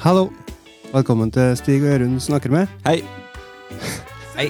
[0.00, 0.30] Hallo.
[0.94, 2.70] Velkommen til Stig og Jørund snakker med.
[2.86, 3.02] Hei.
[4.32, 4.46] Hei,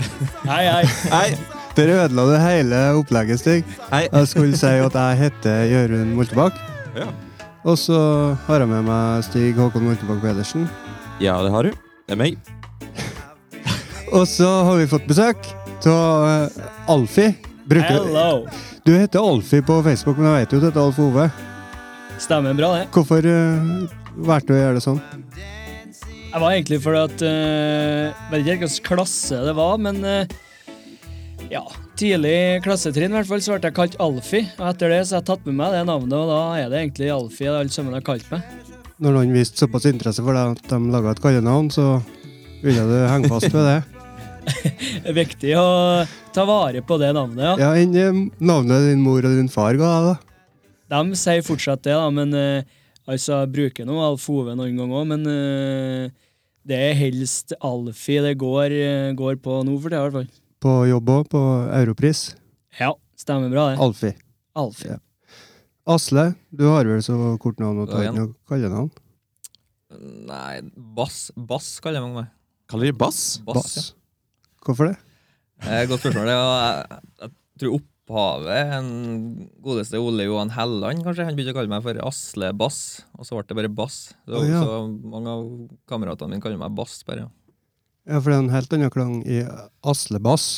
[0.47, 0.61] hei.
[0.63, 0.85] Hei.
[1.11, 1.57] hei.
[1.75, 3.65] Dere ødela det hele opplegget, Stig.
[3.91, 4.05] Hei.
[4.07, 6.63] Jeg skulle si at jeg heter Jørund Moltebakk.
[6.95, 7.09] Ja.
[7.67, 7.99] Og så
[8.47, 10.71] har jeg med meg Stig Håkon Moltebakk Pedersen.
[11.19, 11.75] ja, det har du.
[12.07, 12.39] Det er meg.
[14.15, 15.51] Og så har vi fått besøk
[15.91, 17.35] av Alfie.
[17.67, 18.47] Bruker, Hello.
[18.87, 21.31] du heter Alfie på Facebook, men jeg vet jo at du heter Alf Ove.
[22.23, 22.87] Stemmer bra, det.
[22.95, 25.01] Hvorfor uh, valgte du å gjøre det sånn?
[26.31, 30.39] Jeg var egentlig fordi at uh, Vet ikke hvilken klasse det var, men uh,
[31.51, 31.65] ja,
[31.99, 34.47] tidlig klassetrinn i hvert fall, så ble jeg kalt Alfie.
[34.61, 36.85] Og etter det så har jeg tatt med meg det navnet, og da er det
[36.85, 38.47] egentlig Alfie alle sammen har kalt meg.
[39.01, 41.87] Når noen viste såpass interesse for deg at de laga et kallenavn, så
[42.63, 43.81] ville du henge fast ved det.
[44.51, 45.67] Det er viktig å
[46.35, 47.53] ta vare på det navnet, ja.
[47.61, 50.31] Ja, Enn eh, navnet din mor og din far ga deg, da?
[50.91, 55.01] De sier fortsatt det, da, men uh, altså, jeg bruker nå Alf Ove noen ganger
[55.01, 56.33] òg, men uh,
[56.69, 60.41] det er helst Alfie det går, uh, går på nå for tida, i hvert fall.
[60.61, 61.45] På jobb òg, på
[61.79, 62.25] Europris.
[62.81, 63.81] Ja, stemmer bra, det.
[63.81, 64.17] Alfie.
[64.61, 64.97] Alfie.
[64.97, 65.01] Ja.
[65.91, 68.91] Asle, du har vel så kort navn å ta inn og kalle navn?
[70.29, 72.29] Nei, Bass Bass kaller mange meg.
[72.71, 73.41] Kaller de bass?
[73.43, 73.87] Bass, ja.
[74.63, 74.99] Hvorfor det?
[75.65, 76.29] Eh, Godt spørsmål.
[76.29, 77.75] det, og Jeg, jeg tror
[78.11, 78.89] opphavet en
[79.63, 81.27] godeste Ole Johan Helland, kanskje.
[81.29, 82.81] Han begynte å kalle meg for Asle Bass,
[83.17, 83.99] og så ble det bare Bass.
[84.27, 84.63] Så, Å, ja.
[84.65, 85.45] så mange av
[85.91, 87.29] kameratene mine kaller meg Bass, bare.
[87.29, 88.19] ja.
[88.19, 89.45] For det er en helt annen klang i
[89.87, 90.49] Asle Bass.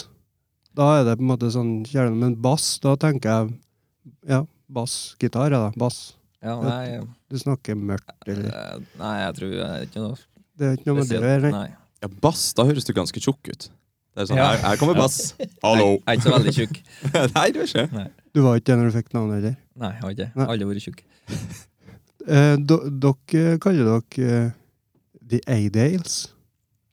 [0.73, 3.51] Da er det på en måte sånn kjerne, men bass, da tenker jeg
[4.31, 4.39] ja,
[4.73, 5.73] bassgitar, ja da.
[5.77, 6.15] Bass.
[6.43, 10.17] Ja, nei, Du snakker mørkt, eller eh, nei, jeg tror jeg er ikke noe
[10.59, 11.51] Det er ikke noe med det å gjøre?
[12.03, 13.69] Ja, bass, da høres du ganske tjukk ut.
[14.13, 14.47] Det er sånn, Ja.
[14.53, 15.19] her, her kommer bass.
[15.65, 15.87] Hallo.
[15.97, 16.81] Jeg, jeg er ikke så veldig tjukk.
[17.37, 18.07] Nei, du er ikke.
[18.33, 19.55] Du var ikke det når du fikk navnet heller?
[19.83, 20.47] Nei, jeg har ikke Nei.
[20.55, 21.05] aldri vært tjukk.
[22.23, 24.51] Eh, dere kaller dere eh,
[25.27, 26.13] The A-Dales.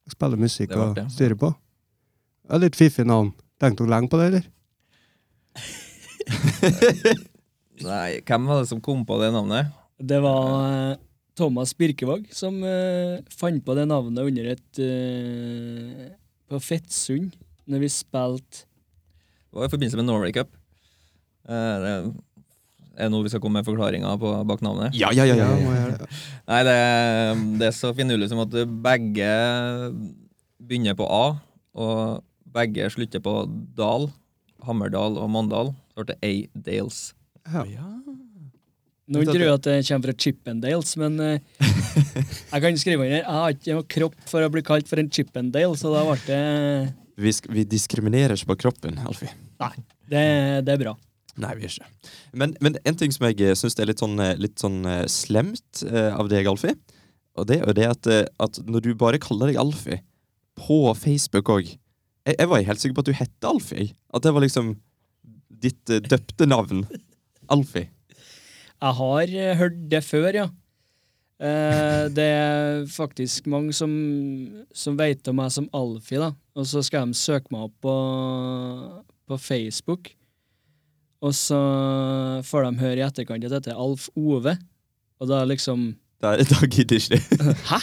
[0.09, 1.51] Spiller musikk og styrer på.
[1.53, 3.29] Det er litt fiffig navn.
[3.61, 4.47] Tenkte dere lenge på det, eller?
[7.85, 9.69] Nei, hvem var det som kom på det navnet?
[10.01, 10.97] Det var eh,
[11.37, 16.09] Thomas Birkevåg som uh, fant på det navnet under et eh,
[16.49, 17.35] På Fettsund,
[17.69, 20.51] når vi spilte Det var i forbindelse med Norway Cup.
[21.49, 21.93] Eh, det
[22.99, 24.95] er det noe vi skal komme med forklaringer på bak navnet?
[24.97, 25.37] Ja, ja, ja.
[25.39, 26.07] ja.
[26.49, 26.79] Nei, det,
[27.61, 29.29] det er så finurlig som at begge
[30.59, 31.23] begynner på A,
[31.79, 33.35] og begge slutter på
[33.77, 34.09] Dal.
[34.67, 35.71] Hammerdal og Mandal.
[35.93, 36.99] Så ble det A-Dales.
[37.47, 37.63] Ja.
[39.09, 41.65] Noen tror at det kommer fra Chippendales, men eh,
[42.53, 43.17] jeg kan skrive under.
[43.17, 46.17] Jeg har ikke noe kropp for å bli kalt for en Chippendale, så da ble
[46.27, 46.41] det
[47.19, 49.33] Vi, vi diskriminerer ikke på kroppen, Alfie.
[49.59, 49.73] Nei,
[50.11, 50.23] det,
[50.67, 50.95] det er bra.
[51.39, 52.13] Nei, vi gjør ikke.
[52.37, 55.83] Men, men en ting som jeg syns er litt sånn, eh, litt sånn eh, slemt
[55.87, 56.77] eh, av deg, Alfie,
[57.39, 60.01] og det er jo det at, eh, at når du bare kaller deg Alfie
[60.59, 61.69] på Facebook òg
[62.27, 63.93] jeg, jeg var helt sikker på at du het Alfie.
[64.13, 64.73] At det var liksom
[65.63, 66.83] ditt eh, døpte navn.
[67.49, 67.89] Alfie.
[68.79, 70.47] Jeg har eh, hørt det før, ja.
[71.39, 73.91] Eh, det er faktisk mange som,
[74.75, 76.33] som vet om meg som Alfie, da.
[76.55, 77.95] Og så skal de søke meg opp på,
[79.27, 80.11] på Facebook.
[81.19, 81.59] Og så
[82.47, 84.55] får de høre i etterkant at dette er Alf Ove.
[85.19, 87.53] Og da liksom Da, da gidder ikke de.
[87.67, 87.79] Hæ?!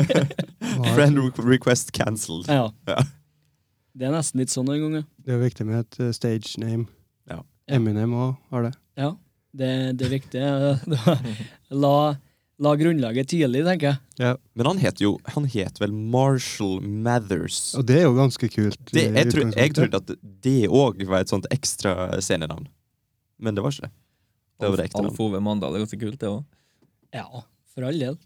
[0.94, 2.46] Friend request cancelled.
[2.50, 2.68] Ja.
[2.86, 3.02] Ja.
[3.94, 5.06] Det er nesten litt sånn noen ganger.
[5.26, 6.86] Det er viktig med et eh, stage name.
[7.30, 7.42] Ja.
[7.70, 8.72] Eminem òg har det.
[8.98, 9.14] Ja.
[9.50, 10.42] Det, det er viktig.
[11.82, 11.94] La,
[12.60, 14.00] la grunnlaget tidlig, tenker jeg.
[14.20, 14.34] Ja.
[14.58, 17.72] Men han het jo Han het vel Marshall Mathers.
[17.78, 18.80] Og det er jo ganske kult.
[18.92, 22.68] Det, jeg, tro, jeg trodde at det òg var et sånt ekstra scenenavn.
[23.40, 23.94] Men det var ikke det.
[24.60, 25.20] Det var det ekte Alf.
[25.24, 26.42] Ove Mandal er ganske kult, det òg.
[27.16, 27.26] Ja,
[27.72, 28.18] for all del.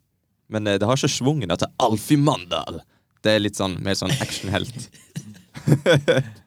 [0.52, 2.82] Men eh, det har ikke svungen til Alfie Mandal.
[3.24, 4.88] Det er litt sånn mer sånn actionhelt.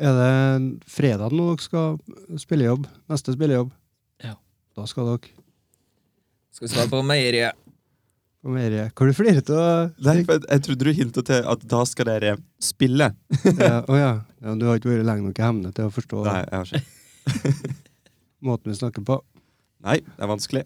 [0.00, 2.86] Er det fredag når dere skal spille jobb?
[3.10, 3.72] Neste spillejobb?
[4.24, 4.36] Ja.
[4.78, 5.34] Da skal dere
[6.56, 7.58] Skal vi svare på meieriet?
[8.40, 8.94] på Meieriet.
[8.96, 9.90] Hva du flirer av?
[10.00, 13.10] Nei, for jeg trodde du hintet til at da skal dere spille.
[13.44, 14.12] ja, å ja.
[14.40, 14.54] ja.
[14.56, 17.74] Du har ikke vært lenge nok i emnet til å forstå Nei, jeg har ikke.
[18.48, 19.18] måten vi snakker på.
[19.84, 20.64] Nei, det er vanskelig.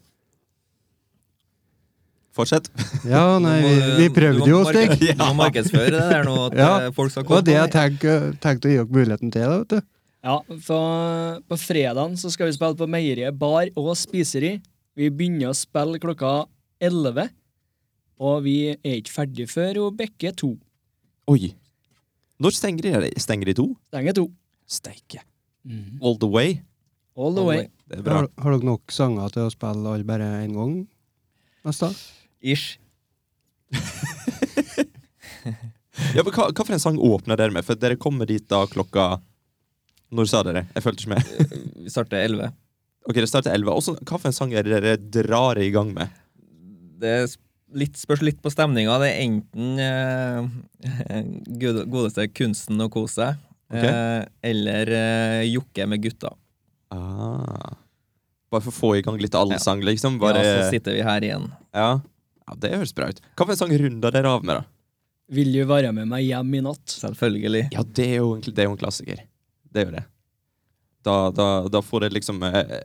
[2.34, 2.66] Fortsett.
[3.06, 5.12] Ja, nei, vi, vi prøvde jo, marked- Stig.
[5.14, 7.42] Du må markedsføre det der nå, at Ja, eh, folk skal komme.
[7.46, 9.44] Det var det jeg tenkte, å gi dere muligheten til.
[9.46, 9.90] Da, vet du.
[10.24, 14.54] Ja, for på fredagen så skal vi spille på Meieriet bar og spiseri.
[14.96, 16.32] Vi begynner å spille klokka
[16.82, 17.28] 11,
[18.24, 20.54] og vi er ikke ferdig før hun bikker to.
[21.30, 21.52] Oi.
[22.42, 23.10] Når stenger de?
[23.22, 23.68] Stenger de to?
[23.92, 24.26] Stenger to.
[24.66, 25.22] Steike.
[26.02, 26.58] All the way.
[27.14, 27.68] All the way.
[27.86, 28.16] Det er bra.
[28.24, 30.74] Har, har dere nok sanger til å spille alle bare én gang?
[31.68, 31.92] Neste.
[32.44, 32.74] Ish.
[36.14, 37.64] Ja, men hva, hva for en sang åpner dere med?
[37.66, 39.20] For dere kommer dit da klokka
[40.14, 40.64] Når sa dere?
[40.74, 41.56] Jeg fulgte ikke med.
[41.84, 42.50] Vi starter 11.
[43.08, 43.72] Ok, det starter 11.
[43.74, 46.12] Også, hva for en sang er det dere drar i gang med?
[47.02, 47.14] Det
[47.74, 48.94] litt, spørs litt på stemninga.
[49.02, 51.20] Det er enten eh,
[51.62, 53.42] gode- godeste kunsten å kose seg,
[53.72, 53.90] okay.
[53.90, 56.30] eh, eller eh, jokke med gutta.
[56.94, 57.74] Ah.
[58.54, 60.20] Bare for å få i gang litt allsang, liksom?
[60.22, 61.48] Ja, så sitter vi her igjen.
[61.74, 61.94] ja.
[62.48, 63.20] Ja, det høres bra ut.
[63.36, 64.64] Hva for en sang runder dere av med, da?
[65.34, 66.84] Vil du være med meg hjem i natt?
[67.00, 67.62] Selvfølgelig.
[67.72, 69.22] Ja, det er jo, egentlig- det er jo en klassiker.
[69.72, 70.04] Det er jo det.
[71.04, 72.78] Da, da, da får dere liksom eh,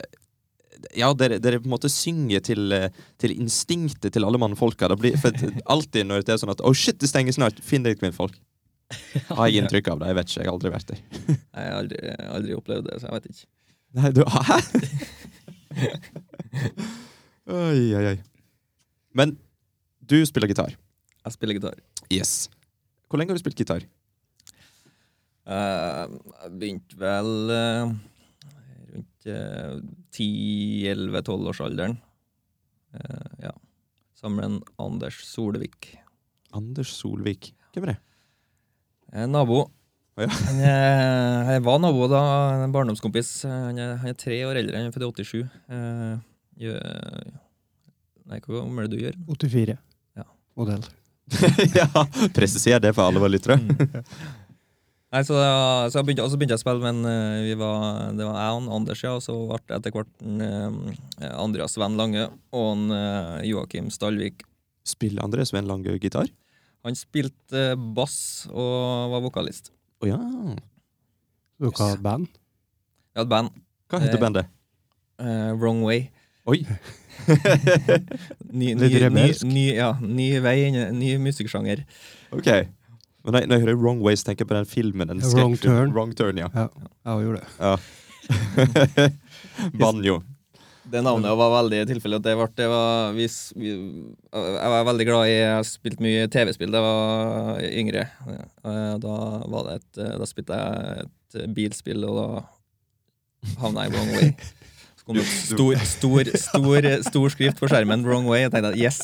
[0.96, 2.90] Ja, dere, dere på en måte synger til, eh,
[3.20, 4.88] til instinktet til alle mannfolka.
[4.88, 5.32] Det blir, for
[5.68, 8.36] alltid når det er sånn at 'Å, shit, det stenger snart', finn deg kvinnfolk.
[9.36, 10.08] Har jeg inntrykk av det?
[10.08, 11.00] Jeg vet ikke, jeg har aldri vært der.
[11.60, 11.98] Jeg har aldri,
[12.40, 13.46] aldri opplevd det, så jeg vet ikke.
[14.00, 14.58] Nei, du Hæ?!
[17.50, 18.18] oi, oi, oi.
[19.18, 19.36] Men
[20.10, 20.74] du spiller gitar.
[21.26, 21.78] Jeg spiller gitar.
[22.12, 22.48] Yes.
[23.10, 23.84] Hvor lenge har du spilt gitar?
[25.50, 26.04] Eh,
[26.44, 27.94] Jeg begynte vel eh,
[28.94, 29.80] rundt uh,
[30.18, 31.98] 10-11-12-årsalderen.
[32.94, 33.52] Uh, ja.
[34.18, 35.92] Sammen med Anders Solvik.
[36.56, 37.52] Anders Solvik.
[37.74, 38.00] Hvem er det?
[39.24, 39.60] En nabo.
[40.18, 40.30] Oh, ja.
[40.50, 42.22] Han er- Jeg var nabo da,
[42.66, 43.30] en barndomskompis.
[43.48, 45.46] Han er, han er tre år eldre, han er født i 87.
[45.70, 46.18] Uh,
[46.60, 46.82] gjør,
[48.30, 49.16] nei, hva er det du gjør?
[49.30, 49.78] 84.
[50.60, 50.84] Modell.
[51.80, 51.88] ja,
[52.36, 53.60] Presiser det for alle våre lyttere.
[55.10, 58.12] Nei, så, da- så jeg begynte, så begynte jeg å spille, men eh, vi var,
[58.14, 61.74] det var jeg og Anders, ja, og så ble det etter hvert en, eh, Andreas
[61.78, 64.44] Sven Lange og en, eh, Joakim Stalvik.
[64.86, 66.30] Spiller André Sven Lange gitar?
[66.86, 68.20] Han spilte eh, bass
[68.54, 69.72] og var vokalist.
[70.06, 70.20] Å ja.
[71.60, 72.30] Du har band?
[73.10, 73.58] Vi hadde band.
[73.90, 74.54] Hva heter Eh, bandet?
[75.20, 76.06] eh, Wrong Way.
[76.50, 76.60] Oi.
[77.30, 77.36] Ny,
[78.54, 79.46] ny, Litt ny, rebelsk.
[79.46, 81.86] ny, ja, ny vei, inn- ny musikksjanger.
[82.34, 82.50] ok.
[83.28, 85.10] Men når jeg, når jeg hører Wrong Ways, tenker jeg på den filmen.
[85.12, 85.58] Den Wrong.
[85.60, 85.90] Turn.
[85.94, 86.48] Wrong Turn, ja.
[86.56, 86.68] Ja,
[87.04, 89.10] jeg gjorde det.
[89.82, 90.22] Banjo.
[90.90, 92.18] Det navnet var veldig tilfeldig.
[92.22, 93.28] at Det, ble, det var, vi,
[93.60, 93.74] vi,
[94.32, 98.06] jeg var veldig glad i Jeg har spilt mye TV-spill da jeg var yngre.
[99.04, 99.18] Da,
[99.52, 101.06] var det et, da spilte jeg
[101.44, 102.28] et bilspill, og da
[103.62, 104.32] havna jeg i wrong way.
[105.10, 108.44] Kom det stor, stor, stor, stor skrift på skjermen 'wrong way'.
[108.44, 109.00] Jeg tenkte yes,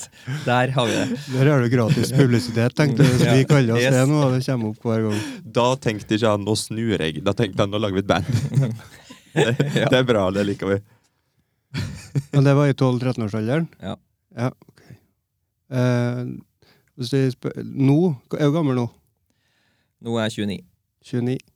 [0.45, 1.21] der har vi det.
[1.33, 3.39] Der har du gratis publisitet, tenkte jeg.
[3.39, 3.95] Vi kaller oss Yes.
[3.95, 5.23] det nå, og det kommer opp hver gang.
[5.57, 7.23] Da tenkte ikke han 'nå snur jeg'.
[7.25, 8.29] Da tenkte han 'nå lager vi et band'.
[9.33, 9.55] det,
[9.89, 10.77] det er bra, det liker vi.
[12.31, 13.65] Men det var i 12-13-årsalderen?
[13.81, 13.95] Ja.
[14.37, 14.93] ja okay.
[15.73, 16.21] Eh,
[16.95, 17.97] hvis du spør, nå,
[18.37, 18.85] er du gammel nå?
[20.05, 20.61] Nå er jeg 29.
[21.09, 21.54] 29.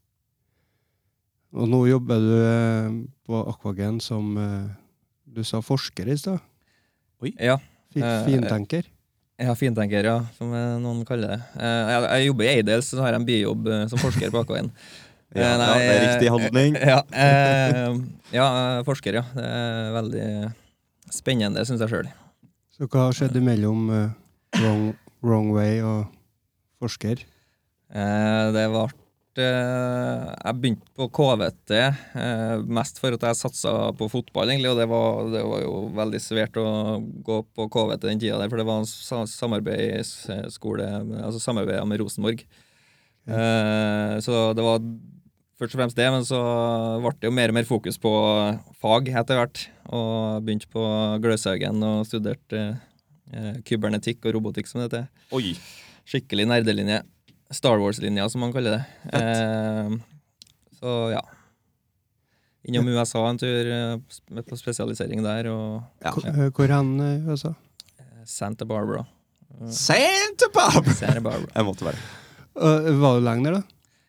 [1.56, 2.90] Og nå jobber du eh,
[3.26, 4.70] på Aquagen som eh,
[5.26, 6.40] du sa forsker i stad?
[7.42, 7.60] Ja,
[7.98, 8.86] Eh, Fintenker?
[9.42, 11.38] Ja, fintenker, ja, som noen kaller det.
[11.58, 14.70] Eh, Jeg, jeg jobber i Eidel, så har jeg en bijobb som forsker på AK1.
[15.38, 16.78] Ja, ja, det er riktig handling.
[16.92, 17.98] Ja, eh,
[18.34, 18.46] ja
[18.86, 19.24] forsker, ja.
[19.34, 20.28] Det er veldig
[21.14, 22.08] spennende, syns jeg sjøl.
[22.78, 23.90] Så hva har skjedd mellom
[24.58, 24.88] wrong,
[25.26, 26.14] wrong Way og
[26.82, 27.26] forsker?
[27.90, 28.86] Eh, det ble
[29.38, 34.72] Jeg begynte på KVT eh, mest for at jeg satsa på fotball, egentlig.
[34.72, 36.66] Og det var, det var jo veldig svært å
[37.00, 40.90] gå på KVT den tida der, for det var en sa samarbeidsskole,
[41.22, 42.44] altså samarbeida med Rosenborg.
[43.30, 44.82] Eh, så det var
[45.60, 46.40] først og fremst det, men så
[47.04, 48.14] ble det jo mer og mer fokus på
[48.82, 49.68] fag etter hvert.
[49.90, 50.84] Og begynte på
[51.24, 55.08] Gløshaugen og studerte eh, kybernetikk og robotikk, som det heter.
[55.38, 55.54] Oi.
[56.10, 57.04] Skikkelig nerdelinje.
[57.52, 58.84] Star Wars-linja, som man kaller det.
[59.18, 59.90] Eh,
[60.80, 61.22] så ja.
[62.70, 66.12] Innom USA en tur eh, på spesialisering der, og Ja.
[66.14, 67.54] Hvor, eh, hvor hen i USA?
[68.00, 69.06] eh, Santa Barbara.
[69.62, 70.94] Eh, Santa Barbara!
[70.94, 71.50] Santa Barbara.
[71.56, 71.98] Jeg måtte være.
[72.60, 73.64] Eh, var du lenge der, da?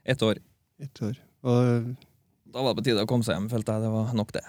[0.05, 0.39] Ett år.
[0.81, 1.17] Et år.
[1.45, 1.97] Og,
[2.53, 3.83] Da var det på tide å komme seg hjem, følte jeg.
[3.87, 4.43] Det var nok, det.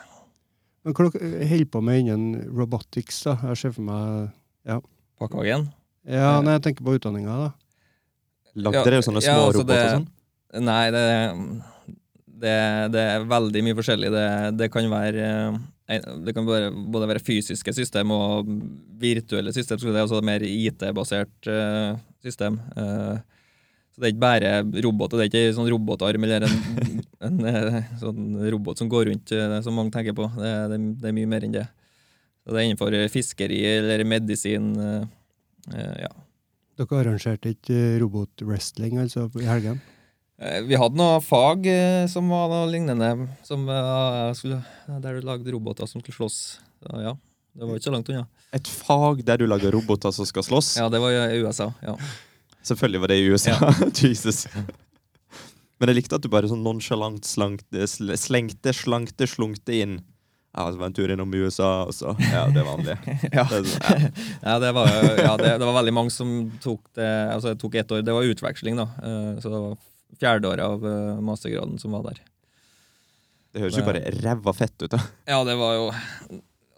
[0.83, 3.35] men hva holder på med innen robotics, da?
[3.51, 4.81] Jeg ser for meg
[5.21, 5.67] Pakkehagen.
[6.09, 7.49] Ja, nei, jeg tenker på utdanninga, da.
[8.55, 10.07] Lagde Ja, dere sånne ja, små altså roboter og sånn?
[10.67, 11.03] Nei, det,
[12.43, 12.55] det,
[12.91, 14.09] det er veldig mye forskjellig.
[14.11, 14.25] Det,
[14.59, 18.49] det kan være eh, det kan bare, både være fysiske system og
[19.01, 19.79] virtuelle system.
[19.79, 22.59] Så det er altså mer IT-basert uh, system.
[22.75, 23.19] Uh,
[23.91, 24.51] så det er ikke bare
[24.85, 25.19] roboter.
[25.19, 26.59] Det er ikke sånn robotarm eller en,
[27.27, 30.29] en en, sånn robot som går rundt, eh, som mange tenker på.
[30.37, 31.65] Det, det, det er mye mer enn det.
[32.41, 34.71] Så det er innenfor fiskeri eller medisin.
[34.79, 35.03] eh,
[35.75, 36.11] eh, ja.
[36.81, 39.79] Dere arrangerte ikke eh, robotwrestling altså, i helgen?
[40.41, 43.11] Eh, Vi hadde noe fag eh, som var noe lignende,
[43.45, 43.67] som
[44.37, 44.61] skulle,
[45.03, 46.39] der du lagde roboter som skulle slåss.
[46.81, 47.13] Så, ja.
[47.51, 48.25] Det var ikke så langt unna.
[48.55, 50.77] Et fag der du lager roboter som skal slåss?
[50.79, 51.69] Ja, det var i USA.
[51.83, 51.97] ja.
[52.63, 53.55] Selvfølgelig var det i USA.
[54.01, 54.45] Jesus.
[55.81, 59.95] Men jeg likte at du bare sånn nonsjalant slengte, sl- slengte, slankte, slunkte inn.
[60.51, 62.11] Ja, så var en tur innom USA, også.
[62.33, 62.97] Ja, det vanlige.
[63.37, 63.45] Ja.
[63.47, 64.09] Det, er sånn, ja.
[64.43, 64.89] Ja, det var,
[65.21, 68.03] ja, det, det var veldig mange som tok det Altså, det tok ett år.
[68.03, 68.89] Det var utveksling, da.
[68.99, 69.77] Eh, Så det var
[70.19, 72.19] fjerdeåret av eh, mastergraden som var der.
[73.51, 74.91] Det høres jo bare ræva fett ut.
[74.91, 74.99] da.
[75.27, 75.85] Ja, det var jo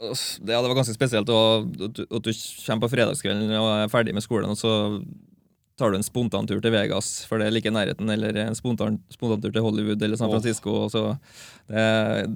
[0.04, 4.26] det, ja, det var ganske spesielt at du kommer på fredagskvelden og er ferdig med
[4.26, 4.72] skolen, og så
[5.80, 9.00] tar du en spontantur til Vegas, for det er like i nærheten, eller en spontan,
[9.14, 10.76] spontantur til Hollywood eller San Francisco.
[10.84, 10.90] Oh.
[10.92, 11.02] Så
[11.72, 11.86] det,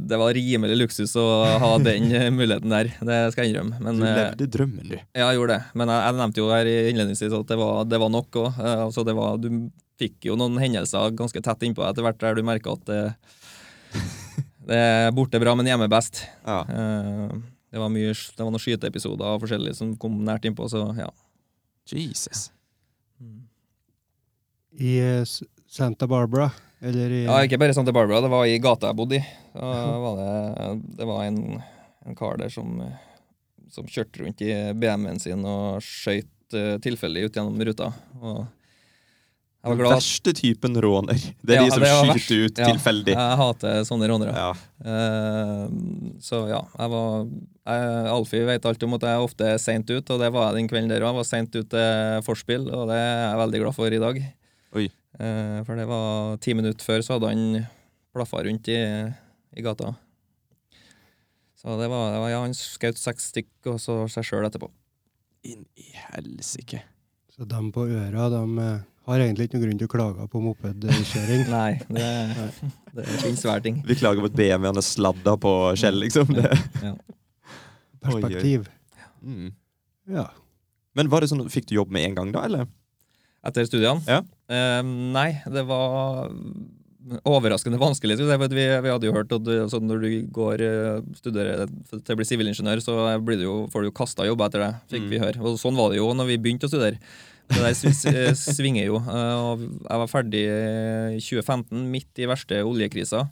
[0.10, 1.26] det var rimelig luksus å
[1.62, 3.78] ha den eh, muligheten der, det skal jeg innrømme.
[3.84, 4.96] Men, Du eh, levde drømmen, du.
[4.98, 5.76] Ja, jeg gjorde det.
[5.78, 8.64] Men jeg, jeg nevnte jo her innledningsvis at det var, det var nok òg.
[8.88, 9.52] altså du
[9.98, 13.02] fikk jo noen hendelser ganske tett innpå etter hvert der du merka at det,
[14.70, 16.26] det er borte bra, men hjemme best.
[16.42, 16.64] Ja.
[16.66, 17.38] Eh,
[17.70, 21.12] det var mye, det var noen skyteepisoder og forskjellige som kom nært innpå, så ja.
[21.88, 22.48] Jesus.
[24.78, 25.24] I eh,
[25.70, 27.40] Santa Barbara, eller i ja.
[27.46, 29.24] Ikke bare Santa Barbara, det var i gata jeg bodde i.
[29.58, 29.72] Da
[30.04, 31.40] var det, det var en,
[32.06, 32.76] en kar der som,
[33.74, 37.90] som kjørte rundt i BMW-en sin og skøyt uh, tilfeldig ut gjennom ruta.
[38.22, 38.46] Og
[39.58, 41.18] jeg var Den verste typen råner.
[41.42, 42.22] Det er Ja, de som verst.
[42.30, 43.16] skyter ut Ja, tilfeldig.
[43.18, 44.36] Jeg hater sånne rånere.
[44.38, 44.54] Ja.
[44.86, 49.90] Uh, så ja, jeg var jeg, Alfie vet alltid om at jeg ofte er seint
[49.90, 51.10] ut, og det var jeg den kvelden der òg.
[51.10, 54.22] Jeg var seint ut til forspill, og det er jeg veldig glad for i dag.
[54.76, 54.90] Oi.
[55.20, 57.64] Eh, for det var ti minutter før, så hadde han
[58.16, 58.78] plaffa rundt i,
[59.56, 59.94] i gata.
[61.58, 64.70] Så det var, det var ja, han skjøt seks stykk, og så seg sjøl etterpå.
[65.48, 66.84] Inn i helsike.
[67.34, 70.42] Så de på øra de eh, har egentlig ikke noen grunn til å klage på
[70.44, 71.46] mopedkjøring.
[71.56, 72.08] Nei, det,
[72.98, 73.80] det finnes svær ting.
[73.88, 76.34] Vi klager på at BMW er sladda på skjell, liksom.
[76.38, 76.52] Det.
[76.84, 76.94] Ja.
[78.06, 78.68] Perspektiv.
[79.22, 79.54] Mm.
[80.14, 80.28] Ja.
[80.98, 82.70] Men var det sånn, fikk du jobb med en gang, da, eller?
[83.48, 84.02] Etter studiene?
[84.08, 84.22] Ja.
[84.52, 84.82] Eh,
[85.16, 86.28] nei, det var
[87.24, 88.18] overraskende vanskelig.
[88.20, 91.64] for vi, vi hadde jo hørt at altså når du går eh, studerer
[91.94, 94.72] til å bli sivilingeniør, så blir du jo, får du jo kasta jobb etter det,
[94.92, 95.10] fikk Mm.
[95.14, 95.40] vi høre.
[95.48, 97.00] Og sånn var det jo når vi begynte å studere.
[97.48, 98.98] Det der sv- svinger jo.
[99.00, 100.44] eh, og jeg var ferdig
[101.16, 103.30] i 2015, midt i verste oljekrisa.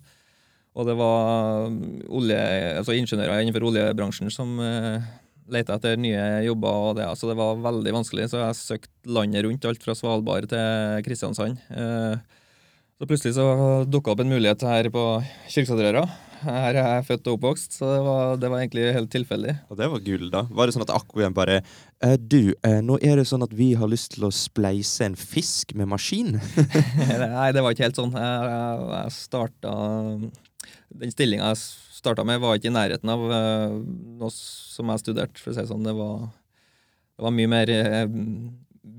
[0.76, 1.68] Og det var
[2.12, 2.40] olje,
[2.80, 4.56] altså ingeniører innenfor oljebransjen som
[5.52, 6.80] uh, etter nye jobber.
[6.90, 10.50] og det, altså det var veldig vanskelig, så jeg søkte landet rundt, alt fra Svalbard
[10.52, 11.62] til Kristiansand.
[11.70, 12.16] Eh,
[12.96, 13.46] så plutselig så
[13.92, 15.04] dukka opp en mulighet her på
[15.52, 16.06] Kyrksæterøra.
[16.46, 19.56] Her er jeg født og oppvokst, så det var, det var egentlig helt tilfeldig.
[19.72, 20.44] Og det var gull, da.
[20.48, 23.74] Var det sånn at Aquien bare eh, Du, eh, nå er det sånn at vi
[23.76, 26.38] har lyst til å spleise en fisk med maskin.
[27.36, 28.16] Nei, det var ikke helt sånn.
[28.16, 29.76] Jeg, jeg starta
[31.02, 31.62] Den stillinga jeg
[31.96, 33.78] starta med, var ikke i nærheten av eh,
[34.20, 35.86] noe som jeg studerte, for å si sånn.
[35.88, 36.28] Det var,
[37.18, 38.06] det var mye mer eh,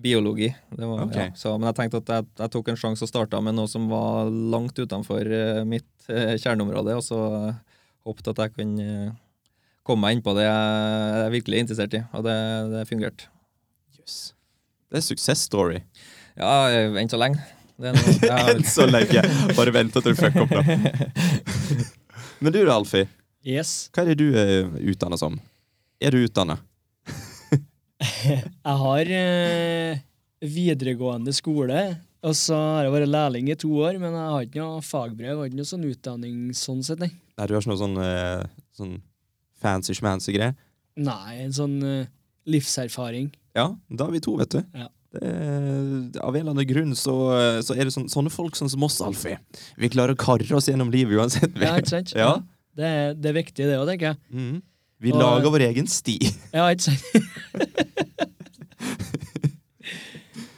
[0.07, 0.51] biologi.
[0.73, 1.31] Det var, okay.
[1.31, 3.71] ja, så, men jeg tenkte at jeg, jeg tok en sjanse og starta med noe
[3.71, 7.21] som var langt utenfor eh, mitt kjerneområde, og så
[8.07, 9.15] håpet at jeg kunne
[9.87, 12.37] komme meg inn på det jeg er virkelig interessert i, og det,
[12.75, 13.31] det fungerte.
[13.99, 14.19] Yes.
[14.91, 15.83] Det er suksessstory.
[16.37, 17.43] Ja, enn så lenge.
[18.51, 19.23] Enn så lenge.
[19.57, 20.63] Bare vent til du fucker opp, da.
[22.41, 23.09] Men du da, Alfie.
[23.47, 23.89] Yes.
[23.95, 25.37] Hva er det du er utdanna som?
[26.03, 26.59] Er du utdanna?
[28.27, 30.01] Jeg har eh,
[30.45, 31.85] videregående skole,
[32.27, 35.39] og så har jeg vært lærling i to år, men jeg har ikke noe fagbrev.
[35.39, 37.13] Har ikke noe sånn utdanning sånn sett, nei.
[37.39, 38.43] Nei, du har ikke noe sånn, eh,
[38.77, 38.97] sånn
[39.63, 40.57] fancy-schmancy greie?
[40.99, 42.11] Nei, en sånn eh,
[42.51, 43.31] livserfaring.
[43.57, 44.61] Ja, da er vi to, vet du.
[44.77, 44.91] Ja.
[45.17, 47.15] Det er, av en eller annen grunn så,
[47.65, 49.39] så er det sånn, sånne folk sånn som oss, Alfie.
[49.81, 51.53] Vi klarer å karre oss gjennom livet uansett.
[51.57, 51.65] vi.
[51.65, 52.13] Ja, ikke sant?
[52.17, 52.35] Ja.
[52.77, 54.19] Det, er, det er viktig, det òg, tenker jeg.
[54.37, 54.57] Mm.
[55.07, 56.19] Vi Og- lager vår egen sti.
[56.57, 57.03] Ja, ikke sant?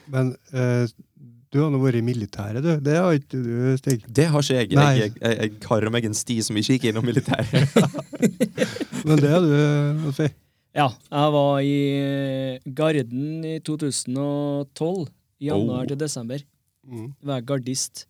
[0.09, 0.89] Men eh,
[1.53, 2.71] du har nå vært i militæret, du.
[2.85, 4.03] Det har ikke du, Stig.
[4.09, 4.71] Det har ikke jeg.
[4.77, 4.93] Nei.
[5.03, 7.69] Jeg, jeg, jeg karrer meg en sti som ikke gikk innom militæret.
[9.09, 9.53] Men det har du,
[10.11, 10.33] Alfie.
[10.77, 15.09] Ja, jeg var i eh, Garden i 2012.
[15.41, 15.87] Januar Oh.
[15.87, 16.43] til desember.
[16.87, 17.13] Mm.
[17.23, 18.07] Var jeg gardist.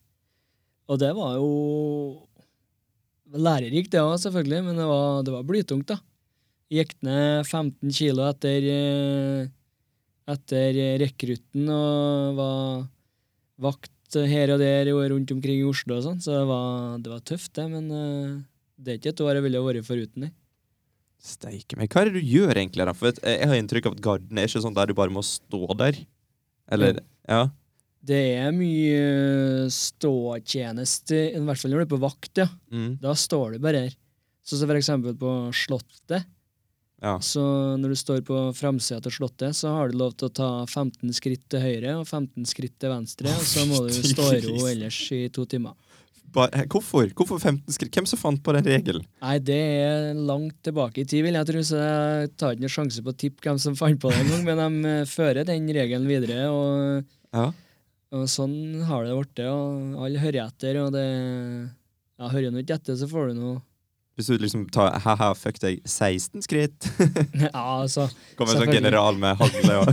[0.88, 1.48] Og det var jo
[3.36, 5.98] lærerikt, det òg, selvfølgelig, men det var, det var blytungt, da.
[6.72, 9.48] Gikk ned 15 kilo etter, eh,
[10.28, 12.88] etter rekrutten og var
[13.60, 17.12] vakt her og der og rundt omkring i Oslo og sånn, så det var, det
[17.12, 17.68] var tøft, det.
[17.72, 18.34] Men eh,
[18.80, 20.24] det er ikke et år jeg ville vært foruten.
[20.28, 20.32] det.
[21.18, 21.90] Steike meg.
[21.90, 22.84] Hva er det du gjør egentlig?
[22.87, 22.94] da?
[22.96, 25.64] For jeg har inntrykk av at Garden er ikke sånn der du bare må stå
[25.80, 25.98] der.
[26.70, 27.48] Eller, ja.
[28.08, 32.46] Det er mye ståtjeneste, i hvert fall når du er på vakt, ja.
[32.70, 32.92] Mm.
[33.02, 33.96] Da står du bare her.
[34.46, 36.34] Sånn som for eksempel på Slottet,
[36.98, 37.12] Ja.
[37.22, 37.42] Så
[37.78, 41.12] når du står på framsida til Slottet, så har du lov til å ta 15
[41.14, 44.56] skritt til høyre og 15 skritt til venstre, og så må du stå i ro
[44.72, 45.76] ellers i to timer.
[46.37, 47.08] Eh, hvorfor?
[47.16, 47.94] Hvorfor 15 skritt?
[47.97, 49.04] Hvem som fant på den regelen?
[49.23, 52.75] Nei, det er langt tilbake i tid, vil jeg tro, så jeg tar ikke noen
[52.75, 55.66] sjanse på å tippe hvem som fant på det engang, men de eh, fører den
[55.75, 57.47] regelen videre, og, Ja.
[58.12, 61.06] og sånn har det blitt, alle hører etter, og det
[62.18, 63.58] ja, Hører du ikke etter, så får du noe
[64.18, 66.88] Hvis du liksom tar ha-ha, fuck deg, 16 skritt
[67.44, 68.08] Ja, altså
[68.38, 69.92] Kommer en sånn general med hagle og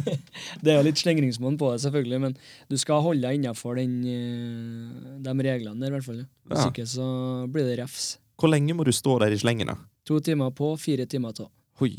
[0.65, 2.33] Det er jo litt slingringsmonn på det, selvfølgelig, men
[2.71, 6.23] du skal holde deg innafor den, eh, de reglene der, i hvert fall.
[6.23, 6.29] ja.
[6.49, 6.69] Hvis Ja.
[6.73, 7.07] ikke så
[7.53, 8.15] blir det refs.
[8.41, 9.77] Hvor lenge må du stå der i slengen, da?
[10.09, 11.49] To timer på, fire timer av.
[11.79, 11.93] Hoi.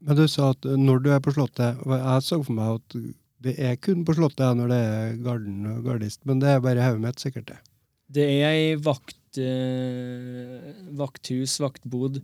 [0.00, 2.96] Men du sa at når du er på Slottet og Jeg så for meg at
[3.42, 6.82] det er kun på Slottet når det er garden og gardist, men det er bare
[6.86, 7.58] hodet mitt, sikkert det.
[8.10, 9.17] Det er ei vakt, eh,
[10.98, 12.20] vakthus, vaktbod,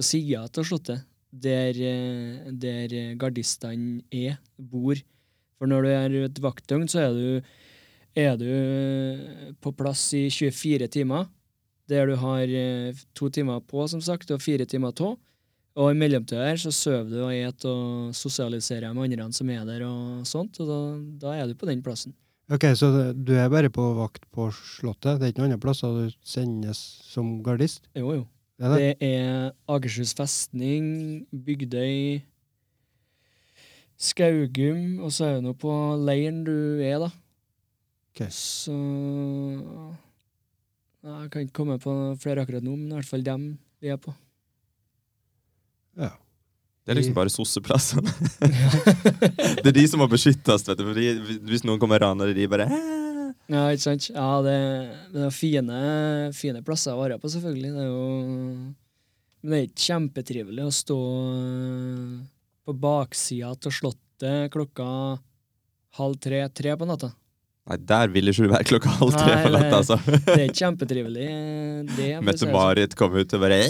[0.00, 4.96] på sida av Slottet, der, eh, der gardistene er, bor.
[5.58, 7.50] For når du er et vaktdøgn, så er du,
[8.16, 11.28] er du eh, på plass i 24 timer,
[11.90, 15.18] der du har eh, to timer på, som sagt, og fire timer av.
[15.76, 19.68] Og i mellomtida her så sover du og et og sosialiserer med andre som er
[19.68, 20.80] der, og sånt, og da,
[21.22, 22.16] da er du på den plassen.
[22.50, 25.20] Ok, Så du er bare på vakt på Slottet?
[25.20, 27.84] Det er ikke noen andre plasser du sendes som gardist?
[27.94, 28.24] Jo, jo.
[28.58, 28.88] Det er det?
[29.06, 32.20] Er Akershus festning, Bygdøy,
[34.00, 37.10] Skaugum, og så er det nå på leiren du er, da.
[38.10, 38.24] Ok.
[38.34, 38.74] Så
[41.06, 43.46] Jeg kan ikke komme på flere akkurat nå, men i hvert fall dem
[43.80, 44.12] vi er på.
[46.00, 46.10] Ja.
[46.90, 48.10] Det er liksom bare sosseplassene.
[49.62, 50.88] det er de som må beskyttes, vet du.
[50.88, 52.66] Fordi hvis noen kommer og raner, de bare
[53.46, 54.08] Ja, ikke sant?
[54.10, 54.56] Ja, det,
[55.14, 55.78] det er fine,
[56.34, 57.70] fine plasser å være på, selvfølgelig.
[57.76, 58.08] Det er jo
[59.38, 60.98] Men det er ikke kjempetrivelig å stå
[61.30, 62.18] eh,
[62.66, 64.90] på baksida av Slottet klokka
[66.00, 67.14] halv tre-tre på natta.
[67.70, 70.02] Nei, der ville ikke du være klokka halv tre på natta, altså.
[70.02, 71.96] Det er ikke kjempetrivelig, det.
[72.00, 72.26] det sånn.
[72.26, 73.62] Mette-Marit kom ut og bare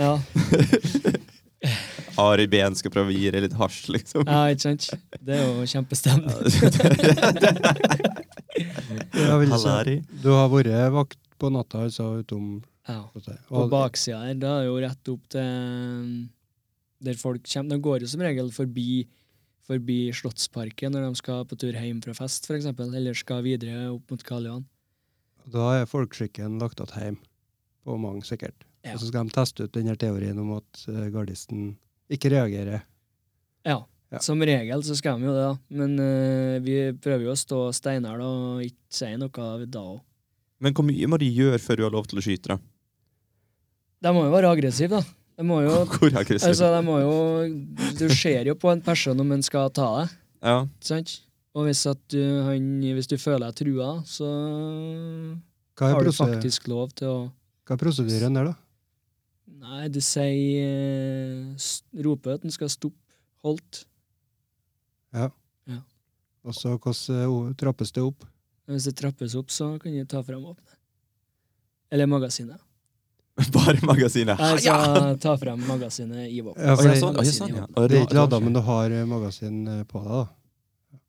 [0.00, 0.14] Ja,
[2.20, 4.26] Ari Behn skal prøve å gi deg litt hasj, liksom.
[4.28, 4.88] ja, ikke sant?
[5.20, 6.34] Det er jo kjempestemning.
[10.22, 13.04] Du har vært vakt på natta, altså, utom Ja.
[13.48, 16.28] På baksida her, da er det jo rett opp til eh,
[17.06, 17.70] der folk kommer.
[17.76, 19.06] De går jo som regel forbi,
[19.68, 23.90] forbi Slottsparken når de skal på tur hjem fra fest, for eksempel, eller skal videre
[23.92, 24.66] opp mot Karl Johan.
[25.50, 27.20] Da er folkeskikken lagt igjen hjem,
[27.86, 28.66] på mange sikkert.
[28.84, 28.94] Ja.
[28.94, 31.74] Og så skal de teste ut denne teorien om at eh, gardisten
[32.10, 32.82] ikke reagere.
[33.66, 33.80] Ja.
[34.10, 34.18] Ja.
[34.24, 35.52] Som regel så skal de jo det, da.
[35.78, 40.00] Men uh, vi prøver jo å stå steinhæl og ikke si noe da òg.
[40.60, 42.58] Men hvor mye må de gjøre før du har lov til å skyte, da?
[44.00, 45.16] De må jo være aggressive, da.
[45.38, 46.50] De må jo Hvor aggressiv?
[46.50, 47.14] Altså, de må jo
[47.96, 50.56] Du ser jo på en person om han skal ta deg, Ja.
[50.84, 51.20] sant?
[51.54, 54.26] Og hvis, at du, han, hvis du føler deg trua, så
[55.80, 57.16] har du faktisk lov til å
[57.70, 58.54] hva er prosedyren der, da?
[59.60, 61.68] Nei, du sier eh,
[62.04, 62.96] Roper at den skal stoppe.
[63.44, 63.84] Holdt.
[65.16, 65.30] Ja.
[66.44, 68.24] Og så hvordan eh, trappes det opp?
[68.70, 70.76] Hvis det trappes opp, så kan du ta frem våpenet.
[71.90, 72.60] Eller magasinet.
[73.56, 74.38] Bare magasinet.
[74.38, 75.14] Ja, så Ja!
[75.20, 76.66] ta frem magasinet i våpenet.
[76.66, 77.66] Ja, ja, det- sånn, sånn, ja.
[77.88, 81.00] Det er ikke lada, men du har eh, magasin på deg, da.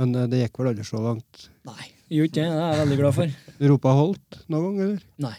[0.00, 1.48] Men det gikk vel aldri så langt.
[1.68, 2.46] Nei, gjorde ikke det.
[2.50, 3.34] Det er jeg veldig glad for.
[3.72, 5.04] Ropa holdt noen gang, eller?
[5.22, 5.36] Nei.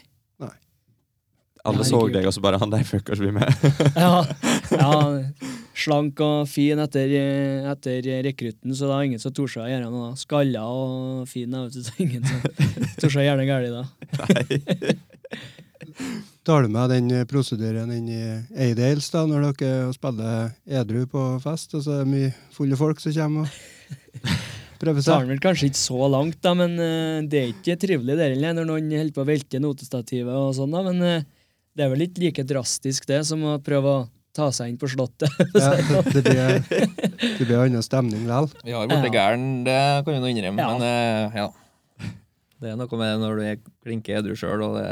[1.66, 3.48] Alle så deg, og så bare han der fucker blir vi med.
[3.96, 4.24] Ja,
[4.80, 4.92] ja,
[5.76, 7.12] slank og fin etter,
[7.72, 10.10] etter rekrutten, så det var ingen som torde å gjøre noe.
[10.10, 10.20] da.
[10.20, 12.38] Skalla og fin, da, vet du, så ingen som
[13.02, 13.84] torde å gjøre noe galt da.
[16.46, 18.20] Tar du med den prosedyren inn i
[18.66, 23.02] Aidales da, når dere spiller edru på fest, og så er det mye fulle folk
[23.02, 25.24] som kommer og prøver tar seg?
[25.24, 28.56] den vel kanskje ikke så langt, da, men uh, det er ikke trivelig der heller,
[28.56, 31.26] når noen holder på å velte notestativet og sånn, da, men eh,
[31.76, 34.04] det er vel ikke like drastisk det som å prøve å
[34.36, 35.32] ta seg inn på slottet.
[35.56, 36.88] Ja, det, det blir,
[37.38, 38.50] det blir annen stemning likevel.
[38.64, 39.12] Vi har blitt Ja.
[39.14, 40.72] gæren, det kan vi nå innrømme, Ja.
[40.72, 41.46] men eh, ja.
[42.60, 44.90] Det er noe med det når du er klinke edru sjøl, og det,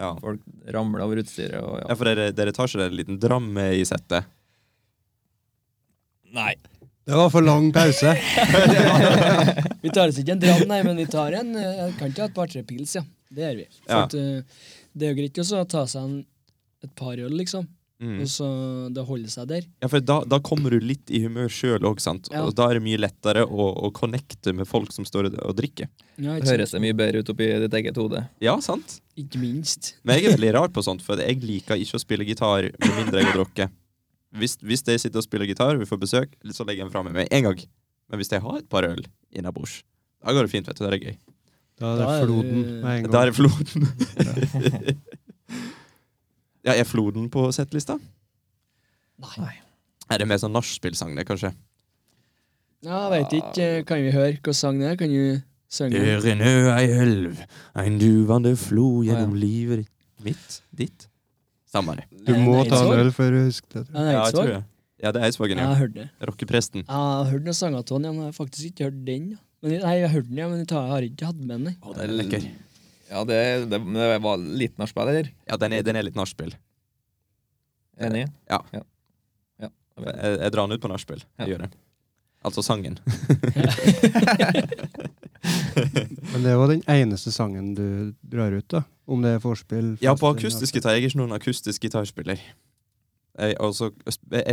[0.00, 0.14] Ja.
[0.20, 0.40] folk
[0.72, 1.94] ramler over utstyret og ja, ja.
[1.96, 4.24] for dere, dere tar ikke en liten dramme i settet?
[6.32, 6.54] Nei.
[7.04, 8.12] Det var for lang pause.
[9.82, 12.28] Vi tar oss ikke en dram, nei, men vi tar en eh, Kan ikke ha
[12.28, 13.02] et par-tre pils, ja.
[13.30, 13.66] Det gjør vi.
[13.86, 14.04] For Ja.
[14.04, 14.42] at, eh,
[15.00, 16.16] det er jo greit også å ta seg en,
[16.84, 17.68] et par øl, liksom.
[18.00, 18.22] Mm.
[18.22, 18.46] og så
[18.96, 19.64] det holder seg der.
[19.82, 22.30] Ja, for da, da kommer du litt i humør sjøl òg, sant.
[22.32, 22.46] Ja.
[22.48, 25.90] Og da er det mye lettere å, å connecte med folk som står og, drikker.
[26.16, 28.24] Ja, Det høres det mye bedre ut oppi ditt eget hode.
[28.40, 28.96] Ja, sant?
[28.96, 29.12] sant?
[29.20, 29.92] Ikke minst.
[30.00, 32.96] Men jeg er veldig rar på sånt, for jeg liker ikke å spille gitar med
[32.96, 33.76] mindre jeg har drukket.
[34.40, 37.04] Hvis, hvis jeg sitter og spiller gitar, vi får besøk, så legger jeg den fra
[37.04, 37.64] meg med en gang.
[38.08, 39.04] Men hvis jeg har et par øl
[39.36, 39.82] innabords,
[40.24, 40.86] da går det fint, vet du.
[40.86, 41.20] Det er gøy.
[41.80, 43.12] Da er det Da er floden med en gang.
[43.12, 43.86] Da er det Floden.
[46.66, 47.96] ja, er Floden på settlista?
[49.20, 49.54] Nei.
[50.10, 51.52] Er det mer sånn nachspielsang, det, kanskje?
[52.84, 53.68] Ja, jeg veit ikke.
[53.88, 54.98] Kan vi høre hva sang det er?
[55.00, 55.40] Kan du
[55.70, 56.00] synge?
[56.00, 57.42] Det renner ei elv,
[57.78, 59.94] ein duvande flo gjennom livet ditt.
[60.24, 60.56] Mitt?
[60.76, 61.06] Ditt?
[61.70, 62.06] Samme det.
[62.26, 63.86] Du må ta en øl før du husker det.
[63.88, 64.10] tror jeg.
[64.10, 64.64] Ja, det er Ja, jeg tror det.
[65.00, 65.68] Ja, det er Eidsvågen, Jeg ja.
[65.70, 66.08] har hørt det.
[66.28, 66.82] Rockepresten.
[66.84, 69.30] Jeg har hørt noen sanger av den, men jeg har faktisk ikke hørt den.
[69.30, 69.36] Ja.
[69.60, 71.74] Men, nei, jeg hørte den, ja, men jeg har ikke hatt med den.
[71.84, 72.46] Å, det er lekker.
[73.10, 73.38] Ja, det,
[73.72, 75.28] det, det var litt nachspiel, eller?
[75.50, 76.54] Ja, den er, den er litt nachspiel.
[78.00, 78.24] Enig?
[78.48, 78.60] Ja.
[78.72, 78.82] ja.
[79.60, 79.68] ja.
[80.00, 80.06] jeg.
[80.14, 81.20] Jeg, drar den ut på nachspiel.
[81.36, 81.50] Jeg Ja.
[81.54, 81.72] gjør det.
[82.40, 82.94] Altså sangen.
[86.32, 88.82] Men det var den eneste sangen du drar ut, da.
[89.10, 89.90] Om det er forspill?
[90.00, 90.94] Ja, på akustisk gitar.
[90.96, 92.40] Jeg er ikke noen akustisk gitarspiller.
[93.40, 93.90] Jeg, også,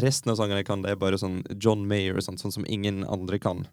[0.03, 3.05] resten av sangene jeg kan, det er bare sånn John Mayer, sånn, sånn som ingen
[3.07, 3.63] andre kan.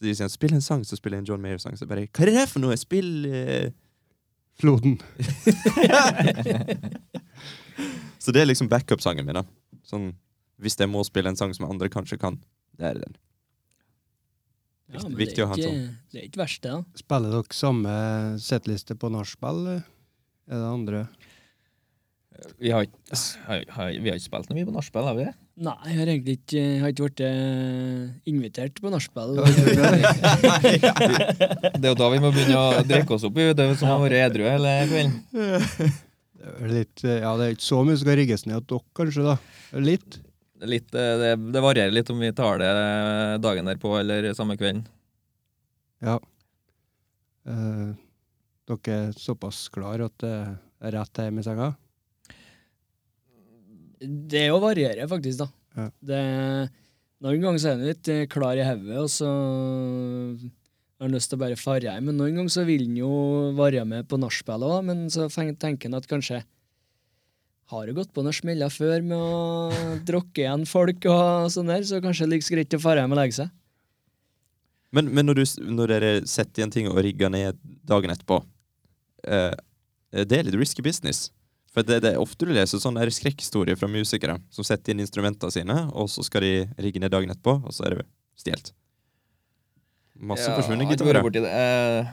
[0.00, 1.76] Så de sier 'spill en sang', så spiller jeg en John Mayer-sang.
[1.76, 2.76] Så bare 'Hva er det for noe?
[2.76, 3.72] Spill eh...'
[4.60, 5.00] Floden.
[8.20, 9.44] Så det er liksom backup-sangen min, da.
[9.88, 10.10] Sånn,
[10.60, 12.36] hvis jeg må spille en sang som andre kanskje kan,
[12.76, 13.16] det er den.
[14.90, 15.96] Ja, men viktig det å ha er en sånn.
[16.12, 16.74] det er ikke verst, det.
[16.74, 16.82] da.
[17.00, 17.94] Spiller dere samme
[18.42, 19.62] settliste på nachspiel?
[19.62, 19.80] eller
[20.50, 21.04] Er det andre?
[22.58, 22.98] Vi har ikke,
[23.46, 25.34] har, har, vi har ikke spilt noe mye på nachspiel, har vi det?
[25.60, 29.30] Nei, jeg har egentlig ikke, jeg har ikke blitt eh, invitert på nachspiel.
[31.76, 33.36] Det er jo da vi må begynne å drikke oss opp.
[33.36, 35.12] i Det er som har vært edru hele kvelden.
[36.40, 38.72] Det er litt, eh, ja, det er ikke så mye som skal rigges ned til
[38.78, 39.34] dere, kanskje, da.
[39.84, 40.10] Litt.
[40.64, 42.72] Litt, eh, det, det varierer litt om vi tar det
[43.44, 44.80] dagen derpå eller samme kvelden.
[46.00, 46.16] Ja.
[47.44, 47.92] Eh,
[48.72, 51.68] dere er såpass klar at det er rett hjem i senga?
[54.00, 55.48] Det å variere, faktisk, da.
[55.76, 55.88] Ja.
[56.10, 56.20] Det,
[57.24, 59.28] noen ganger så er han litt eh, klar i hodet, og så
[61.00, 62.08] har han lyst til å bare fare hjem.
[62.08, 63.12] Men noen ganger så vil han jo
[63.58, 66.42] være med på nachspielet òg, men så tenker han at kanskje
[67.70, 71.84] har jo gått på noen smeller før med å drukke igjen folk og sånn der,
[71.86, 73.56] så kanskje det er like så greit å dra hjem og legge seg.
[74.90, 78.40] Men, men når, du, når dere setter igjen ting og rigger ned dagen etterpå,
[79.22, 79.52] eh,
[80.10, 81.28] det er litt risky business.
[81.70, 85.52] For det, det er ofte du leser sånne skrekkhistorier fra musikere som setter inn instrumentene
[85.54, 86.52] sine, og så skal de
[86.82, 88.06] rigge ned dagen etterpå, og så er det
[88.42, 88.72] stjålet.
[90.20, 91.30] Masse forsvunne ikke vært gitarer.
[91.36, 91.44] det.
[91.46, 92.10] Eh,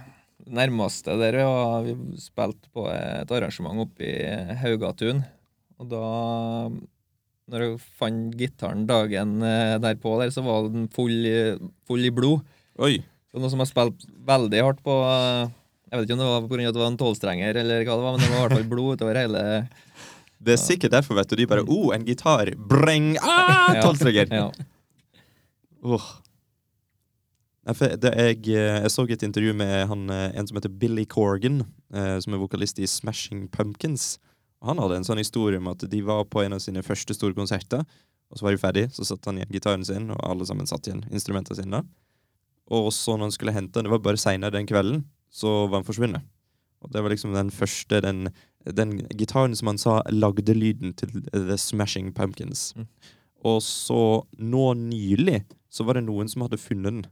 [0.54, 1.50] nærmeste der ja,
[1.84, 5.24] vi spilte på et arrangement oppe i Haugatun.
[5.82, 6.04] Og da
[7.52, 12.12] når jeg fant gitaren dagen eh, derpå, der, så var den full, i- full i
[12.14, 12.44] blod.
[12.84, 12.98] Oi!
[13.32, 15.50] Så noe som jeg spilte veldig hardt på eh,
[15.88, 17.84] Jeg vet ikke om det var på grunn av at det var en tolvstrenger, eller
[17.88, 19.44] hva det var, men det var i hvert fall blod utover hele
[20.44, 21.38] Det er sikkert derfor, vet du.
[21.40, 22.52] De bare oh, en gitar!
[22.60, 23.14] Breng!
[23.24, 23.84] Ah, Ja.
[23.86, 24.32] Tolvstreker!
[24.32, 24.50] Ja.
[27.68, 31.66] Det, jeg, eh, jeg så et intervju med han, eh, en som heter Billy Corgan,
[31.94, 34.20] eh, som er vokalist i Smashing Pumpkins.
[34.64, 37.36] Han hadde en sånn historie om at de var på en av sine første store
[37.36, 37.84] konserter,
[38.32, 40.88] og så var de ferdig, så satt han igjen gitaren sin, og alle sammen satt
[40.88, 41.84] igjen instrumentene sine.
[42.72, 45.80] Og så når han skulle hente den, det var bare seinere den kvelden, så var
[45.80, 46.26] han forsvunnet.
[46.86, 48.30] Og det var liksom den første, den,
[48.64, 52.72] den gitaren som han sa lagde lyden til The Smashing Pumpkins.
[52.78, 52.88] Mm.
[53.48, 54.02] Og så
[54.38, 57.08] nå nylig så var det noen som hadde funnet den.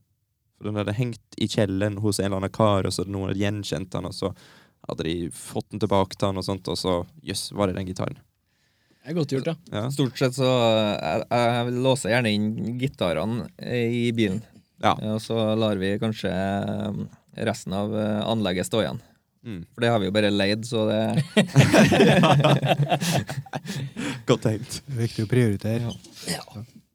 [0.55, 3.29] For den hadde hengt i kjelleren hos en eller annen kar, og så hadde noen
[3.29, 4.31] hadde gjenkjent den, og så
[4.85, 7.89] hadde de fått den tilbake til han, og sånt, og så jøss, var det den
[7.89, 8.21] gitaren.
[9.05, 9.55] Det er godt gjort, da.
[9.69, 9.83] Ja.
[9.93, 14.41] Stort sett så jeg, jeg låser gjerne inn gitarene i bilen.
[14.81, 14.95] ja.
[15.11, 17.03] Og så lar vi kanskje eh,
[17.35, 18.99] resten av eh, anlegget stå igjen.
[19.45, 19.59] Mm.
[19.75, 21.01] For det har vi jo bare leid, så det
[24.25, 24.79] Godt tenkt.
[24.87, 25.91] Det er viktig å prioritere.
[26.31, 26.41] Ja.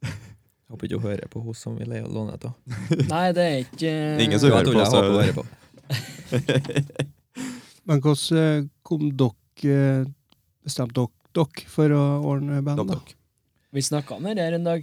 [0.01, 2.53] Jeg håper ikke hun hører på hun som vi leier låne til.
[3.13, 3.93] Nei, det er ikke
[4.25, 5.45] Ingen som hører på, så- hører på.
[7.91, 10.07] Men hvordan eh, kom dere
[10.61, 12.81] Bestemt Bestemte dere dere for å ordne band?
[12.91, 13.07] Dok.
[13.75, 14.81] Vi snakka om det her en dag.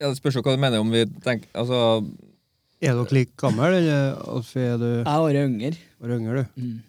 [0.00, 1.78] Ja, det spørs jo hva du mener om vi tenker Altså,
[2.82, 5.76] Er dere like gamle, eller Alfie, er du Jeg er året yngre.
[6.02, 6.62] var yngre, du?
[6.62, 6.80] Mm.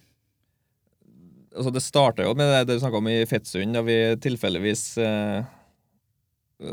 [1.53, 5.43] altså det starta jo med det du snakka om i Fettsund, da vi tilfeldigvis eh,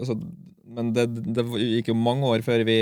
[0.00, 0.16] altså,
[0.64, 1.04] Men det,
[1.36, 2.78] det gikk jo mange år før vi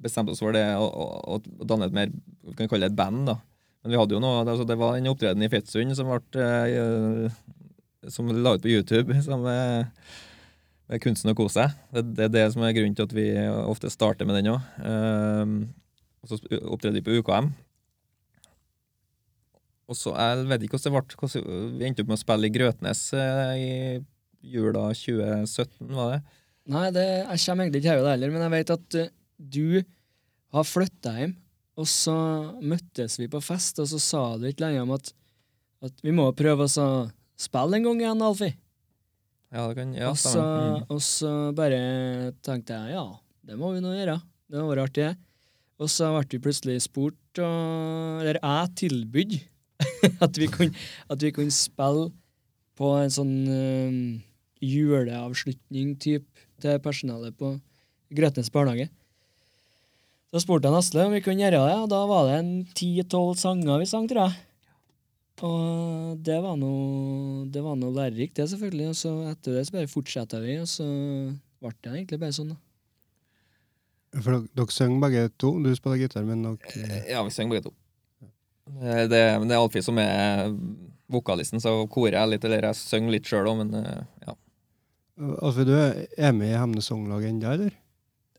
[0.00, 2.12] bestemte oss for det å, å, å danne et mer
[2.48, 3.26] vi kan kalle det et band.
[3.28, 3.36] da
[3.82, 7.38] Men vi hadde jo noe, altså det var en opptreden i Fettsund som ble eh,
[8.08, 9.88] som vi la ut på YouTube, som er,
[10.88, 11.78] er kunsten å kose seg.
[11.92, 13.28] Det, det er det som er grunnen til at vi
[13.68, 14.68] ofte starter med den òg.
[16.22, 17.50] og så opptredde vi på UKM.
[19.88, 21.42] Og så, Jeg vet ikke hvordan det ble.
[21.78, 23.70] Vi endte opp med å spille i Grøtnes eh, i
[24.52, 26.18] jula 2017, var det?
[26.68, 29.80] Nei, det, jeg kommer egentlig ikke her det heller, men jeg vet at eh, du
[30.52, 31.34] har flytta hjem,
[31.78, 32.16] og så
[32.60, 35.12] møttes vi på fest, og så sa du ikke lenge om at,
[35.88, 36.88] at vi må prøve å
[37.40, 38.58] spille en gang igjen, Alfie.
[39.48, 40.42] Ja, det kan, ja, og, så.
[40.42, 40.82] Mm.
[40.92, 41.78] og så bare
[42.44, 43.06] tenkte jeg ja,
[43.48, 44.18] det må vi nå gjøre.
[44.48, 45.14] Det var artig, det.
[45.78, 49.36] Og så ble vi plutselig spurt, og, eller jeg tilbød,
[50.26, 52.08] at, vi kunne, at vi kunne spille
[52.78, 54.00] på en sånn um,
[54.64, 56.26] juleavslutning typ,
[56.58, 57.54] til personalet på
[58.14, 58.88] Grøtnes barnehage.
[60.28, 63.38] Så spurte han Asle om vi kunne gjøre det, og da var det en ti-tolv
[63.40, 64.47] sanger vi sang, tror jeg.
[65.46, 68.88] Og det var noe, det var noe lærerikt, det, selvfølgelig.
[68.90, 70.86] Og så etter det så bare fortsatte vi, og så
[71.62, 72.58] ble det egentlig bare sånn, da.
[74.18, 75.52] For dere, dere synger begge to.
[75.62, 77.74] Du spiller gitar, men dere Eh, Ja, vi synger begge to.
[78.80, 80.50] Eh, Det, det er Alfie som er
[81.08, 84.34] vokalisten, så korer jeg litt, eller jeg synger litt sjøl òg, men eh, ja.
[85.42, 87.76] Alfie, du er med i Hemne Songlag ennå, eller?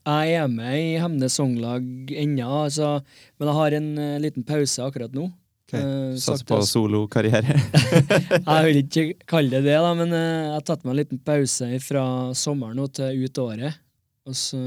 [0.10, 2.98] Jeg er med i Hemne Songlag ennå, altså,
[3.38, 3.90] men jeg har en
[4.24, 5.30] liten pause akkurat nå.
[5.70, 5.78] Ok.
[5.78, 7.54] Eh, Satser på solokarriere.
[8.50, 11.22] jeg vil ikke kalle det det, da, men eh, jeg har tatt meg en liten
[11.22, 12.04] pause fra
[12.38, 13.78] sommeren til ut året.
[14.26, 14.60] Og så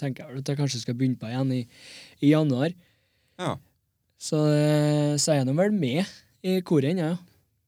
[0.00, 1.62] tenker jeg at jeg kanskje skal begynne på igjen i,
[2.24, 2.72] i januar.
[3.40, 3.56] Ja.
[4.16, 6.04] Så, eh, så er jeg nå vel med
[6.46, 7.16] i koret ennå, ja.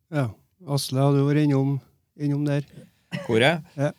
[0.09, 0.27] Ja.
[0.73, 1.77] Asle, har du vært innom,
[2.19, 2.65] innom der?
[3.27, 3.67] Koret?
[3.77, 3.93] Ja.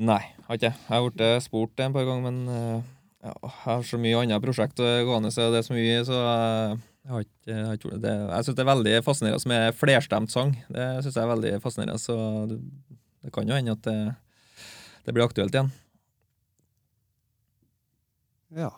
[0.00, 0.78] Nei, har ikke jeg.
[0.88, 2.56] Har blitt spurt en par ganger, men
[3.22, 6.22] ja, jeg har så mye andre prosjekt gående, så det er så mye, så
[7.02, 8.14] jeg har ikke, jeg har ikke det.
[8.14, 10.52] Jeg syns det er veldig fascinerende med flerstemt sang.
[10.70, 12.16] Det synes jeg er veldig fascinerende, så
[12.50, 12.58] det,
[13.24, 13.96] det kan jo hende at det,
[15.06, 15.72] det blir aktuelt igjen.
[18.54, 18.70] Ja.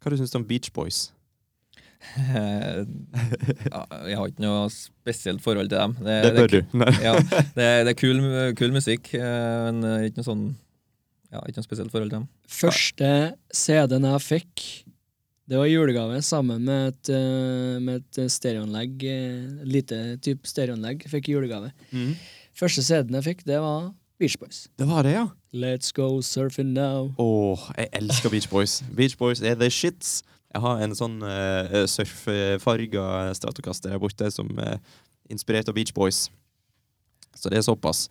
[0.00, 1.08] Hva du syns du om Beach Boys?
[2.16, 2.80] Eh,
[3.72, 5.96] ja, jeg har ikke noe spesielt forhold til dem.
[6.00, 6.60] Det, Det bør du.
[7.02, 7.14] Ja,
[7.58, 8.22] det, det er kul,
[8.58, 10.46] kul musikk, eh, men eh, ikke noe sånn
[11.30, 12.30] ja, ikke noe spesielt forhold til dem.
[12.50, 13.10] Første
[13.54, 14.64] CD-en jeg fikk,
[15.50, 19.02] det var julegave sammen med et, eh, med et stereoanlegg.
[19.02, 21.72] eh, Lite type stereoanlegg fikk julegave.
[21.90, 22.14] Mm.
[22.54, 24.68] Første CD-en jeg fikk, det var Beach Boys.
[24.78, 25.26] Det var det, ja.
[25.52, 27.14] Let's go surfing now.
[27.18, 28.82] Åh, jeg elsker Beach Boys.
[28.94, 30.22] Beach Boys er the shits.
[30.54, 34.78] Jeg har en sånn uh, surffarga stratokaster der borte som er
[35.30, 36.28] inspirert av Beach Boys.
[37.34, 38.08] Så det er såpass.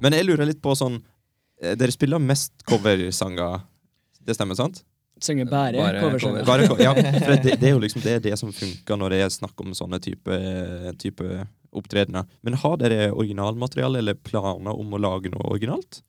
[0.00, 1.00] Men jeg lurer litt på sånn
[1.60, 3.62] eh, Dere spiller mest coversanger.
[4.22, 4.84] Det stemmer, sant?
[5.22, 6.44] Synger bare, Bare coversanger.
[6.46, 6.66] Cover.
[6.66, 9.34] Cover, ja, for det, det er jo liksom det, det som funker når det er
[9.34, 10.38] snakk om sånne type,
[11.02, 12.26] type opptredener.
[12.42, 16.02] Men har dere originalmateriale eller planer om å lage noe originalt?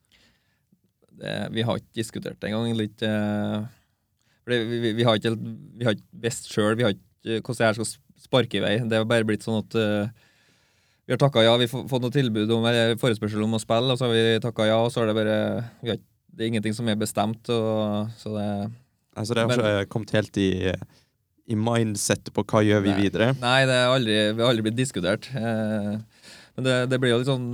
[1.13, 2.73] Det, vi har ikke diskutert det engang.
[2.79, 3.63] Litt, uh,
[4.49, 8.59] vi, vi, vi har ikke vi har ikke visst sjøl hvordan det her skal sparke
[8.59, 8.75] i vei.
[8.89, 10.31] Det har bare blitt sånn at uh,
[11.05, 13.91] vi har takka ja, vi har fått noe tilbud om eller forespørsel om å spille,
[13.93, 15.37] og så har vi takka ja, og så er det bare
[15.83, 16.01] vi har,
[16.33, 18.47] Det er ingenting som er bestemt, og, så det
[19.15, 20.73] Altså, det har Men- ikke kommet helt i,
[21.47, 23.01] i mindsettet på hva gjør vi Nei.
[23.03, 23.27] videre.
[23.41, 25.27] Nei, det har aldri, vi har aldri blitt diskutert.
[25.35, 25.97] Eh,
[26.55, 27.45] men det, det blir jo litt sånn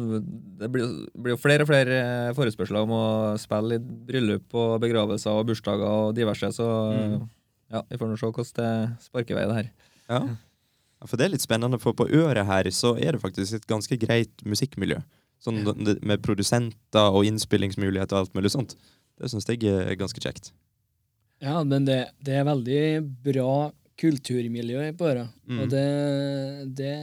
[0.60, 3.04] Det blir, blir jo flere og flere eh, forespørsler om å
[3.40, 7.30] spille i bryllup og begravelser og bursdager og diverse, så Mm.
[7.72, 9.70] ja, vi får nå se hvordan det sparker vei, det her.
[10.10, 10.20] Ja.
[10.28, 13.68] ja, For det er litt spennende, for på øret her så er det faktisk et
[13.68, 15.02] ganske greit musikkmiljø.
[15.40, 15.64] Sånn
[16.04, 18.76] med produsenter og innspillingsmuligheter og alt mulig sånt.
[19.20, 20.52] Det syns jeg er ganske kjekt.
[21.40, 22.82] Ja, men det, det er veldig
[23.24, 23.54] bra
[24.00, 25.28] kulturmiljø i øra.
[25.50, 25.60] Mm.
[25.60, 25.86] Og det,
[26.78, 26.96] det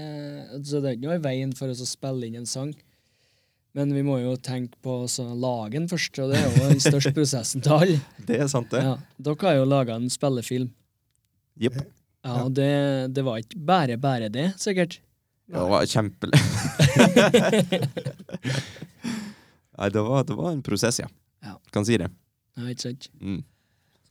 [0.64, 2.72] Så det er ikke noe i veien for oss å spille inn en sang.
[3.77, 6.81] Men vi må jo tenke på å lage den først, og det er jo den
[6.81, 7.99] største prosessen til alle.
[8.29, 8.81] Det er sant, det.
[8.87, 8.94] Ja,
[9.29, 10.70] dere har jo laga en spillefilm.
[11.61, 11.77] Jepp.
[12.25, 12.70] Ja, og det,
[13.14, 14.96] det var ikke bare bare det, sikkert.
[15.46, 16.40] Det var kjempelig.
[19.77, 21.09] Nei, det var, det var en prosess, ja.
[21.44, 21.59] Ja.
[21.70, 22.09] Kan si det.
[22.57, 23.11] Ja, ikke sant?
[23.20, 23.44] Mm.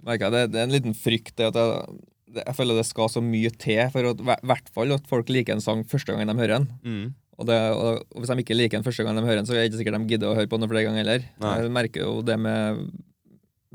[0.06, 2.00] Merker jeg, det, det er en liten frykt at jeg,
[2.42, 5.64] jeg føler det skal så mye til for at, hvert fall at folk liker en
[5.64, 6.68] sang første gangen de hører den.
[6.84, 7.14] Mm.
[7.36, 9.56] Og, det, og, og hvis de ikke liker den første gangen de hører den, så
[9.56, 11.28] er det ikke sikkert de gidder å høre på den flere ganger heller.
[11.44, 11.56] Nei.
[11.62, 12.86] Jeg merker jo det med,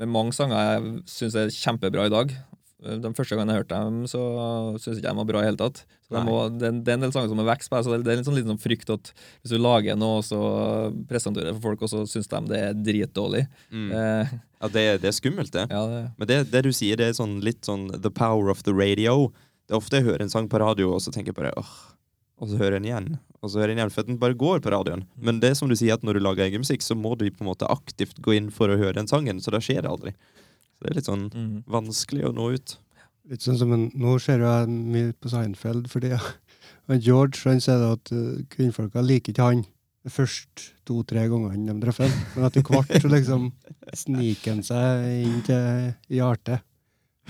[0.01, 2.33] med mange sanger jeg syns er kjempebra i dag.
[2.81, 4.19] Den første gangen jeg hørte dem, så
[4.81, 5.83] syns ikke jeg de var bra i hele tatt.
[6.07, 7.81] Så de må, det, det er en del sanger som har vekst på.
[7.85, 10.25] Så det, det er en sånn, liten sånn frykt at hvis du lager noe, og
[10.25, 10.39] så
[11.09, 13.45] presenterer det for folk, og så syns de det er dritdårlig.
[13.69, 13.91] Mm.
[13.99, 15.67] Eh, Ja, det, det er skummelt, det.
[15.73, 18.61] ja, det, Men det, det du sier, det er sånn, litt sånn the power of
[18.65, 19.31] the radio.
[19.65, 21.71] Det er ofte jeg hører en sang på radio, og så tenker jeg bare åh,
[22.41, 23.07] og så hører jeg den igjen.
[23.41, 25.05] og så hører jeg den igjen for den bare går på radioen.
[25.17, 27.25] Men det er som du sier, at når du lager egen musikk, så må du
[27.29, 29.89] på en måte aktivt gå inn for å høre den sangen, så da skjer det
[29.89, 30.13] aldri.
[30.81, 31.63] Så det er litt sånn Mm.
[31.69, 32.77] vanskelig å nå ut.
[33.29, 36.09] Litt sånn som en, Nå ser jeg mye på Seinfeld, fordi
[37.05, 39.61] George han sier at uh, kvinnfolka liker ikke han
[40.03, 42.25] de første to-tre gangene de treffer ham.
[42.35, 43.51] Men etter hvert så liksom
[43.93, 46.65] sniker han seg inn til hjertet.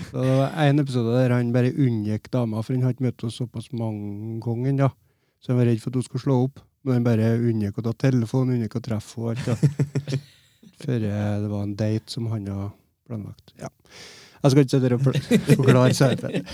[0.08, 3.20] Så det var en episode der han bare unngikk dama, for han hadde ikke møtt
[3.22, 4.90] henne såpass mange ganger Ja.
[5.42, 6.60] Så han var redd for at hun skulle slå opp.
[6.82, 9.44] Men han bare unngikk å ta telefon, unngikk å treffe henne.
[9.46, 10.18] Ja.
[10.82, 12.72] Før eh, det var en date som han hadde
[13.12, 13.54] planlagt.
[13.60, 13.70] Ja.
[14.42, 15.04] Jeg skal ikke sitte her og
[15.60, 16.48] forklare Seinfeld.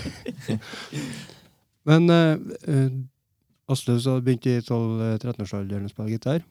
[1.89, 2.35] Men eh,
[2.69, 6.43] uh, Asle så begynte i 12-13-årsalderen å spille gitar.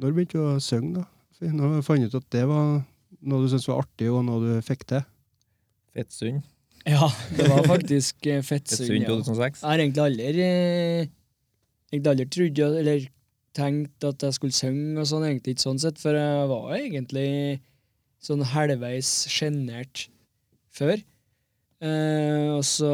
[0.00, 1.08] Når begynte du å synge, da?
[1.52, 2.82] Nå fant jeg ut at det var
[3.26, 5.02] noe du syntes var artig, og noe du fikk til.
[5.96, 6.44] Fettsund.
[6.88, 8.86] Ja, det var faktisk eh, Fettsund.
[8.88, 9.08] Fettsund Ja.
[9.10, 9.60] 2006.
[9.62, 11.10] Jeg har egentlig aldri eh,
[11.92, 13.04] Egentlig aldri trodd eller
[13.52, 17.26] tenkt at jeg skulle synge og sånn, egentlig ikke sånn sett, for jeg var egentlig
[18.22, 20.06] sånn halvveis sjenert
[20.72, 21.02] før.
[21.82, 22.92] Eh, og så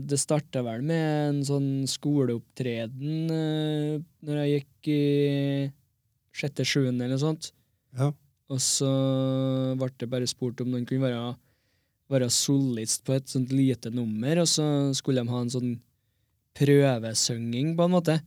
[0.00, 5.02] Det starta vel med en sånn skoleopptreden eh, når jeg gikk i
[6.32, 7.50] sjette-sjuende eller noe sånt.
[7.98, 8.08] Ja.
[8.52, 8.88] Og så
[9.76, 11.34] ble det bare spurt om noen kunne være,
[12.12, 14.64] være solist på et sånt lite nummer, og så
[14.96, 15.74] skulle de ha en sånn
[16.56, 18.18] prøvesynging, på en måte.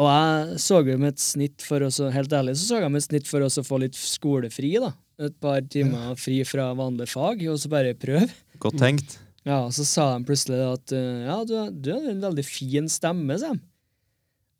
[0.00, 2.92] Og jeg så jo med et snitt for å så, helt ærlig så så jeg
[2.92, 4.94] med et snitt for å så få litt skolefri, da.
[5.20, 8.28] Et par timer fri fra vanlige fag, og så bare prøve.
[8.62, 9.18] Godt tenkt.
[9.44, 12.44] Ja, og så sa de plutselig at eh, ja, du, har- du har en veldig
[12.44, 13.60] fin stemme, sa de.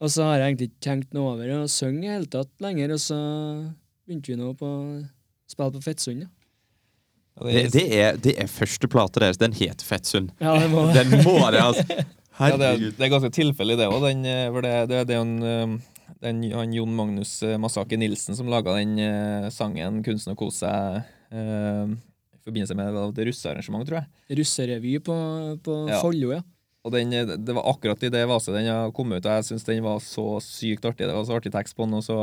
[0.00, 2.52] Og så har jeg egentlig ikke tenkt noe over å synge i det hele tatt
[2.64, 3.18] lenger, og så
[4.08, 4.84] begynte vi nå på å
[5.52, 6.30] spille på Fettsund, ja.
[7.40, 9.38] Det, det, er, det er første plate deres.
[9.40, 10.32] Den heter Fettsund.
[10.44, 11.84] Ja, det må Den må det, altså!
[12.40, 14.00] Ja, det, er, det er ganske tilfeldig, det òg.
[14.00, 15.89] Det, det, det, det er jo en, eh,
[16.20, 21.02] den, han Jon Magnus Massaker Nilsen som laga den eh, sangen 'Kunsten å kose seg'
[21.32, 21.92] eh,
[22.36, 24.38] i forbindelse med det russearrangement, tror jeg.
[24.40, 25.16] russerevy på,
[25.64, 26.00] på Ja.
[26.00, 26.42] Follo, ja.
[26.84, 29.24] Og den, eh, det var akkurat i det vaset den kom ut.
[29.24, 31.06] og Jeg syns den var så sykt artig.
[31.06, 32.18] Det var så artig tekst på den, og så,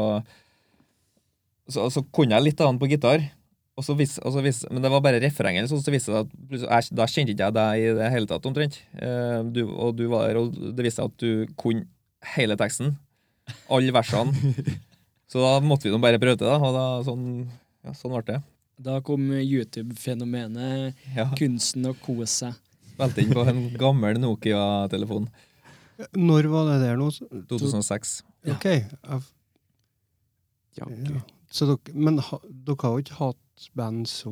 [1.69, 3.21] så, så kunne jeg litt av den på gitar.
[3.77, 6.23] Og så vis, og så vis, men det var bare refrenget, så, så viste det
[6.25, 8.79] at jeg, da kjente ikke jeg deg i det hele tatt, omtrent.
[8.97, 11.85] Eh, du, og du var og det viste seg at du kunne
[12.33, 12.95] hele teksten.
[13.69, 14.53] Alle versene.
[15.27, 16.57] Så da måtte vi nå bare prøve det, da.
[16.59, 17.25] Og da, sånn,
[17.83, 18.37] ja, sånn ble det.
[18.79, 21.25] Da kom YouTube-fenomenet Ja.
[21.35, 22.53] kunsten å kose seg.
[22.93, 25.27] Spilte inn på en gammel Nokia-telefon.
[26.13, 27.09] Når var det der nå?
[27.11, 28.21] Så- 2006.
[28.45, 28.53] Ja.
[28.53, 28.65] Ok.
[29.03, 29.19] Ja,
[30.77, 31.21] Ja.
[31.49, 34.29] Så dere, men ha, dere har jo ikke hatt band så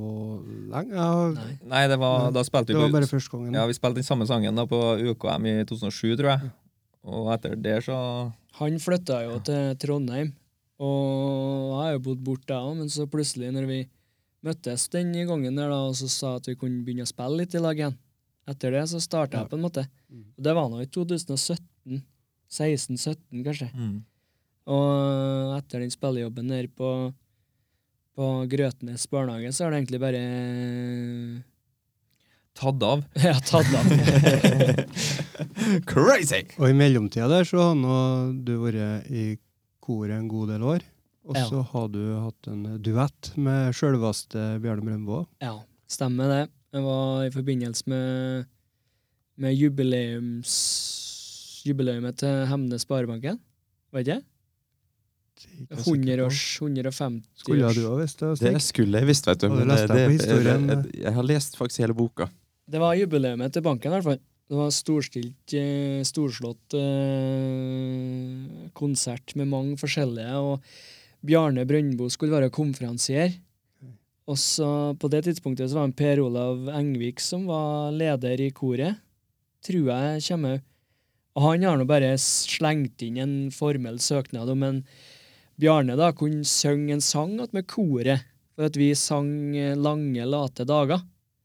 [0.69, 0.91] lenge?
[0.93, 1.53] Ja, Nei.
[1.65, 3.55] Nei, det var, da spilte det vi var bare første gangen.
[3.55, 6.51] Ja, vi spilte den samme sangen da på UKM i 2007, tror jeg.
[7.05, 7.95] Og etter det så
[8.59, 10.31] Han flytta jo til Trondheim,
[10.79, 10.95] og
[11.75, 13.79] jeg har jo bodd borte, jeg òg, men så plutselig, når vi
[14.45, 17.55] møttes den gangen der da, og så sa at vi kunne begynne å spille litt
[17.55, 17.97] i lag igjen,
[18.47, 19.43] etter det så starta Ja.
[19.43, 19.83] jeg på en måte.
[20.09, 20.23] Mm.
[20.37, 22.01] Og det var nå i 2017.
[22.55, 23.69] 16-17, kanskje.
[23.73, 23.95] mm.
[24.67, 26.91] Og etter den spillejobben der på,
[28.15, 30.21] på Grøtnes barnehage, så har det egentlig bare
[32.55, 33.03] tatt av.
[33.25, 33.85] ja, tatt av.
[35.89, 36.43] Crazy!
[36.59, 37.95] Og i mellomtida der så har nå
[38.47, 39.25] du vært i
[39.85, 40.85] koret en god del år.
[41.25, 41.45] Og Ja.
[41.49, 45.23] så har du hatt en duett med sjølveste Bjarne Brøndbo.
[45.41, 45.55] Ja,
[45.89, 46.43] stemmer det.
[46.75, 48.45] Det var i forbindelse med,
[49.41, 50.53] med jubileums,
[51.65, 53.39] jubileumet til Hemne Sparebanken.
[53.91, 54.23] Var ikke det?
[55.75, 58.29] 100 års, 150 års Skulle du ha visst det?
[58.39, 59.49] Det skulle jeg visst, vet du.
[59.49, 62.29] Men det- det- Jeg, jeg, jeg har lest faktisk hele boka.
[62.65, 64.21] Det var jubileumet til banken, i hvert fall.
[64.45, 70.61] Det var storstilt, eh, storslått eh, konsert med mange forskjellige, og
[71.25, 73.33] Bjarne Brøndbo skulle være konferansier.
[74.25, 78.51] Og så på det tidspunktet så var det Per Olav Engvik som var leder i
[78.53, 79.01] koret.
[79.65, 80.61] Tror jeg kommer
[81.35, 84.83] Og han har nå bare slengt inn en formell søknad om en
[85.59, 90.65] Bjarne da kunne synge en sang med koret, for at vi sang eh, Lange, late
[90.67, 91.01] dager.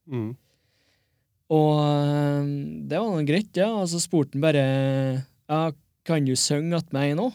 [0.07, 0.35] Mm.
[1.51, 2.47] Og øh,
[2.87, 3.69] det var noe greit, ja.
[3.75, 4.65] Og så spurte han bare
[5.51, 5.61] ja,
[6.07, 7.31] kan du synge att meg nå?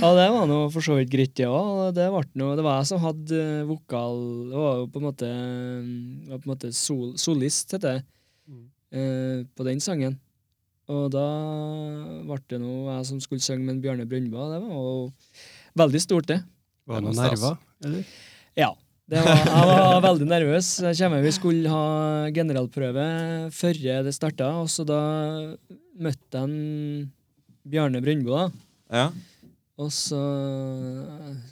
[0.00, 1.50] ja, det var nå for så vidt greit, ja.
[1.94, 2.26] Det, òg.
[2.34, 4.18] det var jeg som hadde øh, vokal
[4.50, 5.30] Det var jo på en måte,
[6.30, 8.04] var på en måte sol, solist, heter det,
[8.46, 8.66] Mm.
[8.94, 10.12] eh, på den sangen.
[10.86, 11.22] Og da
[12.22, 14.44] ble det nå jeg som skulle synge med Bjarne Brøndbo.
[14.52, 15.12] Det var jo
[15.82, 16.36] veldig stort, det.
[16.86, 17.56] Var Det noen nerver?
[17.82, 18.04] Eller?
[18.54, 18.68] Ja.
[19.06, 20.68] Det var, jeg var veldig nervøs.
[20.82, 23.04] Jeg kommer, vi skulle ha generalprøve
[23.54, 24.98] før det starta, og så da
[26.02, 27.06] møtte jeg
[27.70, 28.48] Bjarne Brøndbo.
[28.90, 29.12] Ja.
[29.78, 30.18] Og så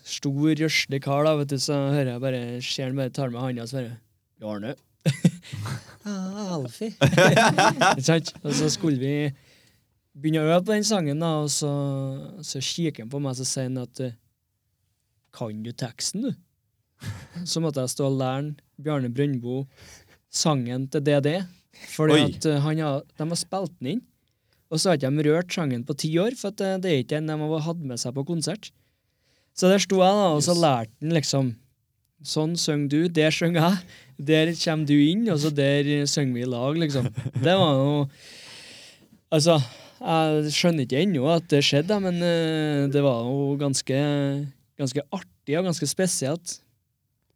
[0.02, 3.44] Stor, røslig kar, da, vet du, så hører jeg bare ser han bare tar med
[3.44, 3.94] handa og svarer
[4.42, 4.74] Bjarne.
[6.11, 6.90] ah, Alfie.
[7.92, 8.32] Ikke sant?
[8.42, 9.30] Og så skulle vi
[10.11, 11.70] begynne å øve på den sangen, da, og så,
[12.42, 14.18] så kikker han på meg og så sier han at eh,
[15.34, 16.43] Kan du teksten, du?
[17.50, 19.64] Så måtte jeg stå og lære Bjarne Brøndbo
[20.34, 21.30] sangen til DD.
[21.94, 22.26] Fordi Oi.
[22.30, 24.05] at eh, han de har spilt den inn.
[24.72, 27.20] Og så har ikke de rørt sangen på ti år, for eh, det er ikke
[27.20, 28.70] en de har hatt med seg på konsert.
[29.55, 31.55] Så der sto jeg, da, og så lærte han liksom
[32.24, 33.96] Sånn synger du, der synger jeg.
[34.30, 37.11] Der kommer du inn, og så der synger vi i lag, liksom.
[37.44, 38.07] Det var jo
[39.34, 39.59] Altså,
[39.98, 43.98] jeg skjønner ikke ennå at det skjedde, men eh, det var jo ganske,
[44.78, 46.55] ganske artig og ganske spesielt.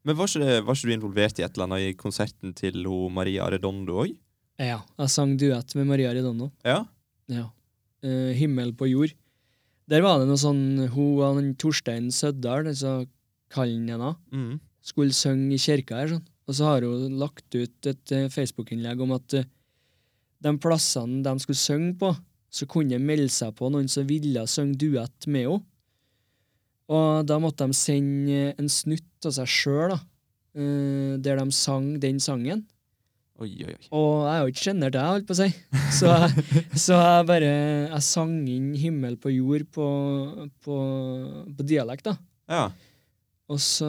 [0.08, 2.86] Men var ikke, det, var ikke du involvert i et eller annet i konserten til
[2.88, 4.14] ho Maria Redondo òg?
[4.58, 6.48] Ja, jeg sang duett med Maria Redondo.
[6.64, 6.78] Ja.
[7.28, 7.50] Ja.
[8.00, 9.12] Uh, 'Himmel på jord'.
[9.88, 13.06] Der var det noe sånn Hun Torstein Søddal, altså
[13.52, 14.60] kallen henne, Mm.
[14.82, 16.08] skulle synge i kirka her.
[16.08, 16.26] sånn.
[16.48, 19.44] Og så har hun lagt ut et uh, Facebook-innlegg om at uh,
[20.40, 22.16] de plassene de skulle synge på,
[22.50, 25.64] så kunne de melde seg på noen som ville synge duett med henne.
[26.88, 29.98] Og da måtte de sende en snutt av seg sjøl, da,
[30.58, 32.66] eh, der de sang den sangen.
[33.38, 33.88] Oi, oi, oi.
[33.94, 35.48] Og jeg er jo ikke sjenert, jeg, holdt på å si.
[35.94, 36.46] Så jeg,
[36.84, 37.50] så jeg bare
[37.86, 39.86] Jeg sang inn 'Himmel på jord' på,
[40.66, 40.78] på,
[41.54, 42.16] på dialekt, da.
[42.50, 42.64] Ja.
[43.48, 43.88] Og så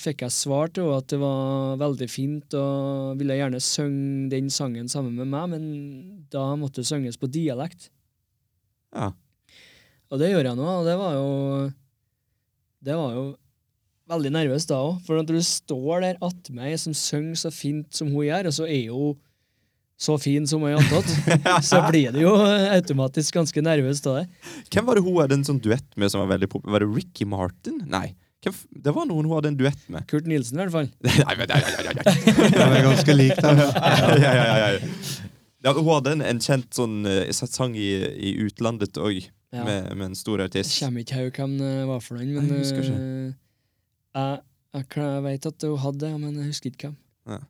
[0.00, 4.48] fikk jeg svar til henne at det var veldig fint, og ville gjerne synge den
[4.48, 5.66] sangen sammen med meg, men
[6.32, 7.90] da måtte det synges på dialekt.
[8.94, 9.12] ja.
[10.12, 11.28] Og det gjorde jeg nå, og det var jo
[12.84, 13.22] Det var jo
[14.10, 17.88] veldig nervøs da òg, for når du står der attmed ei som synger så fint
[17.96, 19.14] som hun gjør, og så er hun
[20.04, 21.08] så fin som hun er antatt,
[21.70, 22.32] så blir det jo
[22.74, 24.24] automatisk ganske nervøs av det.
[24.74, 26.74] Hvem var det hun hadde en sånn duett med som var veldig populær?
[26.76, 27.80] Var det Ricky Martin?
[27.88, 28.08] Nei.
[28.44, 30.04] Det var noen hun hadde en duett med.
[30.10, 30.90] Kurt Nilsen, i hvert fall.
[31.24, 32.58] Nei, men, nei, nei, nei, nei.
[32.60, 33.62] Er ganske lik dem.
[33.62, 33.70] ja,
[34.20, 34.90] ja, ja, ja, ja.
[35.64, 39.22] Ja, hun hadde en, en kjent sånn eh, satt sang i, i utlandet òg,
[39.54, 39.62] Ja.
[39.64, 40.74] med, med en stor Jeg artist.
[40.82, 43.34] kommer ikke til hvem det var for noen, men Nei,
[44.14, 44.42] jeg eh,
[44.74, 47.42] jeg, jeg, vet at hun hadde det, men jeg husker ikke hvem.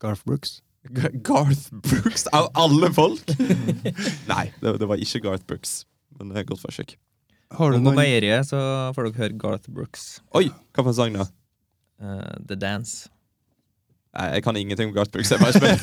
[0.00, 0.60] Garth Brooks.
[0.92, 3.32] G- Garth Brooks, av alle folk!
[4.32, 5.82] Nei, det, det var ikke Garth Brooks.
[6.16, 6.96] Men det er et godt forsøk.
[7.56, 8.60] Har du noe på meieriet så
[8.96, 10.06] får dere høre Garth Brooks.
[10.36, 11.28] Oi, hva for en sang da?
[12.02, 13.10] Uh, The Dance.
[14.16, 15.32] Nei, jeg kan ingenting om Garth Brooks.
[15.32, 15.76] Jeg bare spør.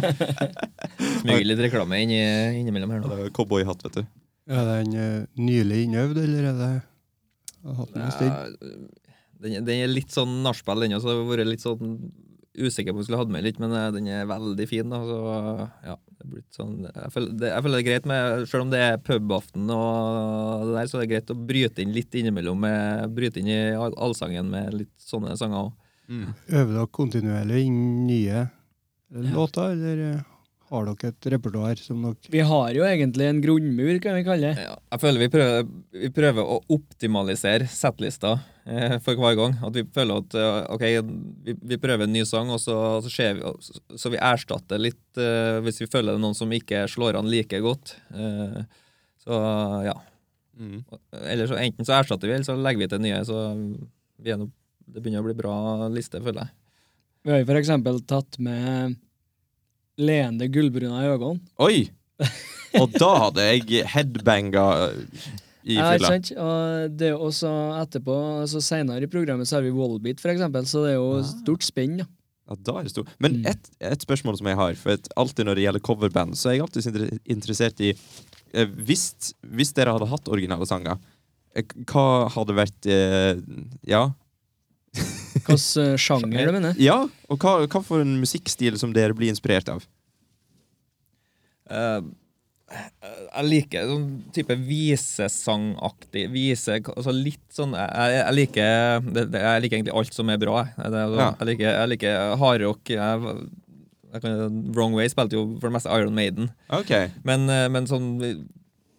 [1.22, 2.14] Smyger litt reklame inn,
[2.62, 3.12] innimellom her nå.
[3.12, 4.08] Det Cowboyhatt, vet du.
[4.52, 6.72] Er den uh, nylig innøvd, eller er det
[7.62, 8.46] Ja,
[9.42, 11.96] Den, den er litt sånn nachspiel, den, så har vært litt sånn
[12.52, 14.90] usikker på om jeg skulle hatt med litt, men eh, den er veldig fin.
[14.92, 15.16] Da, så
[15.88, 18.66] ja, det er blitt sånn jeg føler, det, jeg føler det er greit med Selv
[18.66, 22.14] om det er pubaften og det der, så er det greit å bryte inn litt
[22.20, 22.60] innimellom.
[22.62, 25.72] Med, bryte inn i all- allsangen med litt sånne sanger òg.
[26.12, 26.28] Mm.
[26.52, 28.44] Øver dere kontinuerlig inn nye
[29.12, 29.28] Ja.
[29.34, 30.22] låter, eller
[30.72, 34.52] har dere et repertoar som dere Vi har jo egentlig en grunnmur, kan vi kalle
[34.52, 34.64] det.
[34.64, 35.66] Ja, jeg føler vi prøver,
[36.04, 38.32] vi prøver å optimalisere settlista
[38.64, 39.58] eh, for hver gang.
[39.68, 40.86] At vi føler at eh, ok,
[41.48, 45.20] vi, vi prøver en ny sang, og så, så, vi, så, så vi erstatter litt
[45.20, 47.96] eh, hvis vi føler det er noen som ikke slår an like godt.
[48.16, 48.62] Eh,
[49.22, 49.44] så
[49.86, 49.98] ja.
[50.58, 50.82] Mm.
[51.20, 53.22] Eller så enten så erstatter vi, eller så legger vi til nye.
[53.28, 53.44] Så
[54.22, 54.50] vi er no,
[54.88, 55.54] det begynner å bli bra
[55.92, 56.58] liste, føler jeg.
[57.22, 58.96] Vi har jo eksempel tatt med
[60.02, 61.40] leende gullbruna i øynene.
[61.62, 61.76] Oi!
[62.80, 64.66] Og da hadde jeg headbanga
[65.62, 66.30] i Ja, ikke sant?
[66.42, 67.50] Og det er jo også
[67.82, 71.10] etterpå, altså senere i programmet så har vi Wallbeat, for eksempel, så det er jo
[71.20, 71.26] Ah.
[71.28, 71.98] stort spenn.
[72.02, 72.08] Ja.
[72.50, 73.08] Ja, da er det stort.
[73.22, 73.46] Men Mm.
[73.46, 76.64] et, et spørsmål som jeg har, for alltid når det gjelder coverband, så er jeg
[76.64, 77.92] alltid interessert i
[78.52, 80.98] eh, hvis, hvis dere hadde hatt originale sanger,
[81.54, 83.38] eh, hva hadde vært eh,
[83.86, 84.08] Ja?
[84.92, 86.74] Hvilken sjanger du mener?
[86.82, 86.98] Ja,
[87.30, 89.86] og hva, hva for en musikkstil som dere blir inspirert av?
[91.72, 92.02] Eh,
[92.72, 99.62] jeg liker sånn type visesangaktig vise, altså litt sånn Jeg, jeg, liker, det, det, jeg
[99.66, 100.62] liker egentlig alt som er bra.
[100.78, 101.26] Det, sånn- Ja.
[101.42, 102.94] jeg liker, jeg liker hardrock.
[104.72, 106.50] Wrong Way spilte jo for det meste Iron Maiden.
[106.80, 107.10] Okay.
[107.24, 108.08] Men, eh, men sånn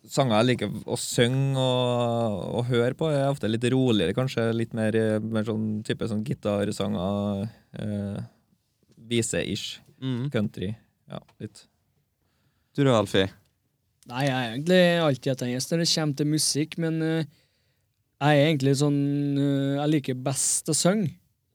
[0.09, 4.49] sanger jeg liker å synge og, og høre på, er ofte litt roligere, kanskje.
[4.57, 7.49] Litt mer, eh, mer sånn type sånn gitarsanger.
[7.79, 8.21] Eh,
[9.09, 9.79] Vise-ish.
[10.01, 10.29] Mm.
[10.33, 10.75] Country.
[11.09, 11.65] Ja, litt.
[12.73, 13.27] Du da, Alfie?
[14.09, 17.27] Nei, jeg er egentlig alltid etter når det kommer til musikk, men uh,
[18.23, 18.97] jeg er egentlig sånn
[19.37, 21.13] uh, Jeg liker best å synge.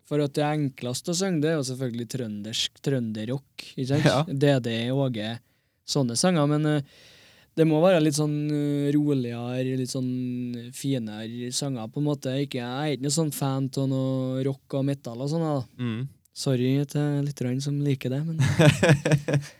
[0.08, 3.66] For at det er enklest å synge, det er jo selvfølgelig trøndersk trønderrock.
[3.74, 4.08] ikke sant?
[4.08, 4.22] Ja.
[4.24, 5.34] DD, Åge,
[5.84, 6.48] sånne sanger.
[6.48, 7.04] Men uh,
[7.58, 8.38] det må være litt sånn
[8.94, 12.38] roligere, litt sånn finere sanger, på en måte.
[12.46, 15.48] Ikke, jeg er ikke noe sånn fan av noe rock og metal og sånn.
[15.82, 16.02] Mm.
[16.38, 18.38] Sorry til lytterne som liker det, men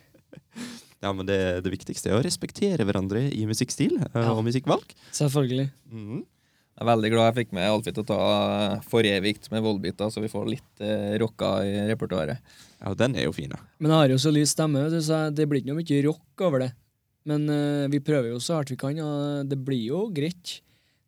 [1.05, 4.33] Ja, men det, det viktigste er å respektere hverandre i musikkstil eh, Ja.
[4.35, 4.97] og musikkvalg.
[5.15, 5.69] selvfølgelig.
[5.93, 6.25] Mm.
[6.79, 8.19] Jeg er veldig glad jeg fikk med Alfie til å ta
[8.75, 12.39] eh, Forevikt med voldbiter, så vi får litt eh, rocka i repertoaret.
[12.83, 13.51] Ja, den er jo fin.
[13.51, 13.59] da.
[13.83, 16.63] Men jeg har jo så lys stemme, så det blir ikke noe mye rock over
[16.67, 16.71] det.
[17.29, 20.61] Men eh, vi prøver jo så hardt vi kan, og det blir jo greit.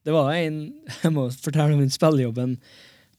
[0.06, 0.58] Det var en
[1.04, 2.56] Jeg må fortelle om den spillejobben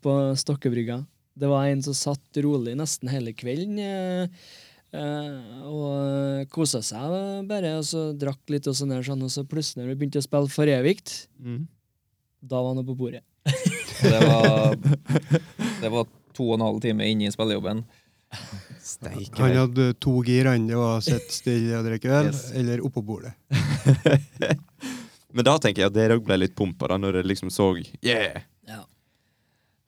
[0.04, 1.02] på Stokkebrygga.
[1.40, 4.28] Det var en som satt rolig nesten hele kvelden eh,
[4.94, 9.44] eh, og kosa seg bare, og så drakk litt, og sånn der, sånn, og så
[9.48, 11.68] plutselig når vi begynte å spille for evigt, Mm.
[12.42, 13.24] da var han på bordet.
[14.02, 14.76] Det var,
[15.82, 17.84] det var to og en halv time inne i spillejobben.
[18.82, 20.64] Steik, Han hadde to gir, han.
[20.70, 22.52] Det var å sitte stille og drikke øl, Yes.
[22.56, 23.34] eller oppå bordet.
[25.34, 27.70] Men da tenker jeg at dere òg ble litt pumpa, da, når dere liksom så
[28.04, 28.42] Yeah!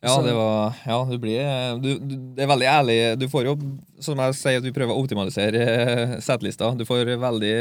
[0.04, 2.98] Ja, det var Ja, du blir du, du, Det er veldig ærlig.
[3.22, 3.54] Du får jo,
[4.04, 6.74] som jeg sier, at vi prøver å optimalisere eh, settlista.
[6.76, 7.54] Du får veldig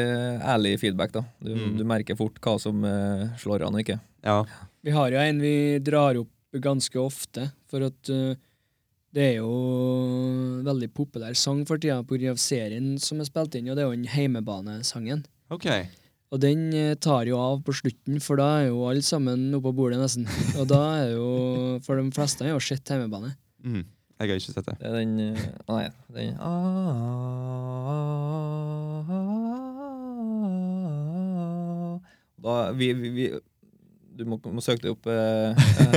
[0.54, 1.24] ærlig feedback, da.
[1.38, 1.76] Du, Mm.
[1.78, 4.00] du merker fort hva som uh, slår an og ikke.
[4.26, 4.40] Ja.
[4.82, 8.34] Vi har jo en vi drar opp ganske ofte, for at uh,
[9.14, 9.52] det er jo
[10.66, 12.34] veldig populær sang for tida pga.
[12.40, 15.24] serien som er spilt inn, og det er jo den heimebanesangen.
[15.52, 15.68] OK.
[16.32, 19.68] Og den eh, tar jo av på slutten, for da er jo alle sammen oppe
[19.68, 20.24] på bordet, nesten.
[20.60, 21.26] Og da er jo
[21.84, 23.34] For de fleste har jo sett hjemmebane.
[23.60, 23.84] Mm.
[24.22, 24.76] Jeg har ikke sett det.
[24.80, 25.84] Det er den eh, Nei,
[26.16, 26.36] den
[32.42, 33.26] da, vi, vi, vi
[34.16, 35.06] Du må, må søke deg opp.
[35.08, 35.56] eh,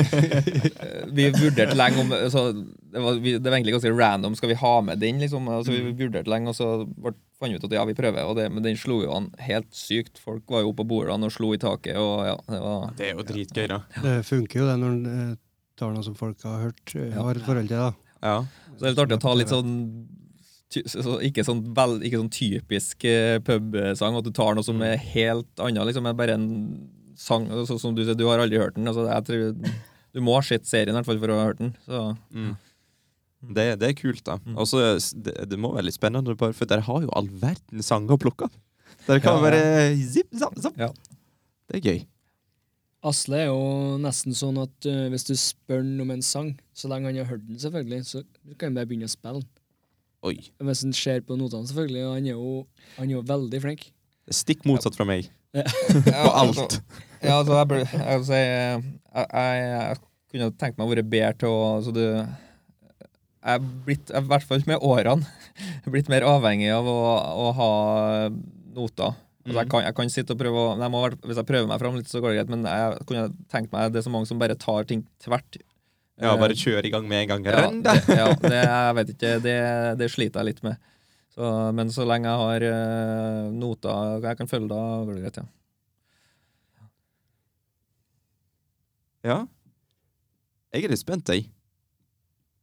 [0.09, 4.35] eh, vi vurderte lenge om altså, det, var, vi, det var egentlig ganske random.
[4.39, 5.19] Skal vi ha med den?
[5.23, 5.49] liksom?
[5.51, 8.23] Altså, vi vurderte lenge, og så ble, fant vi ut at ja, vi prøver.
[8.29, 10.21] Og det, men den slo jo an helt sykt.
[10.23, 11.97] Folk var jo oppe på bordene og slo i taket.
[11.99, 12.89] og ja, det var...
[12.99, 13.81] Det er jo dritgøy, da.
[14.01, 15.31] Det funker jo det når en eh,
[15.79, 17.19] tar noe som folk har hørt, Ja.
[17.21, 17.81] har et forhold til.
[17.83, 17.93] da.
[18.23, 18.37] Ja.
[18.75, 19.73] Så det er litt artig å ta litt sånn
[20.73, 24.79] ty, så, ikke, sånn vel, ikke sånn typisk eh, pubsang, at du tar noe som
[24.83, 25.83] er helt annet.
[25.91, 26.47] Liksom, er bare en
[27.19, 28.87] sang altså, Som du sier, du har aldri hørt den.
[28.91, 29.73] Altså, jeg tror,
[30.15, 31.75] du må ha sett serien i hvert fall for å ha hørt den.
[31.87, 32.05] Så,
[32.35, 32.55] Mm.
[33.45, 34.39] Det, det er kult, da.
[34.41, 34.55] Mm.
[34.63, 34.79] Også,
[35.21, 38.21] det, det må være litt spennende, bare, for dere har jo all verdens sanger å
[38.23, 38.55] plukke av.
[39.05, 39.41] Dere kan Ja.
[39.43, 39.59] bare
[40.01, 40.79] zipp, zapp, zapp.
[40.81, 40.87] Ja.
[41.69, 41.99] Det er gøy.
[43.05, 46.89] Asle er jo nesten sånn at uh, hvis du spør han om en sang, så
[46.89, 48.23] lenge han har hørt den, selvfølgelig, så
[48.57, 49.51] kan han bare begynne å spille den.
[50.25, 50.35] Oi.
[50.65, 52.55] Hvis han ser på notene, selvfølgelig, og han er jo,
[52.97, 53.83] han er jo veldig flink.
[54.33, 55.29] Stikk motsatt fra meg.
[55.55, 56.59] Ja, På alt.
[56.59, 56.81] Altså,
[57.25, 58.83] ja, altså, jeg, ble, altså, jeg,
[59.15, 59.99] jeg, jeg
[60.35, 62.01] kunne tenkt meg å være bedre til å altså, du,
[63.45, 65.27] Jeg er blitt, i hvert fall med årene,
[65.93, 66.97] blitt mer avhengig av å,
[67.45, 67.69] å ha
[68.75, 69.13] noter.
[69.13, 69.69] Altså, jeg, Mm.
[69.69, 72.17] kan, jeg kan sitte og prøve å, må, Hvis jeg prøver meg fram litt, så
[72.17, 74.87] går det greit, men jeg kunne tenkt meg det er så mange som bare tar
[74.89, 75.59] ting tvert.
[76.17, 77.45] Ja, Eh, bare kjøre i gang med en gang.
[77.45, 79.55] ja, det, ja, det, jeg vet ikke, det,
[79.99, 80.79] det sliter jeg litt med.
[81.35, 85.39] Så, men så lenge jeg har uh, noter jeg kan følge, da går det greit,
[85.41, 85.47] ja.
[89.25, 89.37] Ja.
[90.71, 91.49] Jeg er litt spent, jeg.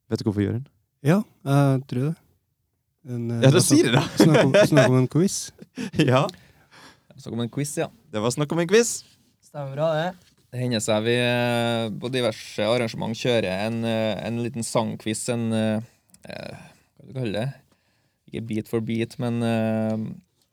[0.09, 0.68] Vet du hvorfor, Jørund?
[1.05, 2.14] Ja, jeg tror det.
[3.03, 4.05] En, eh, Ja, da sier det, da!
[4.23, 5.39] Snakk om, snakk om en quiz.
[6.12, 6.23] ja.
[7.16, 7.89] Snakk om en quiz, ja.
[8.14, 8.93] Det var snakk om en quiz.
[9.43, 10.37] Stemmer bra, det.
[10.53, 15.83] Det hender seg vi eh, på diverse arrangement kjører en, en liten sangquiz, en Hva
[16.23, 17.49] skal du kalle det?
[18.33, 19.99] Ikke beat for beat, men uh,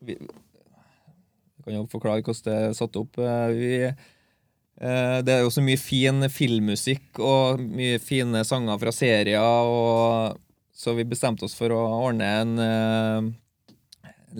[0.04, 3.16] vi, jeg kan jo forklare hvordan det er satt opp.
[3.20, 8.92] Eh, Vi, eh, det er jo så mye fin filmmusikk og mye fine sanger fra
[8.92, 10.38] serier, og,
[10.72, 13.26] så vi bestemte oss for å ordne en eh,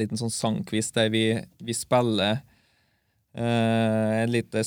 [0.01, 1.25] liten sånn sangquiz der vi,
[1.61, 2.39] vi spiller
[3.37, 4.63] eh, en lite,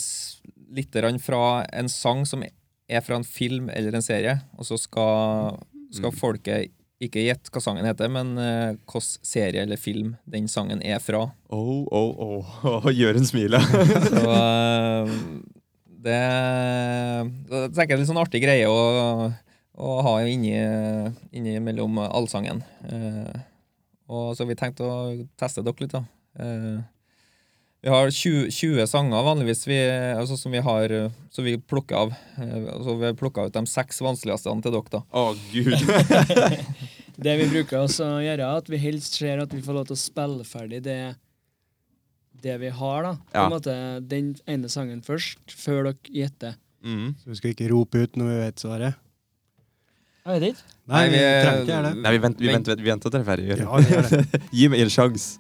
[0.78, 4.78] lite grann fra en sang som er fra en film eller en serie, og så
[4.78, 5.58] skal,
[5.90, 6.18] skal Mm.
[6.22, 6.72] folket
[7.08, 11.26] ikke gjett hva sangen heter, men eh, hvilken serie eller film den sangen er fra.
[11.54, 12.78] Oh, å, å.
[12.94, 13.64] Jørund smiler.
[14.10, 15.12] Så uh,
[16.04, 16.20] det
[17.50, 19.30] Da tenker jeg er litt sånn artig greie å,
[19.74, 20.56] å ha inni,
[21.32, 22.64] inni mellom allsangen.
[22.88, 23.30] Uh,
[24.12, 24.90] og så vi tenkt å
[25.40, 26.04] teste dere litt, da.
[26.40, 26.82] Uh,
[27.84, 29.78] vi har 20, 20 sanger vanligvis vi,
[30.16, 30.94] altså, som vi har
[31.36, 32.14] Så vi plukker av.
[32.38, 32.46] Så
[32.78, 35.02] altså, vi har plukka ut de seks vanskeligste til dere, da.
[35.12, 35.76] Å, gud.
[37.18, 39.86] Det vi bruker også å gjøre, er at vi helst ser at vi får lov
[39.90, 40.98] til å spille ferdig det,
[42.42, 43.14] det vi har, da.
[43.30, 43.46] På Ja.
[43.46, 46.56] en måte Den ene sangen først, før dere gjetter.
[46.84, 47.16] Mm.
[47.22, 48.96] Så vi skal ikke rope ut når vi vet svaret.
[50.26, 50.64] Jeg vet ikke.
[50.88, 52.02] Nei, vi trenger ikke gjøre det.
[52.04, 52.56] Nei, vi venter, vi Vent.
[52.68, 53.48] venter, vi venter til det er ferdig.
[53.60, 54.42] Ja, vi gjør det.
[54.58, 55.40] Gi meg en sjanse.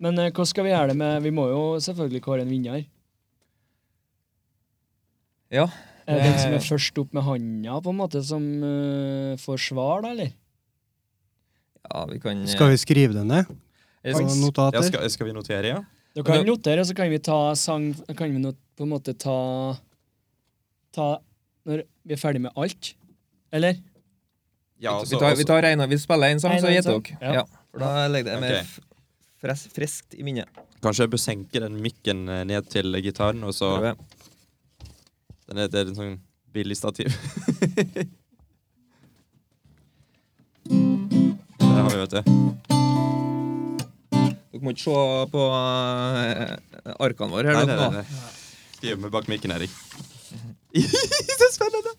[0.00, 2.84] Men eh, hvordan skal vi gjøre det med Vi må jo selvfølgelig kåre en vinner.
[5.50, 5.66] Ja.
[6.10, 6.58] Er det den som Eh.
[6.58, 10.32] er først opp med handa, på en måte, som uh, får svar, da, eller?
[11.90, 13.46] ja, vi kan Skal vi skrive det ned
[14.04, 14.78] eh, notater?
[14.78, 15.80] Ja, skal, skal vi notere, ja?
[16.14, 18.90] Du kan vi notere, og så kan vi ta sang Kan vi not, på en
[18.92, 19.76] måte ta
[20.96, 21.06] Ta
[21.66, 22.94] Når vi er ferdig med alt?
[23.52, 23.78] Eller?
[24.80, 27.18] ja vi, tar, vi, tar en, vi spiller en sang, En så gjetter dere.
[27.20, 27.32] Ja.
[27.40, 27.44] Ja.
[27.70, 28.64] For da legger det mer Ok.
[28.64, 28.80] f-
[29.42, 30.48] fres, friskt i minnet.
[30.80, 33.92] Kanskje jeg bør senke den mikken eh, ned til gitaren, og så Prøve.
[35.50, 36.12] Den er, det er en sånn
[36.54, 37.10] billig stativ.
[40.70, 42.20] Der har vi, vet du.
[44.14, 44.94] Dere må ikke se
[45.32, 46.54] på eh,
[47.02, 47.50] arkene våre.
[47.50, 48.04] her Nei, nei, nei, nei.
[48.76, 49.74] Skal gjemme meg bak mikken, Erik.
[51.40, 51.92] Så spennende!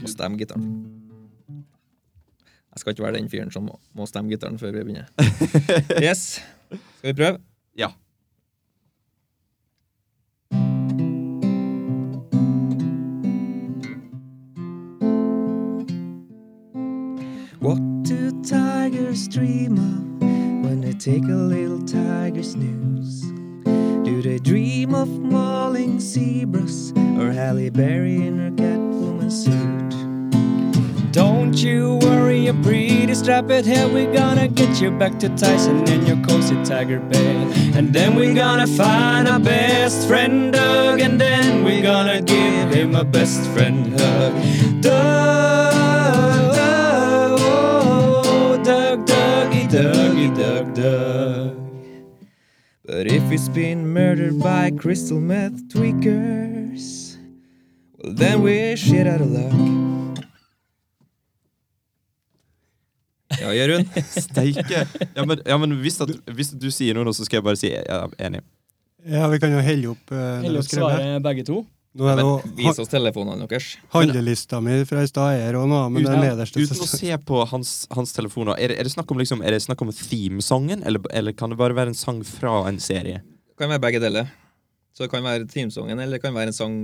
[0.00, 0.64] Må stemme gitaren.
[2.72, 5.12] Jeg skal ikke være den fyren som må stemme gitaren før vi begynner.
[6.06, 6.40] Yes.
[6.72, 7.36] Skal vi prøve?
[7.76, 7.92] Ja.
[19.12, 20.22] Dream of
[20.64, 23.20] when they take a little tiger snooze?
[24.04, 31.12] Do they dream of mauling zebras or Halle Berry in her Catwoman suit?
[31.12, 33.92] Don't you worry, you pretty strapped head.
[33.92, 37.76] We're gonna get you back to Tyson in your cozy tiger bed.
[37.76, 41.00] And then we're gonna find our best friend Doug.
[41.00, 44.71] And then we're gonna give him a best friend hug.
[53.02, 57.16] But if he's been murdered by crystal meth tweakers,
[57.98, 60.22] well, then we're shit out of luck.
[63.40, 63.88] Ja, Jørund.
[64.06, 64.86] Steike.
[65.16, 67.72] Ja, men, ja, men hvis, at, hvis du sier noe så skal jeg bare si
[67.74, 68.44] ja, enig.
[69.02, 71.64] Ja, vi kan jo helle opp uh, helle opp svaret begge to.
[71.92, 73.66] Nå er det jo Men vis oss telefonene deres.
[73.92, 76.56] handlelista mi fra i stad er òg nå, men Uten, nederst.
[76.56, 79.60] uten å se på hans, hans telefoner, er er det snakk om, liksom, er det
[79.60, 83.20] snakk om themesongen, eller, eller kan det bare være en sang fra en serie?
[83.52, 84.30] Det kan være begge deler.
[84.92, 86.74] Så det kan være teamsongen, eller det kan være en sang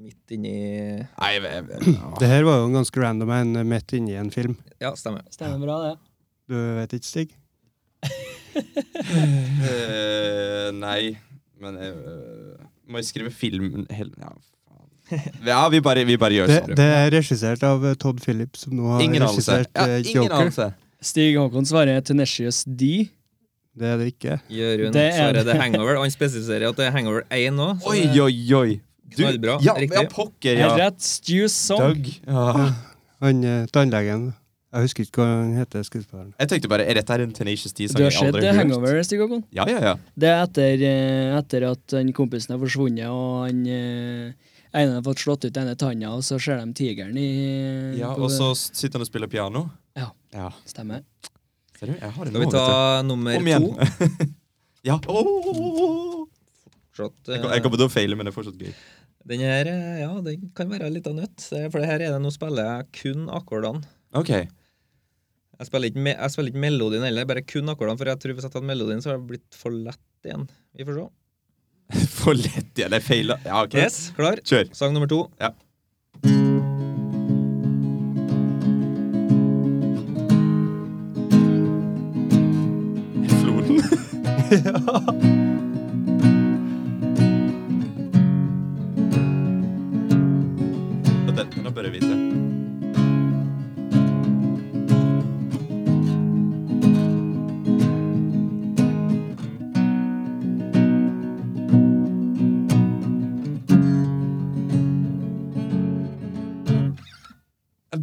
[0.00, 0.52] midt inni
[1.00, 1.80] Nei, jeg, jeg, jeg,
[2.20, 4.54] Det her var jo en ganske random en midt inni en film.
[4.80, 5.22] Ja, stemmer.
[5.32, 5.94] Stemmer bra, det.
[6.48, 7.30] Du vet ikke, Stig?
[8.56, 8.62] uh,
[10.86, 11.16] nei,
[11.60, 11.92] men eh,
[12.88, 14.30] Må jo skrive film hel, ja,
[14.68, 15.20] faen.
[15.50, 16.74] ja, vi bare, vi bare gjør Det, sånn.
[16.78, 19.42] det er regissert av eh, Todd Phillips, som nå har Ingen anelse.
[19.42, 20.36] regissert Ja, eh, ingen Joker.
[20.40, 20.68] anelse.
[21.06, 23.08] Stig Håkon svarer Tenacious D.
[23.76, 24.38] Det er det ikke.
[24.48, 25.44] Jørund Det er svarer det.
[25.52, 25.98] The Hangover.
[26.00, 27.66] Og han spesifiserer at det er Hangover 1 nå.
[27.90, 28.80] Oi, det- oi, oi.
[29.06, 29.58] Du, Knallbra.
[29.62, 29.94] Ja, Riktig.
[30.00, 30.70] ja, pokker, Er ja.
[30.80, 31.78] rett Stew Song.
[31.94, 32.08] Doug.
[32.26, 32.72] Ja.
[33.22, 34.32] Han eh, tannlegen
[34.76, 36.32] Jeg husker ikke hva han heter, skuespilleren.
[36.36, 38.36] Jeg tenkte bare, er dette her en Tenacious D-sang Du har sett?
[38.58, 39.40] Hangover, Stig Håkon?
[39.56, 39.94] Ja, ja, ja.
[40.12, 45.06] Det er etter, eh, etter at den kompisen har forsvunnet, og han eh, ene har
[45.06, 47.30] fått slått ut denne tanna, og så ser de tigeren i
[47.96, 49.64] ja og så sitter han og spiller piano.
[49.96, 50.10] Ja.
[50.36, 50.50] ja.
[50.68, 51.00] Stemmer.
[51.78, 51.96] Ser du?
[51.96, 52.68] Jeg har en Skal vi ta
[53.06, 53.66] nummer Om igjen.
[53.72, 54.28] to?
[54.90, 54.98] ja.
[55.08, 56.28] Oh, oh, oh.
[57.00, 57.08] eh,
[57.40, 58.76] kom- jeg kommer til å feile, men det er fortsatt gøy.
[59.26, 61.48] Den her, eh, ja, den kan være litt av nøtt.
[61.56, 63.82] eh, For det her er det, nå spiller jeg kun akkordene.
[64.16, 64.32] Ok.
[65.56, 67.96] Jeg spiller ikke, jeg spiller ikke melodien heller, bare kun akkordene.
[68.00, 70.44] For jeg tror hvis jeg hadde melodien, så har det blitt for lett igjen.
[70.76, 71.06] Vi får se.
[72.18, 72.92] For lett igjen.
[72.92, 73.38] det feila.
[73.46, 73.78] Ja, ok.
[73.78, 74.42] Yes, klar?
[74.44, 74.68] Kjør.
[74.76, 75.30] Sang nummer to.
[75.40, 75.54] Ja.
[83.40, 83.80] Floden.
[85.40, 85.45] ja.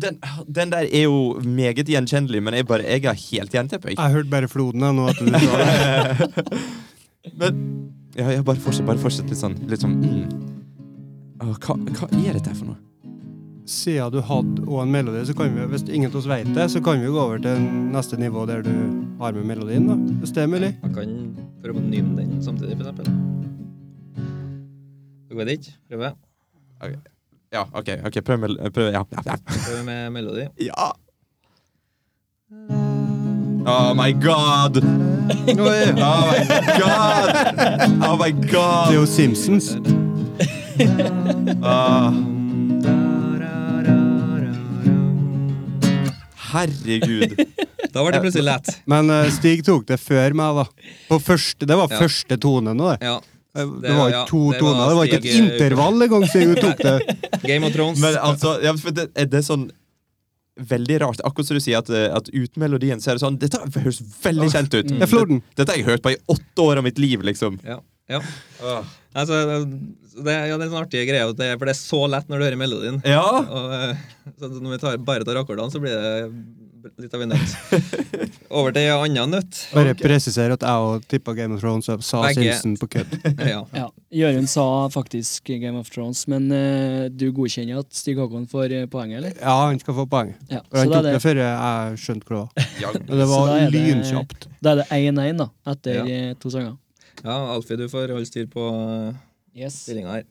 [0.04, 0.20] Den,
[0.60, 3.94] den der er jo meget gjenkjennelig, men jeg, bare, jeg har helt jernteppe.
[3.94, 3.98] jeg.
[3.98, 5.08] Jeg hørte bare floden nå.
[5.08, 6.54] at du sa det.
[7.40, 7.60] Men
[8.18, 10.42] ja, jeg bare fortsett, bare fortsett litt sånn, litt sånn mm.
[11.44, 12.80] Hva, hva er dette for noe?
[13.68, 16.68] Siden du hadde og en melodi, så kan vi, hvis ingen av oss vet det,
[16.72, 18.74] så kan vi gå over til neste nivå der du
[19.22, 19.88] har med melodien.
[19.88, 20.74] da, Hvis det er mulig.
[20.84, 21.16] Man kan
[21.64, 23.08] prøve å nyme den samtidig, for eksempel.
[25.32, 25.76] går vet ikke?
[25.90, 27.13] Prøve.
[27.54, 27.90] Ja, OK.
[28.08, 29.36] ok, Prøv med prøv, ja, ja, ja.
[29.46, 30.48] Prøv med melodi.
[30.66, 30.92] ja.
[33.66, 34.82] Oh my god!
[35.54, 37.38] Oh my god!
[38.04, 38.94] Oh my Det er god!
[38.96, 39.70] jo Simpsons.
[41.64, 42.12] Ah.
[46.54, 47.36] Herregud.
[47.94, 48.70] Da ble det plutselig lett.
[48.90, 50.92] Men eh, Stig tok det før meg, da.
[51.10, 52.00] På første, det var Ja.
[52.02, 53.06] første tone nå, det.
[53.08, 53.20] Ja.
[53.54, 56.06] Det, Det var ikke ja, to det var toner, det var ikke et eh, intervall
[56.08, 57.18] engang siden du tok det.
[57.50, 58.02] Game of Thrones.
[58.02, 59.70] Men altså, ja, for det, er det sånn
[60.54, 61.22] Veldig rart.
[61.26, 64.04] Akkurat som du sier at, eh, at ut melodien så er det sånn Dette høres
[64.22, 64.92] veldig kjent ut.
[64.92, 65.06] Mm.
[65.10, 65.32] flår.
[65.58, 67.58] Dette har jeg hørt på i åtte år av mitt liv, liksom.
[67.66, 67.80] Ja.
[68.14, 68.20] ja.
[69.18, 72.38] Altså, det, ja, det er en sånn artig greie, for det er så lett når
[72.38, 73.00] du hører melodien.
[73.02, 73.26] Ja!
[73.42, 74.04] Og, eh,
[74.38, 76.14] så når vi tar, bare tar akkordene, så blir det
[77.00, 77.54] litt av en nøtt.
[78.54, 79.60] Over til en annen nøtt.
[79.74, 82.54] Bare presisere at jeg òg tippa Game of Thrones og sa Begge.
[82.60, 83.16] Simpson på kødd.
[83.54, 83.62] Ja.
[83.84, 88.68] Ja, Jørund sa faktisk Game of Thrones, men uh, du godkjenner at Stig Håkon får
[88.76, 89.34] poeng, poenget, eller?
[89.42, 90.34] Ja, han skal få poeng.
[90.52, 93.02] Ja, han tok det det, før jeg skjønte hva det var.
[93.24, 94.48] Det var lynkjapt.
[94.64, 96.06] da er det 1-1, da, etter Ja.
[96.06, 96.78] eh, to sanger.
[97.24, 99.14] ja, Alfie, du får holde styr på uh,
[99.58, 99.82] Yes.
[99.88, 100.24] stillinga her.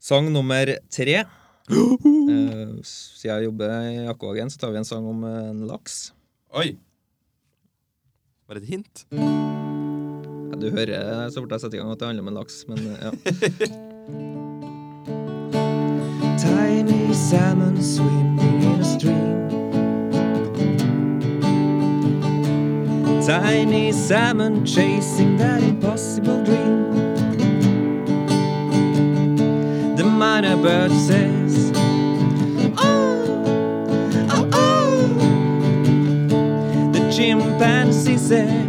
[0.00, 1.24] Sang nummer tre.
[1.70, 6.12] Eh, siden jeg jobber i Akvagen, så tar vi en sang om eh, en laks.
[6.56, 6.78] Oi.
[8.48, 9.04] Var det et hint?
[9.10, 12.64] Ja, du hører så fort jeg setter i gang at det handler om en laks,
[12.70, 13.10] men eh, ja.
[16.40, 19.48] Tiny salmon swimming in a stream.
[23.22, 26.79] Tiny salmon chasing that impossible dream.
[30.20, 31.72] Minor bird says,
[32.76, 33.42] Oh,
[34.28, 35.08] oh, oh.
[36.92, 38.68] The chimpanzee says,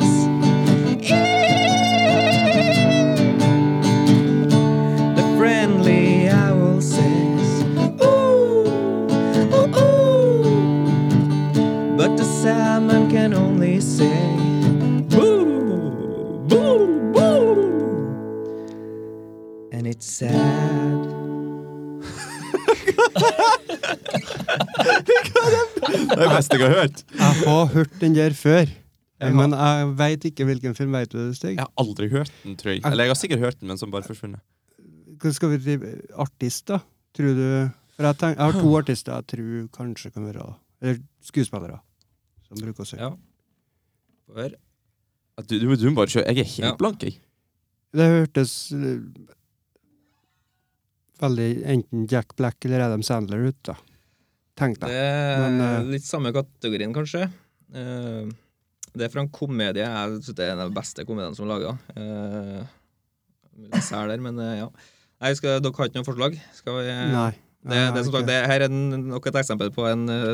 [5.18, 7.64] The friendly owl says,
[8.02, 8.66] Ooh,
[9.54, 10.44] ooh, ooh.
[11.98, 14.38] But the salmon can only say.
[19.74, 21.21] And it's sad.
[25.02, 27.04] Det er det beste jeg har hørt.
[27.12, 28.66] Jeg har hørt den der før,
[29.22, 30.96] Jeg men jeg veit ikke hvilken film.
[30.98, 31.56] Vet du det, Stig?
[31.58, 32.82] Jeg har aldri hørt den, tror jeg.
[32.86, 34.42] Eller jeg har sikkert hørt den, men som bare forsvunnet.
[35.22, 36.80] Hva skal vi drive Artist, da?
[37.14, 37.44] Tror du
[37.98, 40.46] For jeg, tenker, jeg har to artister jeg tror kanskje kan være
[40.82, 41.78] Eller skuespillere
[42.48, 43.04] som bruker å synge.
[43.04, 44.48] Ja.
[45.46, 46.26] Du, du, du må bare kjøre.
[46.32, 46.74] Jeg er helt Ja.
[46.80, 47.20] blank, jeg.
[47.94, 48.98] Det hørtes eh,
[51.22, 53.78] veldig enten Jack Black eller Adam Sandler ut, da.
[54.62, 57.30] deg Det er Men, eh, litt samme kategorien, kanskje.
[57.72, 58.28] Uh,
[58.92, 59.86] det er fra en komedie.
[59.86, 61.78] Jeg synes det er en av de beste komediene som er laga.
[61.96, 62.66] Uh,
[63.72, 64.68] der, men uh, ja.
[65.22, 66.38] Nei, skal, dere har ikke noe forslag?
[66.58, 67.32] Skal vi, Nei.
[67.70, 70.32] det, det, som sagt, det her er nok et eksempel på en eh,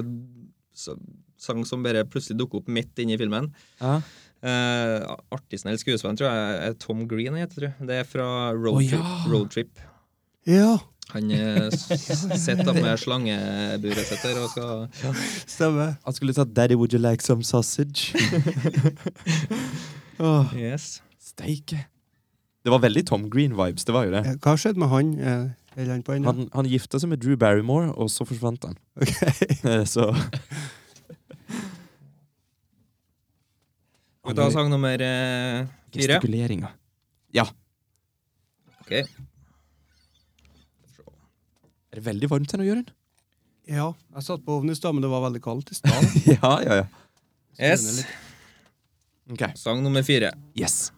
[0.71, 0.95] så-
[1.38, 3.51] sang som bare plutselig dukker opp midt inne i filmen.
[3.81, 3.97] Ja.
[4.38, 7.35] Uh, artisten eller skuespilleren tror jeg er Tom Green.
[7.35, 7.88] Jeg Heter, tror jeg.
[7.89, 9.03] det er fra Roadtrip.
[9.03, 9.31] Oh, ja.
[9.33, 9.83] Road Trip.
[10.47, 10.77] Ja,
[11.13, 15.13] Han uh, sitter med slangeburet sitt der og skal
[15.47, 15.93] stemmer.
[16.03, 18.11] Han skulle sagt 'Daddy, would you like some sausage?'
[20.19, 20.45] oh.
[20.55, 21.01] Yes.
[21.19, 21.85] Steike.
[22.63, 23.85] Det var veldig Tom Green-vibes.
[23.87, 24.25] Det var jo det.
[24.27, 25.13] Eh, Hva skjedde med han?
[25.19, 26.17] Eh, Eller han på?
[26.25, 28.75] Han, han gifta seg med Drew Barrymore, og så forsvant han.
[28.99, 29.13] Ok.
[29.67, 30.09] Eh, Så
[34.19, 36.17] Skal vi ta sang nummer eh, fire?
[36.19, 36.73] Gestikuleringa.
[38.81, 38.91] Ok.
[41.97, 42.89] Er det veldig varmt her nå, Jørund?
[43.65, 46.03] Ja, jeg satt på ovnen i stad, men det var veldig kaldt i stad.
[46.35, 46.83] ja, ja, ja.
[47.57, 48.05] Yes.
[49.33, 49.41] Ok.
[49.57, 50.29] Sang nummer fire.
[50.53, 50.91] Yes.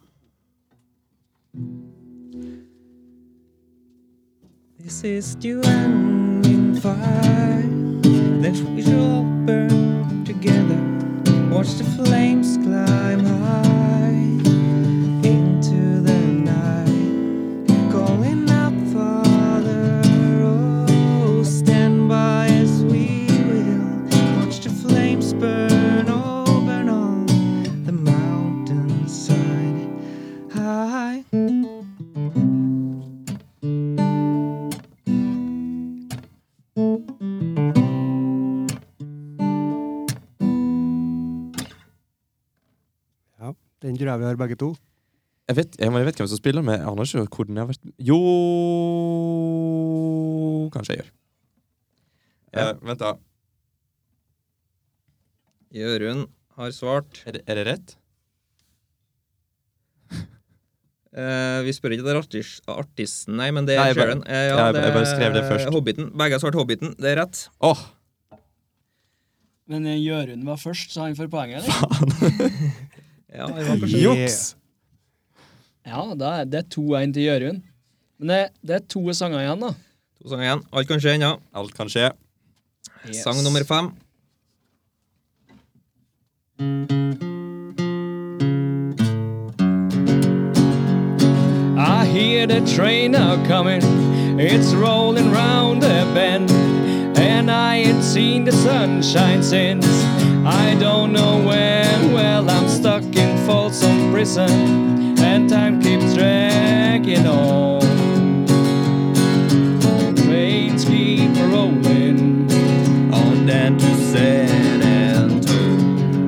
[4.82, 7.64] This is the ending fire
[8.43, 10.82] that we shall burn together.
[11.50, 14.09] Watch the flames climb high
[43.90, 44.70] Den tror jeg vi har begge to.
[45.50, 47.66] Jeg vet, jeg, jeg vet hvem som spiller, men jeg aner ikke hvor den har
[47.72, 48.20] vært Jo
[50.76, 51.10] Kanskje jeg gjør.
[52.54, 52.68] Ja.
[52.70, 53.12] Eh, vent, da.
[55.74, 56.28] Jørund
[56.58, 57.24] har svart.
[57.30, 57.96] Er det, er det rett?
[61.10, 64.20] Eh, vi spør ikke etter artis artisten, nei, men det er jeg bare- Sharon.
[64.30, 65.72] Eh, jeg- jeg bare skrev det først.
[65.74, 66.12] Hobbiten.
[66.14, 66.92] Begge har svart Hobbiten.
[67.02, 67.40] Det er rett.
[67.66, 67.82] Åh,
[69.70, 71.74] Men eh, Jørund var først, så han får poenget, eller?
[73.34, 73.46] Ja,
[73.86, 74.56] juks!
[75.86, 77.62] Ja, det er det 2-1 til Jørund.
[78.20, 79.74] Men det, det er to sanger igjen, da.
[80.20, 80.64] To sanger igjen.
[80.74, 81.32] Alt kan skje ennå.
[81.56, 82.10] Alt kan skje.
[83.08, 83.24] Yes.
[83.24, 83.94] Sang nummer fem.
[91.78, 93.82] I hear the train now coming,
[94.40, 96.52] it's rolling round the bend,
[97.18, 99.88] and I ain't seen the sunshine since.
[100.46, 102.39] I don't know when, well,
[104.20, 107.80] Prison, and time keeps dragging on.
[110.18, 112.52] Trains keep rolling.
[113.14, 116.20] On down to San Antonio.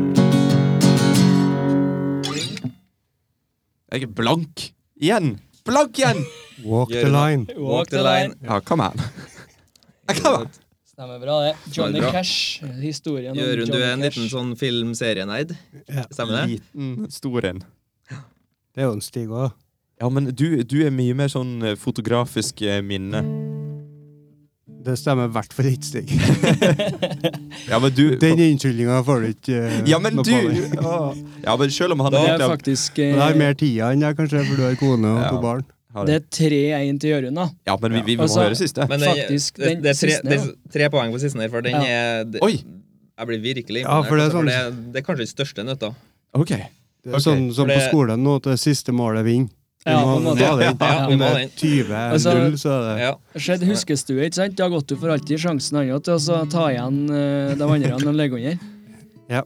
[3.91, 4.71] Jeg er blank.
[4.95, 5.39] Igjen.
[5.65, 6.23] Blank igjen!
[6.63, 7.45] Walk the line.
[7.57, 8.33] Walk the line.
[8.41, 8.95] Ja, come on.
[10.15, 10.47] Come on.
[10.85, 11.55] Stemmer bra, det.
[11.75, 12.11] Johnny Bra.
[12.11, 12.63] Cash.
[12.79, 15.51] Historien om Jørund, du er en liten sånn filmserienerd.
[15.91, 16.07] Ja.
[16.07, 16.47] Stemmer det?
[16.55, 17.63] Liten, stor en.
[18.75, 19.51] Det er jo en Stig òg.
[20.01, 23.21] Ja, men du, du er mye mer sånn eh, fotografisk eh, minne.
[24.81, 26.13] Det stemmer i hvert fall ikke, Stig.
[27.69, 30.31] Ja, men du Den unnskyldninga får du ikke uh, Ja, men du.
[31.45, 34.15] Ja, men selv om han Det er faktisk Det har eh, mer tida enn deg,
[34.17, 35.29] kanskje, for du har kone og Ja.
[35.35, 35.61] to barn.
[36.07, 37.45] Det er tre jeg inn til Jørund, da.
[37.67, 38.85] Ja, men vi, vi må Altså- høre siste.
[38.89, 41.41] Men det, Faktisk, det, den det, er tre, siste, det er tre poeng på siste
[41.43, 41.81] her, for den Ja.
[41.83, 42.53] er det, Oi.
[42.63, 45.33] Jeg blir virkelig Ja, for det er altså, sånn- det, er, det er kanskje den
[45.35, 45.91] største nøtta.
[46.33, 46.55] OK.
[47.01, 47.25] Det er okay.
[47.25, 47.75] sånn som det...
[47.79, 49.49] på skolen nå, at det siste målet vinner.
[49.81, 51.49] Ja, Om det er den.
[51.57, 53.13] 20-0, Altså- så er det Ja.
[53.35, 54.55] Skjedd huskestue, ikke sant?
[54.55, 57.97] Da har gått du for alltid sjansen andre til å ta igjen uh, de andre
[57.97, 58.57] de ligger under.
[59.27, 59.41] Ja.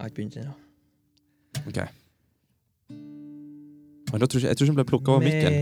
[0.00, 0.54] har ikke begynt ennå.
[1.68, 1.78] ok.
[4.12, 5.52] Men da tror jeg, jeg tror ikke den ble plukka av mikken.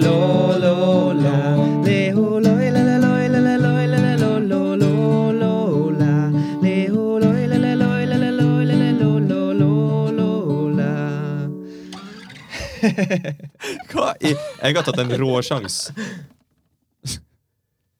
[0.00, 1.82] Loile, lo, lo, lo.
[2.70, 6.30] la la lo la la lo, lo, lo, lo, la.
[6.62, 10.92] Leho, lo la la lo, lo, lo, lo, la.
[13.92, 15.78] Hva i Jeg har tatt en råsjans.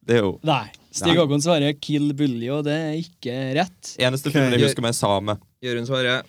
[0.01, 0.67] Det er jo Nei.
[0.91, 2.63] Stig Håkon svarer 'Kill Buljo'.
[2.67, 3.95] det er ikke rett.
[3.99, 5.37] eneste filmen jeg husker med same.
[5.63, 6.25] Jørund svarer.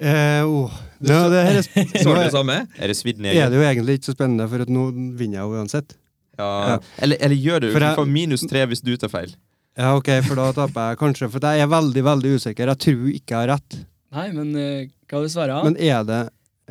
[0.00, 0.72] Eh, oh.
[1.00, 1.66] Nå, det her er,
[2.06, 2.56] nå det er, samme?
[2.80, 4.86] Er det svidd er det jo egentlig ikke så spennende, for at nå
[5.18, 5.96] vinner jeg jo uansett.
[6.36, 6.46] Ja.
[6.46, 6.78] Ja.
[7.04, 7.68] Eller, eller gjør du?
[7.74, 9.34] For Du får minus tre hvis du tar feil.
[9.76, 12.72] Ja, ok, for da taper jeg kanskje, for jeg er veldig, veldig usikker.
[12.72, 13.78] Jeg tror ikke jeg har rett.
[14.16, 15.66] Nei, men uh, hva vil svarer?
[15.66, 16.22] Men er det,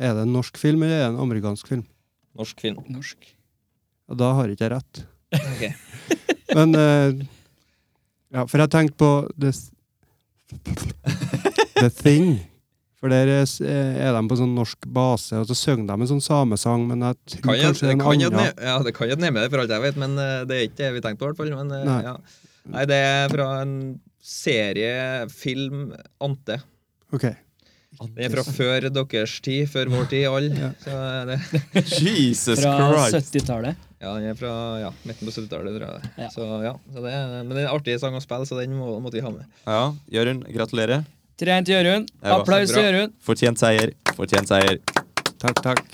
[0.02, 1.84] er det en norsk film, eller er det en amerikansk film?
[2.36, 2.80] Norsk film.
[2.90, 3.30] Norsk.
[4.10, 5.06] Og da har ikke jeg rett.
[5.36, 5.72] Okay.
[6.56, 7.24] Men uh,
[8.34, 9.68] Ja, for jeg tenkte på this,
[11.80, 12.36] the Thing.
[12.96, 16.22] For der er, er de på sånn norsk base, og så synger de en sånn
[16.24, 18.62] samesang, men jeg tror Kan jeg, kanskje det er en kan annen.
[18.70, 20.78] ja, det kan jo nemme det, for alt jeg vet, men eh, det er ikke
[20.80, 21.52] det vi tenkte på, i hvert fall.
[21.58, 21.98] Men, eh, Nei.
[22.06, 22.14] Ja.
[22.72, 23.74] Nei, det er fra en
[24.26, 25.90] serie, film,
[26.24, 26.56] Ante.
[27.14, 27.26] Ok.
[27.96, 30.56] Den er fra før deres tid, før vår tid, alle.
[30.56, 30.72] Ja.
[30.82, 33.30] Så Jesus Fra Christ!
[33.32, 33.84] 70-tallet.
[34.02, 36.10] ja, den er fra ja, midten på 70-tallet, tror jeg.
[36.20, 36.28] Ja.
[36.34, 38.74] Så, ja, så det er, men det er en artig sang å spille, så den
[38.76, 39.46] må, måtte vi ha med.
[39.64, 41.06] Ja, Jørund, gratulerer.
[41.36, 42.08] 3-1 til Jørund.
[42.24, 42.80] Applaus til.
[42.80, 43.12] Jørund.
[43.20, 43.92] Fortjent seier.
[44.16, 44.78] Fortjent seier.
[45.36, 45.84] Takk, takk.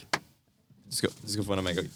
[0.87, 1.89] Du skal, du skal få den av meg gang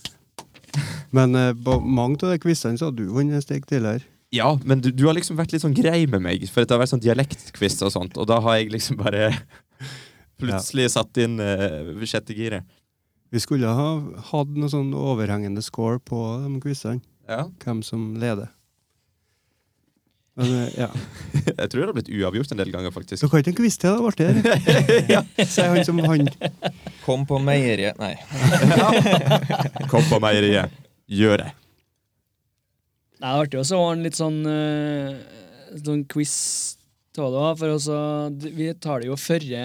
[1.14, 4.02] Men uh, på mange av de quizene så har du vunnet et steg tidligere.
[4.34, 6.82] Ja, men du, du har liksom vært litt sånn grei med meg, for det har
[6.82, 9.30] vært sånn dialektquiz og sånt, og da har jeg liksom bare
[10.40, 12.66] plutselig satt inn uh, sjette giret.
[13.30, 13.88] Vi skulle ha
[14.32, 17.04] hatt noe sånn overhengende score på de quizene.
[17.30, 17.46] Ja.
[17.62, 18.50] Hvem som leder.
[20.36, 20.88] Men eh, ja.
[21.62, 23.24] Jeg tror det har blitt uavgjort en del ganger, faktisk.
[23.24, 24.96] Du kan ikke en quiz til, det Ble det?
[25.14, 25.22] ja.
[25.40, 26.28] Sier han som han.
[27.06, 28.14] Kom på meieriet Nei.
[29.92, 30.74] Kom på meieriet.
[31.06, 31.50] Gjør det.
[33.16, 36.34] Nei, det er artig også å ha en litt sånn, uh, sånn quiz
[37.16, 37.98] av det òg, for også,
[38.58, 39.62] vi tar det jo Førre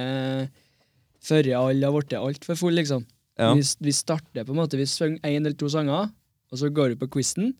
[1.21, 3.03] før alle har blitt altfor fulle, liksom.
[3.39, 3.51] Ja.
[3.57, 6.09] Vi, vi starter på en måte, vi synger én eller to sanger,
[6.51, 7.51] og så går vi på quizen,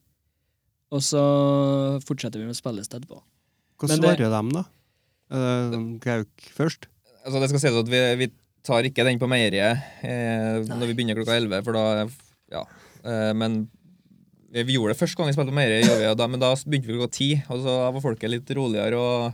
[0.92, 1.22] og så
[2.06, 3.22] fortsetter vi med spilleliste etterpå.
[3.82, 4.64] sted Men det- svarer de, da?
[5.32, 6.88] Er Gauk først?
[7.26, 8.32] Altså, det skal sies at vi, vi
[8.64, 11.86] tar ikke den på meieriet eh, når vi begynner klokka 11, for da
[12.52, 12.66] Ja.
[13.06, 13.70] Eh, men
[14.52, 16.40] vi, vi gjorde det første gang vi spilte på meieriet, gjorde vi, og da, men
[16.44, 19.00] da begynte vi klokka 10, og så var folket litt roligere.
[19.00, 19.34] og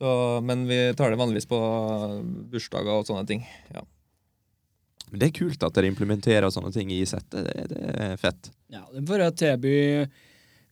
[0.00, 1.58] så, men vi tar det vanligvis på
[2.52, 3.42] bursdager og sånne ting.
[3.74, 3.82] Ja.
[5.10, 7.44] Men det er kult at dere implementerer sånne ting i settet.
[7.50, 8.48] Det, det er fett.
[8.72, 9.74] Ja, det får jeg tilby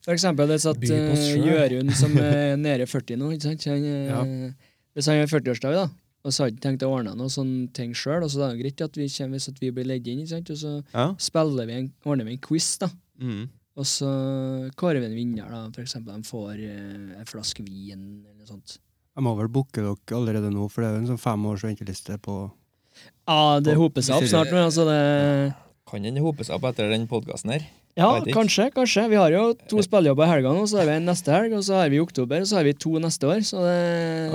[0.09, 1.23] For eksempel det satt uh.
[1.37, 3.65] Jørund som er nede i 40 nå, ikke sant?
[3.69, 4.23] Han, eh, Ja.
[4.97, 5.83] Hvis han har 40-årsdag, da,
[6.25, 8.55] og så har han ikke tenkt å ordne noe sånne ting sjøl, så det er
[8.55, 10.49] det greit at vi kommer hvis at vi blir ledd inn, ikke sant?
[10.49, 11.05] og så Ja.
[11.21, 12.89] spiller vi en, ordner vi en quiz, da.
[13.21, 13.43] Mm.
[13.79, 14.09] Og så
[14.81, 15.61] kårer vi en vinner, da.
[15.77, 18.79] For eksempel de får eh, en flaske vin eller noe sånt.
[19.15, 21.63] Jeg må vel booke dere allerede nå, for det er jo en sånn fem års
[21.63, 22.39] venteliste på
[23.29, 24.65] Ja, det hoper seg opp snart nå.
[24.65, 25.53] Altså det
[25.85, 27.69] Kan den hope seg opp etter den podkasten her?
[27.99, 28.69] Ja, kanskje.
[28.71, 29.03] kanskje.
[29.11, 31.63] Vi har jo to spillejobber i helga nå, så har vi en neste helg, og
[31.67, 33.43] så har vi i oktober, og så har vi to neste år.
[33.45, 33.77] Så det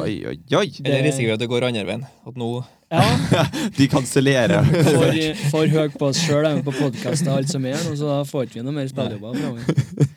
[0.05, 0.67] Oi, oi, oi!
[0.85, 2.07] Eller risikerer vi at det går andre veien?
[2.29, 2.51] At nå
[2.93, 3.05] Ja.
[3.79, 4.69] De kansellerer.
[4.95, 8.19] For, for høy på oss sjøl på podkast og alt som er, og så da
[8.29, 10.11] får ikke vi noe mer spillejobber framover.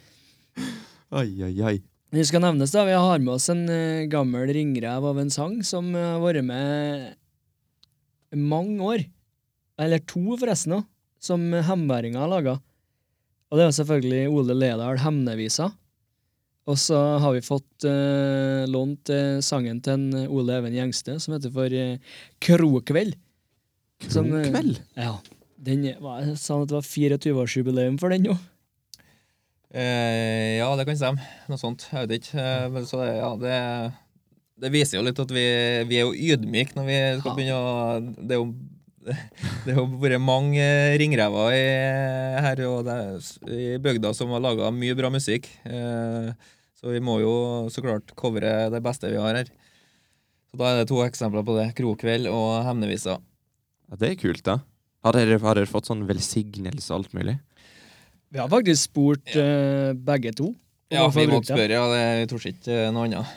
[1.18, 1.78] Oi, oi, oi.
[2.12, 5.58] Vi skal nevnes da, vi har med oss en eh, gammel ringrev av en sang
[5.64, 7.16] som eh, har vært med
[8.36, 9.06] mange år.
[9.80, 10.88] Eller to, forresten, også,
[11.30, 12.58] som hemværinga har laga.
[13.52, 15.70] Og det er selvfølgelig Ole Ledal, 'Hemnevisa'.
[16.68, 21.34] Og så har vi fått uh, lånt uh, sangen til en Ole Even Gjengste, som
[21.38, 21.96] heter for uh,
[22.44, 23.16] 'Krokveld'.
[24.12, 24.82] Som, eh, Krokveld?
[25.00, 25.14] Ja.
[25.58, 28.36] Den hva, jeg sa at det var 24-årsjubileum for den nå?
[29.74, 31.24] eh, Ja, det kan stemme.
[31.50, 31.88] Noe sånt.
[31.92, 32.38] Jeg vet ikke.
[32.44, 33.94] Eh, men så det, ja, det,
[34.62, 35.46] det viser jo litt at vi,
[35.90, 37.36] vi er jo ydmyke når vi skal Ja.
[37.40, 38.54] begynne å Det er jo
[39.66, 40.66] det har vært mange
[41.00, 41.64] ringrever i,
[42.46, 43.18] her og der,
[43.50, 45.50] i bygda som har laga mye bra musikk.
[45.68, 46.32] Eh,
[46.78, 47.34] så vi må jo
[47.74, 49.50] så klart covre det beste vi har her.
[50.52, 51.72] Så Da er det to eksempler på det.
[51.78, 53.18] Krokveld og Hemnevisa.
[53.88, 54.60] Ja, det er kult, da.
[55.06, 57.38] Har dere, har dere fått sånn velsignelse og alt mulig?
[58.34, 60.52] Vi har faktisk spurt eh, begge to.
[60.92, 61.76] Ja, vi måtte spørre.
[61.76, 63.32] Ja, det, vi torde ikke eh, noe annet.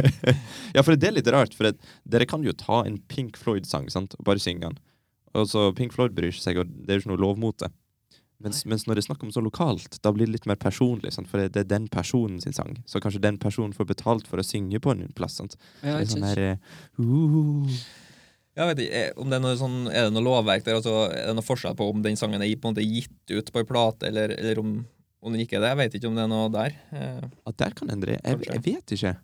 [0.76, 3.88] ja, for det er litt rart, for det, dere kan jo ta en Pink Floyd-sang
[3.92, 4.76] sant, og bare synge den.
[5.34, 7.70] Og så Pink Floyd bryr seg, og det er jo ikke noe lov mot det.
[8.44, 11.14] Mens, mens når det er snakk om så lokalt, da blir det litt mer personlig,
[11.14, 11.28] sant?
[11.30, 12.74] for det, det er den personen sin sang.
[12.90, 15.38] Så kanskje den personen får betalt for å synge på en plass.
[15.40, 15.54] Sant?
[15.80, 17.78] Ja, det er sånn der, eh, uh,
[18.58, 20.80] Jeg vet ikke, eh, om det Er noe sånn, er det noe lovverk der?
[20.80, 23.54] Altså, er det noe forskjell på om den sangen er på en måte gitt ut
[23.54, 24.76] på en plate, eller, eller om,
[25.24, 25.72] om den ikke er det?
[25.72, 26.78] Jeg vet ikke om det er noe der.
[26.92, 28.18] Eh, At der kan endre.
[28.18, 29.16] Jeg, jeg vet ikke.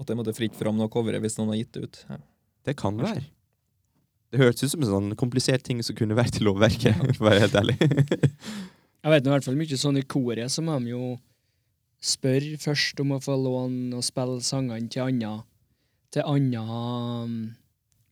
[0.00, 2.04] at det måtte fritt fram noe coveret hvis noen har gitt det ut.
[2.08, 2.22] Ja.
[2.66, 3.26] Det kan være.
[4.32, 7.28] Det hørtes ut som en sånn komplisert ting som kunne vært i lovverket, for å
[7.30, 7.76] være helt ærlig.
[9.06, 11.12] Jeg vet nå i hvert fall mye sånn i koret, så må de jo
[12.02, 15.36] spørre først om å få låne og spille sangene til andre
[16.14, 16.64] til andre
[17.22, 17.38] um,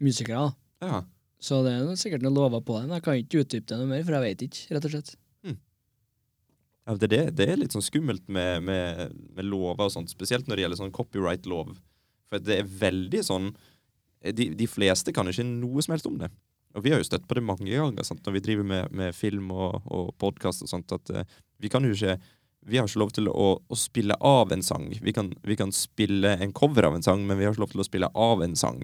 [0.03, 0.53] musikere.
[0.85, 1.03] ja.
[1.45, 2.87] Så det er sikkert noe lover på det.
[2.87, 5.11] men Jeg kan ikke utdype det noe mer, for jeg vet ikke, rett og slett.
[6.85, 10.12] Ja, det, er det, det er litt sånn skummelt med, med, med lover og sånt,
[10.12, 11.75] spesielt når det gjelder sånn copyright-lov.
[12.29, 13.51] For det er veldig sånn
[14.33, 16.31] de, de fleste kan ikke noe som helst om det.
[16.75, 18.25] Og vi har jo støtt på det mange ganger sant?
[18.27, 21.85] når vi driver med, med film og, og podkast og sånt, at uh, vi kan
[21.87, 22.16] jo ikke
[22.64, 24.87] vi har ikke lov til å, å spille av en sang.
[25.05, 27.75] Vi kan, vi kan spille en cover av en sang, men vi har ikke lov
[27.75, 28.81] til å spille av en sang.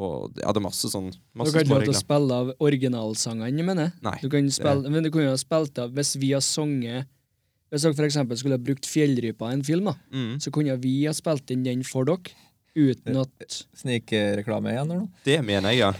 [0.00, 2.52] Og ja, det er masse sånn Du masse kan ikke lov til å spille av
[2.62, 3.94] originalsangene, mener jeg.
[4.06, 4.16] Nei.
[4.22, 7.08] Du kan spille, men du kunne jo ha spilt av Hvis vi har sunget
[7.74, 10.94] Hvis dere eksempel skulle ha brukt Fjellrypa i en film, da, Mm, så kunne vi
[11.08, 12.38] ha spilt inn den for dere,
[12.76, 15.22] uten at Snikreklame igjen eller noe?
[15.26, 15.92] det mener jeg, ja.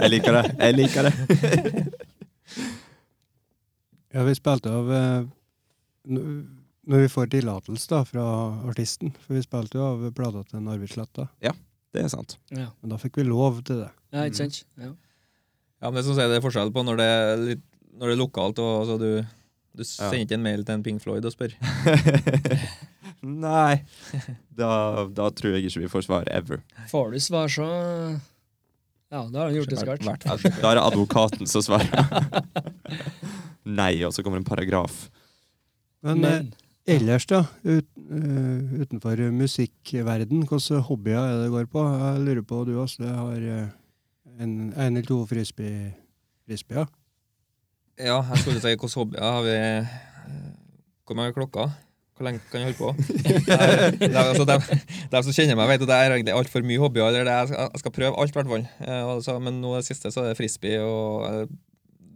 [0.00, 0.44] Jeg liker det.
[0.58, 1.84] Jeg liker det.
[4.10, 5.26] Ja, vi spilte av eh,
[6.10, 8.24] Når vi får tillatelse da, fra
[8.66, 11.28] artisten, for vi spilte jo av plata til Narvik Sletta.
[11.44, 11.52] Ja,
[11.94, 12.34] Det er sant.
[12.50, 13.90] Ja, men da fikk vi lov til det.
[14.14, 14.64] ja ikke sant?
[14.80, 14.90] Ja.
[15.80, 17.62] Ja, men det som sier det er forskjell på når det er, litt,
[17.94, 19.08] når det er lokalt, og altså, du,
[19.78, 21.54] du sender ikke en mail til en Pink Floyd og spør.
[23.22, 23.82] Nei.
[24.60, 26.62] Da, da tror jeg ikke vi får svar ever.
[26.90, 27.66] Får du svar, så
[29.10, 30.26] Ja, da har han gjort det skarpt.
[30.60, 31.88] Da er det advokaten som svarer.
[33.80, 35.08] Nei, og så kommer en paragraf.
[36.04, 36.52] Men, eh, Men
[36.86, 41.84] ellers, da, ut, uh, utenfor musikkverden, hvilke hobbyer er det det går på?
[41.84, 43.68] Jeg lurer på, du også har eh,
[44.40, 45.92] en, en eller to frisbee,
[46.48, 46.88] frisbeer?
[48.00, 49.94] Ja, jeg skulle si hvilke hobbyer har vi eh,
[51.04, 51.72] Hvor mange klokker?
[52.20, 52.90] Hvor lenge kan jeg holde på?
[53.56, 57.06] Er, altså, som kjenner meg, vet at det er egentlig altfor mye hobbyer.
[57.08, 58.66] Eller det, er- jeg, skal, prøve alt, i hvert fall.
[58.84, 60.82] Eh, Men nå det siste så er det frisbee.
[60.84, 61.46] og eh,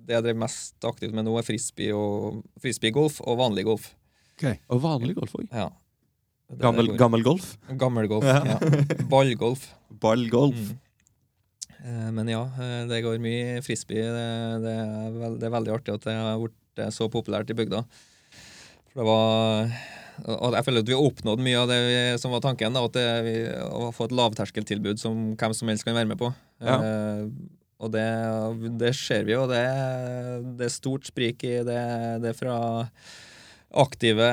[0.04, 3.88] Det jeg driver mest aktivt med nå, er frisbee og frisbeegolf og vanlig golf.
[4.44, 5.48] Og vanlig golf òg.
[5.48, 5.70] Ja.
[6.60, 7.54] Gammel, Gammel, golf?
[7.80, 8.28] gammel golf.
[8.28, 8.42] Ja.
[8.44, 9.04] Ja.
[9.08, 9.70] Ballgolf.
[10.04, 10.60] Ballgolf.
[10.60, 10.80] Mm.
[11.80, 12.44] Eh, Men ja,
[12.92, 14.04] det går mye frisbee.
[14.04, 14.32] Det,
[14.68, 17.86] det, er, veld, det er veldig artig at det har blitt så populært i bygda.
[18.94, 19.74] For det var
[20.22, 22.76] og jeg føler at vi har oppnådd mye av det vi, som var tanken.
[22.76, 26.20] Da, at det, vi, Å få et lavterskeltilbud som hvem som helst kan være med
[26.20, 26.30] på.
[26.62, 26.76] Ja.
[26.78, 27.24] Eh,
[27.82, 28.06] og det,
[28.78, 29.42] det ser vi jo.
[29.50, 29.62] Det,
[30.60, 31.82] det er stort sprik i det,
[32.22, 32.56] det fra
[33.82, 34.26] aktive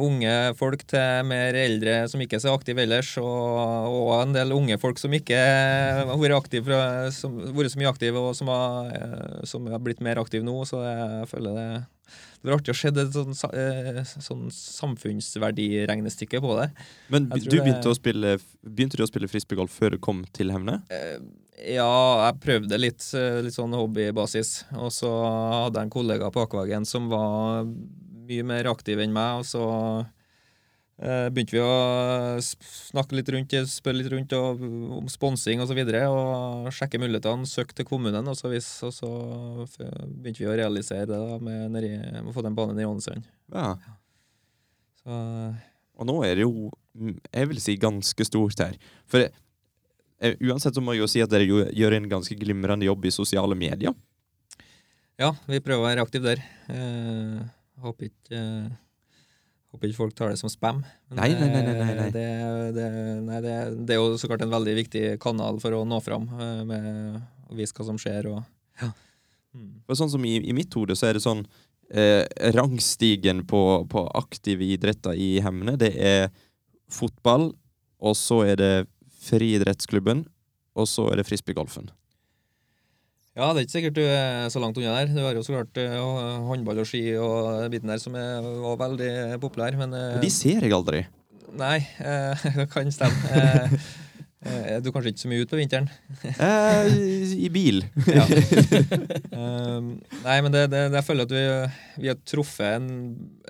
[0.00, 4.54] unge folk til mer eldre som ikke er så aktive ellers, og, og en del
[4.56, 6.80] unge folk som ikke har vært aktive,
[7.16, 10.56] som, vært så mye aktive, og som har, eh, som har blitt mer aktive nå.
[10.68, 11.70] Så jeg føler det
[12.40, 16.70] det var artig å se et sånn, eh, sånn samfunnsverdiregnestykke på det.
[17.12, 20.80] Men du begynte, spille, begynte du å spille frisbeegolf før du kom til Hemne?
[20.88, 21.20] Eh,
[21.60, 21.84] Ja,
[22.24, 24.64] jeg prøvde litt, eh, litt sånn hobbybasis.
[24.80, 27.68] Og så hadde jeg en kollega på Akvagen som var
[28.30, 29.64] mye mer aktiv enn meg, og så
[31.02, 34.62] eh, begynte vi å snakke litt rundt, spørre litt rundt og,
[35.00, 35.66] om sponsing osv.
[35.66, 39.10] Og, så videre, og sjekke mulighetene, søke til kommunen, og så, vis, og så
[39.80, 43.26] begynte vi å realisere det da, med, nedi, med å få den banen i Ålesund.
[43.54, 43.74] Ja.
[45.00, 45.22] Så
[46.00, 46.68] Og nå er det jo,
[47.32, 48.76] jeg vil si, ganske stort her.
[49.10, 53.08] For eh, uansett så må jeg jo si at dere gjør en ganske glimrende jobb
[53.08, 53.96] i sosiale medier.
[55.20, 56.44] Ja, vi prøver å være aktive der.
[56.72, 57.40] Eh,
[57.84, 58.70] håper ikke eh,
[59.70, 60.80] Håper ikke folk tar det som spam.
[61.10, 62.06] Men Nei, nei, nei, nei, nei, nei.
[62.10, 62.24] Det,
[62.74, 62.86] det,
[63.22, 63.52] nei det,
[63.86, 67.20] det er jo så klart en veldig viktig kanal for å nå fram eh, med
[67.46, 68.26] å vise hva som skjer.
[68.32, 68.40] Og,
[68.82, 68.88] ja.
[69.54, 69.76] Mm.
[69.86, 71.44] For sånn som i, i mitt hode så er det sånn
[71.94, 72.26] eh,
[72.56, 76.32] Rangstigen på, på aktive idretter i Hemne, det er
[76.90, 77.52] fotball,
[78.02, 78.74] og så er det
[79.22, 80.24] friidrettsklubben,
[80.74, 81.90] og så er det frisbeegolfen.
[83.38, 85.12] Ja, det er ikke sikkert du er så langt unna der.
[85.14, 88.76] Du har jo så klart uh, håndball og ski og biten der som er var
[88.88, 89.12] veldig
[89.42, 89.76] populær.
[89.80, 91.04] Men uh, de ser jeg aldri.
[91.58, 93.70] nei, eh, det kan stemme.
[94.40, 95.88] Er du kanskje ikke så mye ute på vinteren?
[96.24, 96.86] Eh,
[97.44, 97.82] I bil.
[98.08, 98.24] Ja.
[99.36, 99.90] um,
[100.24, 101.42] nei, men det, det, jeg føler at vi,
[102.06, 102.86] vi har truffet en,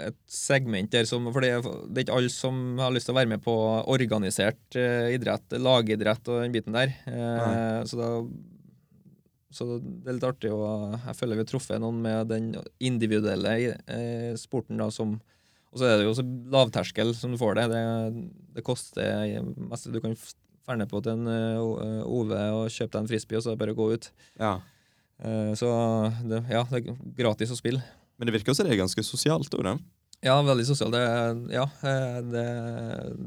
[0.03, 3.15] et segment der som For det, er- det er ikke alle som har lyst til
[3.15, 3.55] å være med på
[3.95, 4.79] organisert
[5.15, 6.97] idrett, lagidrett og den biten der.
[7.87, 8.11] Så da
[9.51, 10.63] så det er litt artig å
[10.95, 13.55] Jeg føler vi har truffet noen med den individuelle
[13.91, 15.17] eh, sporten da som
[15.73, 17.67] Og så er det jo også lavterskel som du får det.
[17.73, 17.83] Det,
[18.59, 19.41] det koster
[19.71, 20.15] mest Du kan
[20.67, 23.63] ferne på til en uh, Ove og kjøpe deg en frisbee, og så er det
[23.65, 24.11] bare å gå ut.
[24.39, 24.59] Ja.
[25.25, 25.71] Eh, Så
[26.29, 27.83] det, ja, det er gratis å spille.
[28.19, 29.55] Men det virker også det er ganske sosialt.
[29.57, 29.79] Ore.
[30.21, 30.93] Ja, veldig sosialt.
[30.93, 32.47] Det, ja, eh, det,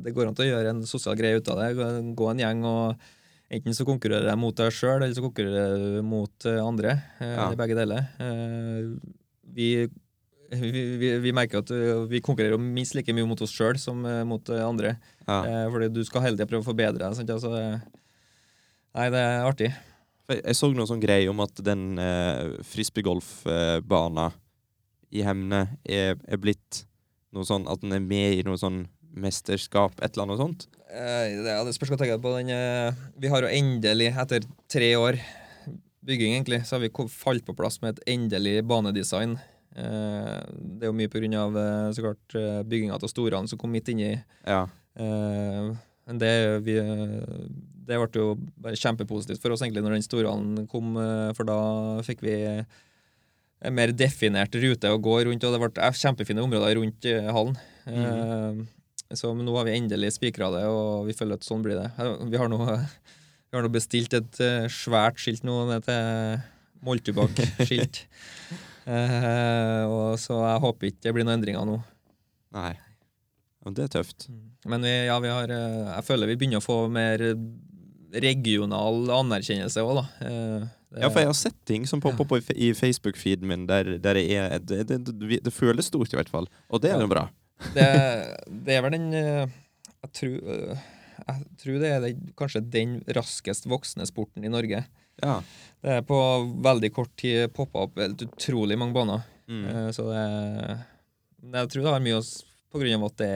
[0.06, 1.72] det går an til å gjøre en sosial greie ut av det.
[2.14, 3.08] Gå en gjeng og
[3.52, 6.96] Enten så konkurrerer jeg mot deg sjøl, eller så konkurrerer du mot eh, andre.
[7.20, 7.50] Eh, Ja.
[7.50, 8.08] Det er begge deler.
[8.20, 9.12] Eh,
[9.54, 9.68] Vi,
[10.54, 11.70] vi, vi, vi merker at
[12.10, 14.96] vi konkurrerer minst like mye mot oss sjøl som mot andre.
[15.28, 15.68] Ja.
[15.70, 17.10] Fordi du skal hele tida prøve å forbedre deg.
[17.10, 17.82] Altså, det-
[18.96, 19.70] nei, det er artig.
[20.30, 24.32] Jeg jeg så noe sånn greie om at den eh, frisbeegolfbana
[25.14, 26.86] i Hemne er, er blitt
[27.34, 30.68] noe sånn at den er med i noe sånn mesterskap, et eller annet sånt.
[30.94, 32.34] Eh, ja, det spørs hva jeg tenker på.
[32.38, 35.18] Den, eh, vi har jo endelig, etter tre år
[36.06, 39.40] bygging, egentlig, så har vi falt på plass med et endelig banedesign.
[39.76, 42.38] Eh, det er jo mye på grunn av eh, så klart
[42.70, 44.14] bygginga av Storan som kom midt inni.
[44.46, 44.68] Ja.
[44.94, 46.34] Men det,
[46.68, 46.76] vi,
[47.88, 50.94] det ble jo bare kjempepositivt for oss egentlig når den Storan kom,
[51.34, 51.58] for da
[52.06, 52.36] fikk vi
[53.64, 57.58] en mer definert rute å gå rundt, og det ble kjempefine områder rundt hallen.
[57.88, 58.64] Eh,
[59.20, 61.90] så nå har vi endelig spikra det, og vi føler at sånn blir det.
[62.32, 62.60] Vi har nå,
[63.50, 66.42] vi har nå bestilt et eh, svært skilt nå ned til
[66.88, 68.06] Moltubakk-skilt.
[68.84, 71.78] Eh, og så jeg håper ikke det blir noen endringer nå.
[72.52, 72.74] Nei.
[73.64, 74.26] Og det er tøft.
[74.68, 77.24] Men vi, ja, vi har, eh, jeg føler vi begynner å få mer
[78.24, 80.06] regional anerkjennelse òg, da.
[80.28, 80.66] Eh,
[81.00, 84.20] Ja, for jeg har sett ting som popper opp i, i Facebook-feeden min der, der
[84.20, 86.46] jeg, er det, det, det, det føles stort, i hvert fall.
[86.70, 87.24] Og det er jo bra.
[87.74, 87.88] Det,
[88.48, 89.60] det er vel den eh,
[90.04, 90.88] jeg tror, eh,
[91.24, 94.84] jeg tror det er den, kanskje den raskest voksende sporten i Norge.
[95.24, 95.36] Ja.
[95.84, 96.18] Det er på
[96.66, 99.28] veldig kort tid poppa opp helt utrolig mange baner.
[99.48, 99.64] Mm.
[99.68, 100.24] Eh, Så det
[101.44, 102.26] Jeg tror det har mye å
[102.74, 103.34] på grunn av at det,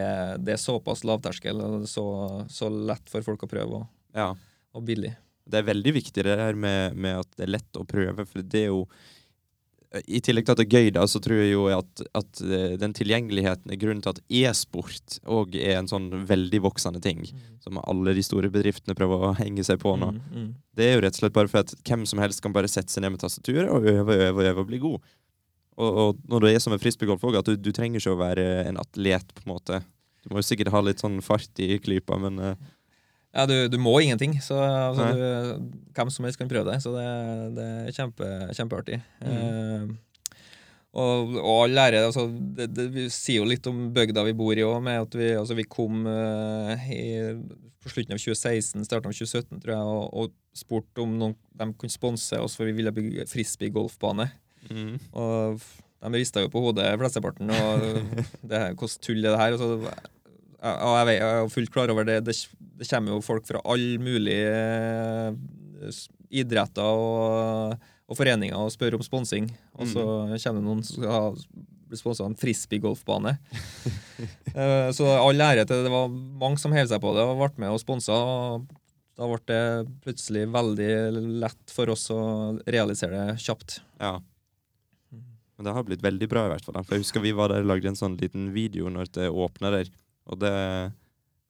[0.47, 2.03] det er såpass lavterskel og så,
[2.49, 4.31] så lett for folk å prøve, og, ja.
[4.73, 5.11] og billig.
[5.45, 8.41] Det er veldig viktig det her med, med at det er lett å prøve, for
[8.41, 8.87] det er jo
[9.87, 12.73] I tillegg til at det er gøy, da, så tror jeg jo at, at eh,
[12.79, 17.23] den tilgjengeligheten er grunnen til at e-sport òg er en sånn veldig voksende ting.
[17.63, 20.11] Som alle de store bedriftene prøver å henge seg på nå.
[20.17, 20.49] Mm, mm.
[20.75, 22.91] Det er jo rett og slett bare for at hvem som helst kan bare sette
[22.91, 25.13] seg ned med tastaturet og øve øve øve og bli god.
[25.77, 28.19] Og, og når det er som en frisbeegolf òg, at du, du trenger ikke å
[28.19, 29.79] være en atlet, på en måte.
[30.25, 32.67] Du må jo sikkert ha litt sånn fart i klypa, men eh,
[33.37, 36.79] Ja, du, du må ingenting, så altså, du, hvem som helst kan prøve det.
[36.81, 37.05] Så det,
[37.53, 38.97] det er kjempe, kjempeartig.
[39.21, 39.35] Mm.
[39.37, 40.43] Uh,
[40.97, 44.57] og, og all lære altså, det, det, Vi sier jo litt om bygda vi bor
[44.57, 47.35] i òg, med at vi, altså, vi kom uh, i,
[47.83, 51.69] på slutten av 2016, starten av 2017, tror jeg, og, og spurte om noen, de
[51.77, 54.31] kunne sponse oss, for vi ville bygge frisbeegolfbane.
[54.71, 55.61] mm, Og
[56.07, 57.53] De rista jo på hodet, flesteparten.
[57.53, 57.85] Og
[58.49, 59.57] det hvordan tull er det her?
[59.57, 60.16] Og så, og
[60.57, 62.19] jeg, vet, jeg er fullt klar over det.
[62.27, 62.35] Det,
[62.81, 66.03] det kommer jo folk fra alle mulige eh,
[66.41, 69.49] idretter og, og foreninger og spør om sponsing.
[69.77, 71.25] Og så kommer det noen som skal ha
[71.87, 73.37] bli sponsa av en frisbeegolfbane.
[74.57, 77.61] Eh, så all ære til det var mange som hev seg på det og ble
[77.61, 78.15] med og sponsa.
[79.13, 79.59] Da ble det
[80.01, 80.87] plutselig veldig
[81.43, 82.17] lett for oss å
[82.65, 83.75] realisere det kjapt.
[84.01, 84.15] Ja.
[85.13, 86.79] Men det har blitt veldig bra, i hvert fall.
[86.81, 89.75] For jeg husker vi var der og lagde en sånn liten video når det åpna
[89.75, 89.93] der.
[90.27, 90.53] Og det,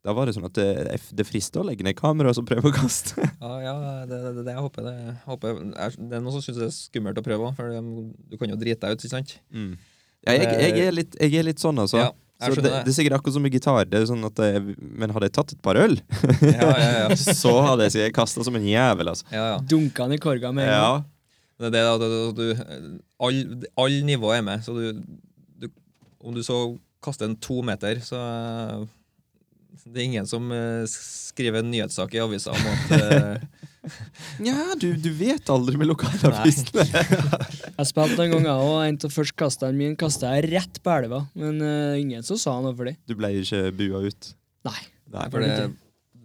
[0.06, 2.72] da var det sånn at det, det frister å legge ned kameraet og så prøve
[2.72, 3.18] å kaste.
[3.44, 3.76] Ja, ja
[4.10, 4.88] det, det, det jeg håper.
[4.88, 7.58] Det, jeg håper er, det er noen som syns det er skummelt å prøve òg,
[7.58, 9.36] for du kan jo drite deg ut, ikke sant?
[9.52, 9.76] Mm.
[10.28, 12.02] Ja, jeg, jeg, er litt, jeg er litt sånn, altså.
[12.02, 13.86] Ja, så det, er sikkert akkurat som med gitar.
[13.90, 15.98] Det er sånn at jeg, men hadde jeg tatt et par øl,
[16.45, 17.20] Ja, ja, ja.
[17.41, 19.26] så hadde jeg sikkert kasta som en jævel, altså.
[19.34, 19.62] ja, ja.
[19.66, 21.08] Dunka i korga med en gang.
[21.58, 23.40] Det er det, da, du, du, all,
[23.82, 25.02] all nivå er med, så du,
[25.58, 25.72] du
[26.22, 26.60] Om du så
[27.03, 28.86] kaster en to meter, så eh,
[29.86, 33.48] Det er ingen som eh, skriver en nyhetssak i avisa om at eh,
[34.44, 36.84] Nja, du, du vet aldri med lokalavisene.
[37.78, 38.80] Jeg spilte en gang, jeg òg.
[38.84, 41.22] En av første kastene mine kasta jeg rett på elva.
[41.40, 42.98] Men uh, ingen som sa noe for det.
[43.07, 44.32] Du ble ikke bua ut.
[44.68, 44.82] Nei.
[45.14, 45.28] Nei.
[45.32, 45.69] For det,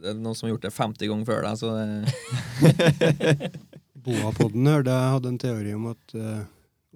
[0.02, 3.52] det er noen som har gjort det 50 ganger før deg, så det
[4.02, 6.42] Boapodden hørte jeg hadde en teori om at uh,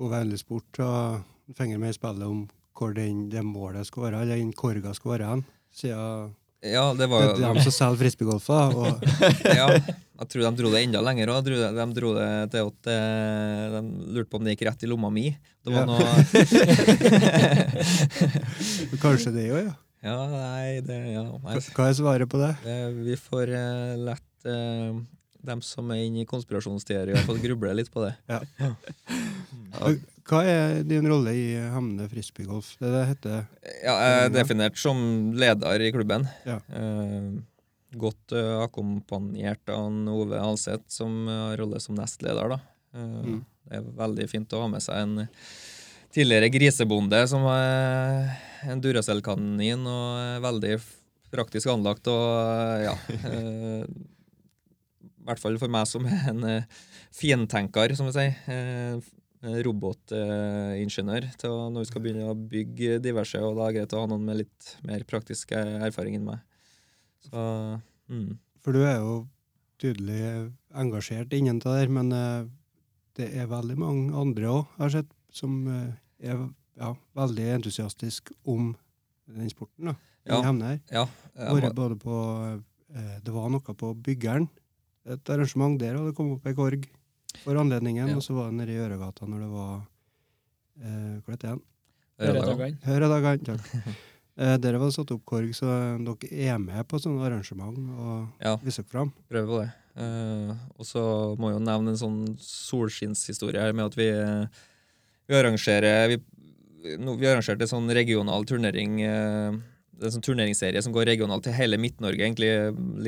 [0.02, 2.42] Ove Endelig-sport har en finger med i spillet om
[2.76, 5.42] hvor den, det målet skulle være, eller den korga skulle være hen.
[5.76, 6.34] Siden
[6.66, 8.74] Ja, det det var er de som selger frisbeegolfer.
[8.74, 8.86] Og
[9.60, 11.44] ja, jeg tror de dro det enda lenger òg.
[11.46, 13.80] De, de dro det til at eh, de
[14.16, 15.26] lurte på om det gikk rett i lomma mi.
[15.66, 15.88] Det var Ja.
[15.90, 16.06] noe
[19.04, 19.74] kanskje det òg, ja.
[20.06, 21.56] Ja, nei, det ja, nei.
[21.74, 22.52] Hva er svaret på det?
[22.62, 22.76] Det,
[23.08, 24.92] vi får uh, lett uh,
[25.46, 28.12] dem som er inne i konspirasjonsteorier, få gruble litt på det.
[30.26, 32.72] Hva er din rolle i Hemne frisbeegolf?
[32.80, 33.36] Det det heter
[33.84, 34.98] Ja, jeg er definert som
[35.38, 36.26] leder i klubben.
[36.48, 36.56] Ja.
[36.74, 37.28] Eh,
[37.96, 42.56] godt eh, akkompagnert av en Ove Alseth, som har rolle som nestleder.
[42.56, 42.60] Da.
[42.96, 43.44] Eh, Mm.
[43.66, 45.26] Det er veldig fint å ha med seg en
[46.14, 48.28] tidligere grisebonde som er
[48.70, 50.76] en Duracell-kanin og er veldig
[51.34, 52.94] praktisk anlagt og eh, ja
[53.26, 56.68] eh, I hvert fall for meg som er en eh,
[57.16, 59.00] fintenker, som vi sier.
[59.44, 63.80] Eh, robotingeniør til å, når vi skal begynne å bygge diverse, og da er det
[63.80, 66.40] greit å ha noen med litt mer praktisk erfaring enn meg.
[67.26, 67.42] Så
[68.08, 68.30] mm.
[68.64, 69.18] For du er jo
[69.82, 70.20] tydelig
[70.72, 72.48] engasjert innen det der, men eh,
[73.20, 75.92] det er veldig mange andre òg, har jeg sett, som eh,
[76.24, 76.46] er
[76.80, 78.72] ja, veldig entusiastisk om
[79.28, 79.92] den sporten.
[79.92, 80.40] da, Ja.
[80.42, 80.80] her.
[80.90, 81.06] Ja.
[81.36, 82.16] Bare, både på
[82.96, 84.48] Det var noe på Byggeren,
[85.04, 86.86] et arrangement der, og det kom opp ei korg
[87.44, 88.16] for anledningen, Ja.
[88.16, 89.74] og så var det nede i Øregata når det var
[90.82, 91.62] eh, Hva heter det igjen?
[92.18, 92.78] Røddagan.
[92.86, 93.96] Høredagene, takk.
[94.36, 95.64] Eh, Dere var satt opp korg, så
[95.96, 98.50] dere er med på sånne arrangement og Ja.
[98.60, 99.12] viser dere fram.
[99.32, 99.70] Prøver på det.
[99.96, 101.04] Eh, og så
[101.40, 104.10] må jeg jo nevne en sånn solskinnshistorie her med at vi,
[105.30, 106.18] vi arrangerer vi,
[107.00, 109.56] no, vi arrangerte en sånn regional turnering eh,
[109.96, 112.52] det er en sånn turneringsserie som går regionalt til hele Midt-Norge, egentlig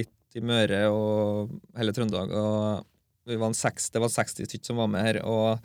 [0.00, 2.32] litt i Møre og hele Trøndelag.
[2.32, 2.86] og
[3.36, 5.22] var en seks, Det var 60 stykker som var med her.
[5.24, 5.58] og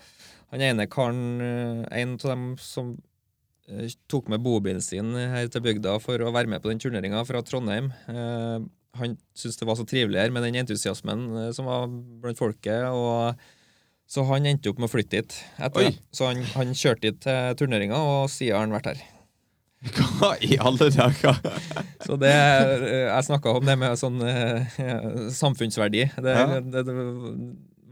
[0.53, 2.93] han ene karen, eh, en av dem som
[3.67, 7.23] eh, tok med bobilen sin her til bygda for å være med på den turneringa
[7.25, 7.89] fra Trondheim.
[8.11, 8.67] Eh,
[8.99, 11.25] han syntes det var så trivelig her med den entusiasmen
[11.57, 12.85] som var blant folket.
[12.93, 13.33] og
[14.05, 15.39] Så han endte opp med å flytte dit.
[15.57, 19.01] etter Så han, han kjørte dit til turneringa, og siden har han vært her.
[19.83, 21.39] Hva i alle dager?
[22.05, 24.77] Så det eh, Jeg snakka om det med sånn eh,
[25.33, 26.05] samfunnsverdi.
[26.23, 26.59] Det, Ja.
[26.61, 27.09] det, det er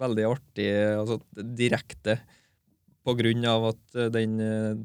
[0.02, 2.20] veldig artig, altså direkte
[3.06, 4.38] på grunn av at eh, den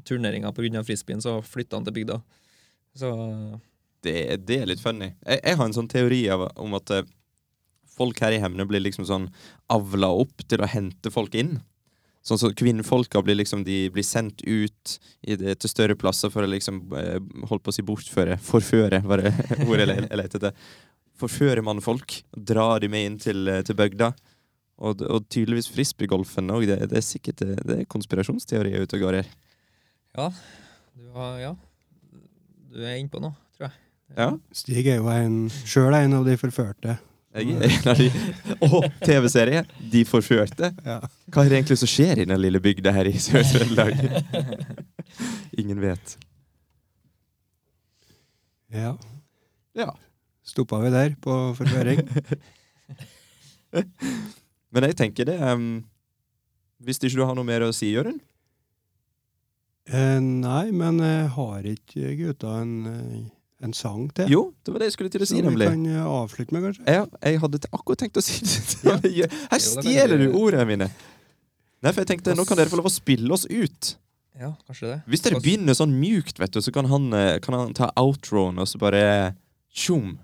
[0.05, 2.19] turneringa av frisbeen, så flytta han til bygda.
[2.97, 3.13] Så
[4.03, 5.13] Det, det er litt funny.
[5.25, 6.91] Jeg, jeg har en sånn teori av, om at
[7.97, 9.29] folk her i Hemne blir liksom sånn
[9.73, 11.57] avla opp til å hente folk inn.
[12.27, 16.43] Sånn så Kvinnfolka blir liksom De blir sendt ut i det, til større plasser for
[16.43, 18.35] å liksom eh, holdt på å si bortføre.
[18.43, 19.31] Forføre, var det
[19.69, 20.67] ordet jeg lette etter.
[21.17, 22.19] Forføre mannfolk.
[22.35, 24.11] Dra de med inn til, eh, til bygda.
[24.77, 26.67] Og, og tydeligvis frisbeegolfen òg.
[26.69, 29.35] Det, det er sikkert det, det er konspirasjonsteorier ute og går her.
[30.19, 30.31] ja.
[30.97, 31.51] Du, har, ja.
[32.73, 33.75] du er innpå noe, tror jeg.
[34.17, 34.31] Ja.
[34.55, 36.95] Stig er jo en, sjøl en av de forførte.
[38.65, 39.63] Å, TV-serie!
[39.91, 40.71] De forførte.
[40.81, 43.93] Hva er det egentlig som skjer i den lille bygda her i Sør-Trøndelag?
[45.61, 46.17] Ingen vet.
[48.73, 48.95] ja.
[49.77, 49.91] Ja.
[50.47, 51.99] Stoppa vi der på forføring?
[54.73, 55.83] Men jeg tenker det um,
[56.79, 58.21] Hvis ikke du har noe mer å si, Jørund?
[59.87, 63.27] Eh, nei, men jeg har ikke gutta en, eh,
[63.65, 64.29] en sang til?
[64.29, 65.67] Jo, det var det jeg skulle til å si, nemlig.
[65.69, 66.83] Som vi kan eh, avslutte med, kanskje?
[66.93, 68.97] Ja, jeg hadde akkurat tenkt å si det.
[69.21, 69.29] Ja.
[69.51, 70.89] Her stjeler du ordene mine.
[71.81, 73.95] Nei, for jeg tenkte, Nå kan dere få lov å spille oss ut.
[74.37, 74.97] Ja, kanskje det.
[75.09, 78.61] Hvis dere begynner sånn mjukt, vet du, så kan han, eh, kan han ta outroen
[78.61, 79.01] og så bare
[79.73, 80.15] tjom.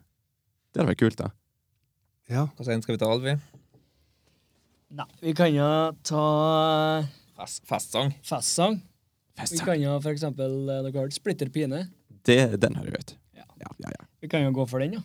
[0.73, 1.31] Det hadde vært kult, da.
[2.29, 2.47] Ja.
[2.53, 3.33] Hva sier skal vi ta, Alvi?
[4.93, 5.67] Nei, vi kan jo
[6.05, 6.23] ta
[7.33, 8.13] Fest, festsang.
[8.21, 8.77] festsang.
[9.41, 11.87] Vi kan jo for eksempel eh, Dere har hørt Splitter pine.
[12.23, 13.15] Det, den har jeg hørt.
[13.63, 13.71] Ja.
[13.77, 14.05] Ja, ja.
[14.19, 15.01] Vi kan jo gå for den, ja.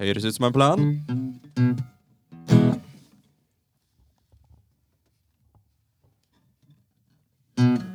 [0.00, 0.86] Høres ut som en plan.
[7.56, 7.85] Hei,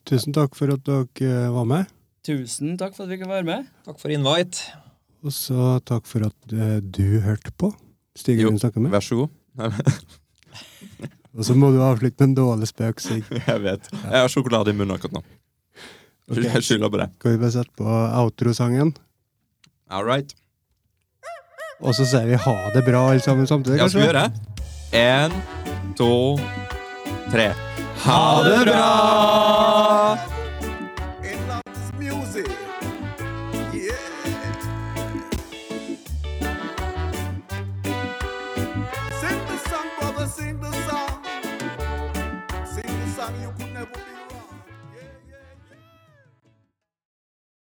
[0.07, 1.87] Tusen takk for at dere eh, var med.
[2.25, 3.67] Tusen takk for at vi kunne være med.
[3.85, 4.65] Takk for invite.
[5.25, 7.73] Og så takk for at eh, du hørte på.
[8.17, 8.91] Stig Rune snakker med.
[8.91, 9.29] Vær så god.
[11.39, 13.23] Og så må du avslutte med en dårlig spøk, Sig.
[13.47, 13.89] Jeg vet.
[13.93, 15.23] Jeg har sjokolade i munnen akkurat nå.
[16.31, 16.43] Okay.
[16.45, 17.09] Jeg skylder på det.
[17.19, 18.97] Skal vi bare sette på outro-sangen?
[19.91, 20.35] All right.
[21.81, 24.33] Og så sier vi ha det bra alle sammen samtidig, Ja, skal vi gjøre det?
[24.93, 25.33] En,
[25.97, 26.37] to,
[27.31, 27.70] tre.
[28.05, 30.40] Ha det bra!